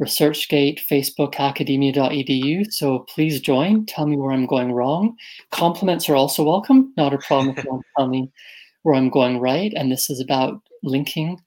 ResearchGate, 0.00 0.80
Facebook, 0.80 1.36
academia.edu. 1.38 2.72
So 2.72 3.00
please 3.00 3.40
join. 3.40 3.86
Tell 3.86 4.06
me 4.06 4.16
where 4.16 4.32
I'm 4.32 4.46
going 4.46 4.72
wrong. 4.72 5.16
Compliments 5.50 6.08
are 6.08 6.16
also 6.16 6.44
welcome. 6.44 6.92
Not 6.96 7.14
a 7.14 7.18
problem 7.18 7.56
if 7.56 7.64
you 7.64 7.70
want 7.70 7.82
to 7.82 7.88
tell 7.96 8.08
me 8.08 8.30
where 8.82 8.94
I'm 8.94 9.10
going 9.10 9.40
right. 9.40 9.72
And 9.74 9.90
this 9.90 10.08
is 10.08 10.20
about 10.20 10.60
linking 10.82 11.40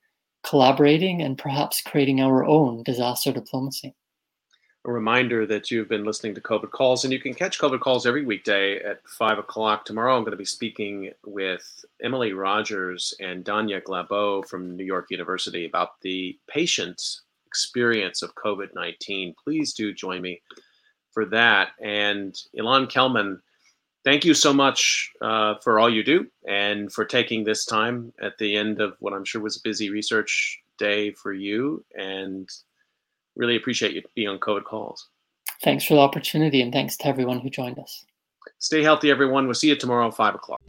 collaborating, 0.43 1.21
and 1.21 1.37
perhaps 1.37 1.81
creating 1.81 2.19
our 2.19 2.43
own 2.43 2.83
disaster 2.83 3.31
diplomacy. 3.31 3.93
A 4.85 4.91
reminder 4.91 5.45
that 5.45 5.69
you've 5.69 5.87
been 5.87 6.03
listening 6.03 6.33
to 6.33 6.41
COVID 6.41 6.71
Calls, 6.71 7.03
and 7.03 7.13
you 7.13 7.19
can 7.19 7.35
catch 7.35 7.59
COVID 7.59 7.79
Calls 7.79 8.07
every 8.07 8.25
weekday 8.25 8.77
at 8.77 9.07
5 9.07 9.37
o'clock. 9.37 9.85
Tomorrow, 9.85 10.17
I'm 10.17 10.23
going 10.23 10.31
to 10.31 10.37
be 10.37 10.45
speaking 10.45 11.11
with 11.23 11.85
Emily 12.01 12.33
Rogers 12.33 13.13
and 13.19 13.45
Danya 13.45 13.83
Glabau 13.83 14.47
from 14.47 14.75
New 14.75 14.83
York 14.83 15.11
University 15.11 15.65
about 15.65 16.01
the 16.01 16.35
patient 16.47 17.19
experience 17.51 18.21
of 18.21 18.33
COVID 18.35 18.69
19. 18.73 19.35
Please 19.43 19.73
do 19.73 19.93
join 19.93 20.21
me 20.21 20.41
for 21.11 21.25
that. 21.25 21.69
And 21.81 22.33
Ilan 22.57 22.89
Kelman 22.89 23.41
thank 24.03 24.25
you 24.25 24.33
so 24.33 24.53
much 24.53 25.11
uh, 25.21 25.55
for 25.63 25.79
all 25.79 25.89
you 25.89 26.03
do 26.03 26.27
and 26.47 26.91
for 26.91 27.05
taking 27.05 27.43
this 27.43 27.65
time 27.65 28.13
at 28.21 28.37
the 28.39 28.55
end 28.55 28.81
of 28.81 28.95
what 28.99 29.13
I'm 29.13 29.25
sure 29.25 29.41
was 29.41 29.57
a 29.57 29.61
busy 29.63 29.89
research 29.89 30.59
day 30.77 31.11
for 31.11 31.33
you. 31.33 31.83
And 31.95 32.49
really 33.35 33.55
appreciate 33.55 33.93
you 33.93 34.01
being 34.15 34.29
on 34.29 34.39
COVID 34.39 34.63
Calls. 34.63 35.09
Thanks 35.63 35.85
for 35.85 35.93
the 35.93 35.99
opportunity 35.99 36.61
and 36.61 36.73
thanks 36.73 36.97
to 36.97 37.07
everyone 37.07 37.39
who 37.39 37.49
joined 37.49 37.79
us. 37.79 38.03
Stay 38.57 38.81
healthy, 38.81 39.11
everyone. 39.11 39.45
We'll 39.45 39.53
see 39.53 39.69
you 39.69 39.75
tomorrow 39.75 40.07
at 40.07 40.15
5 40.15 40.35
o'clock. 40.35 40.59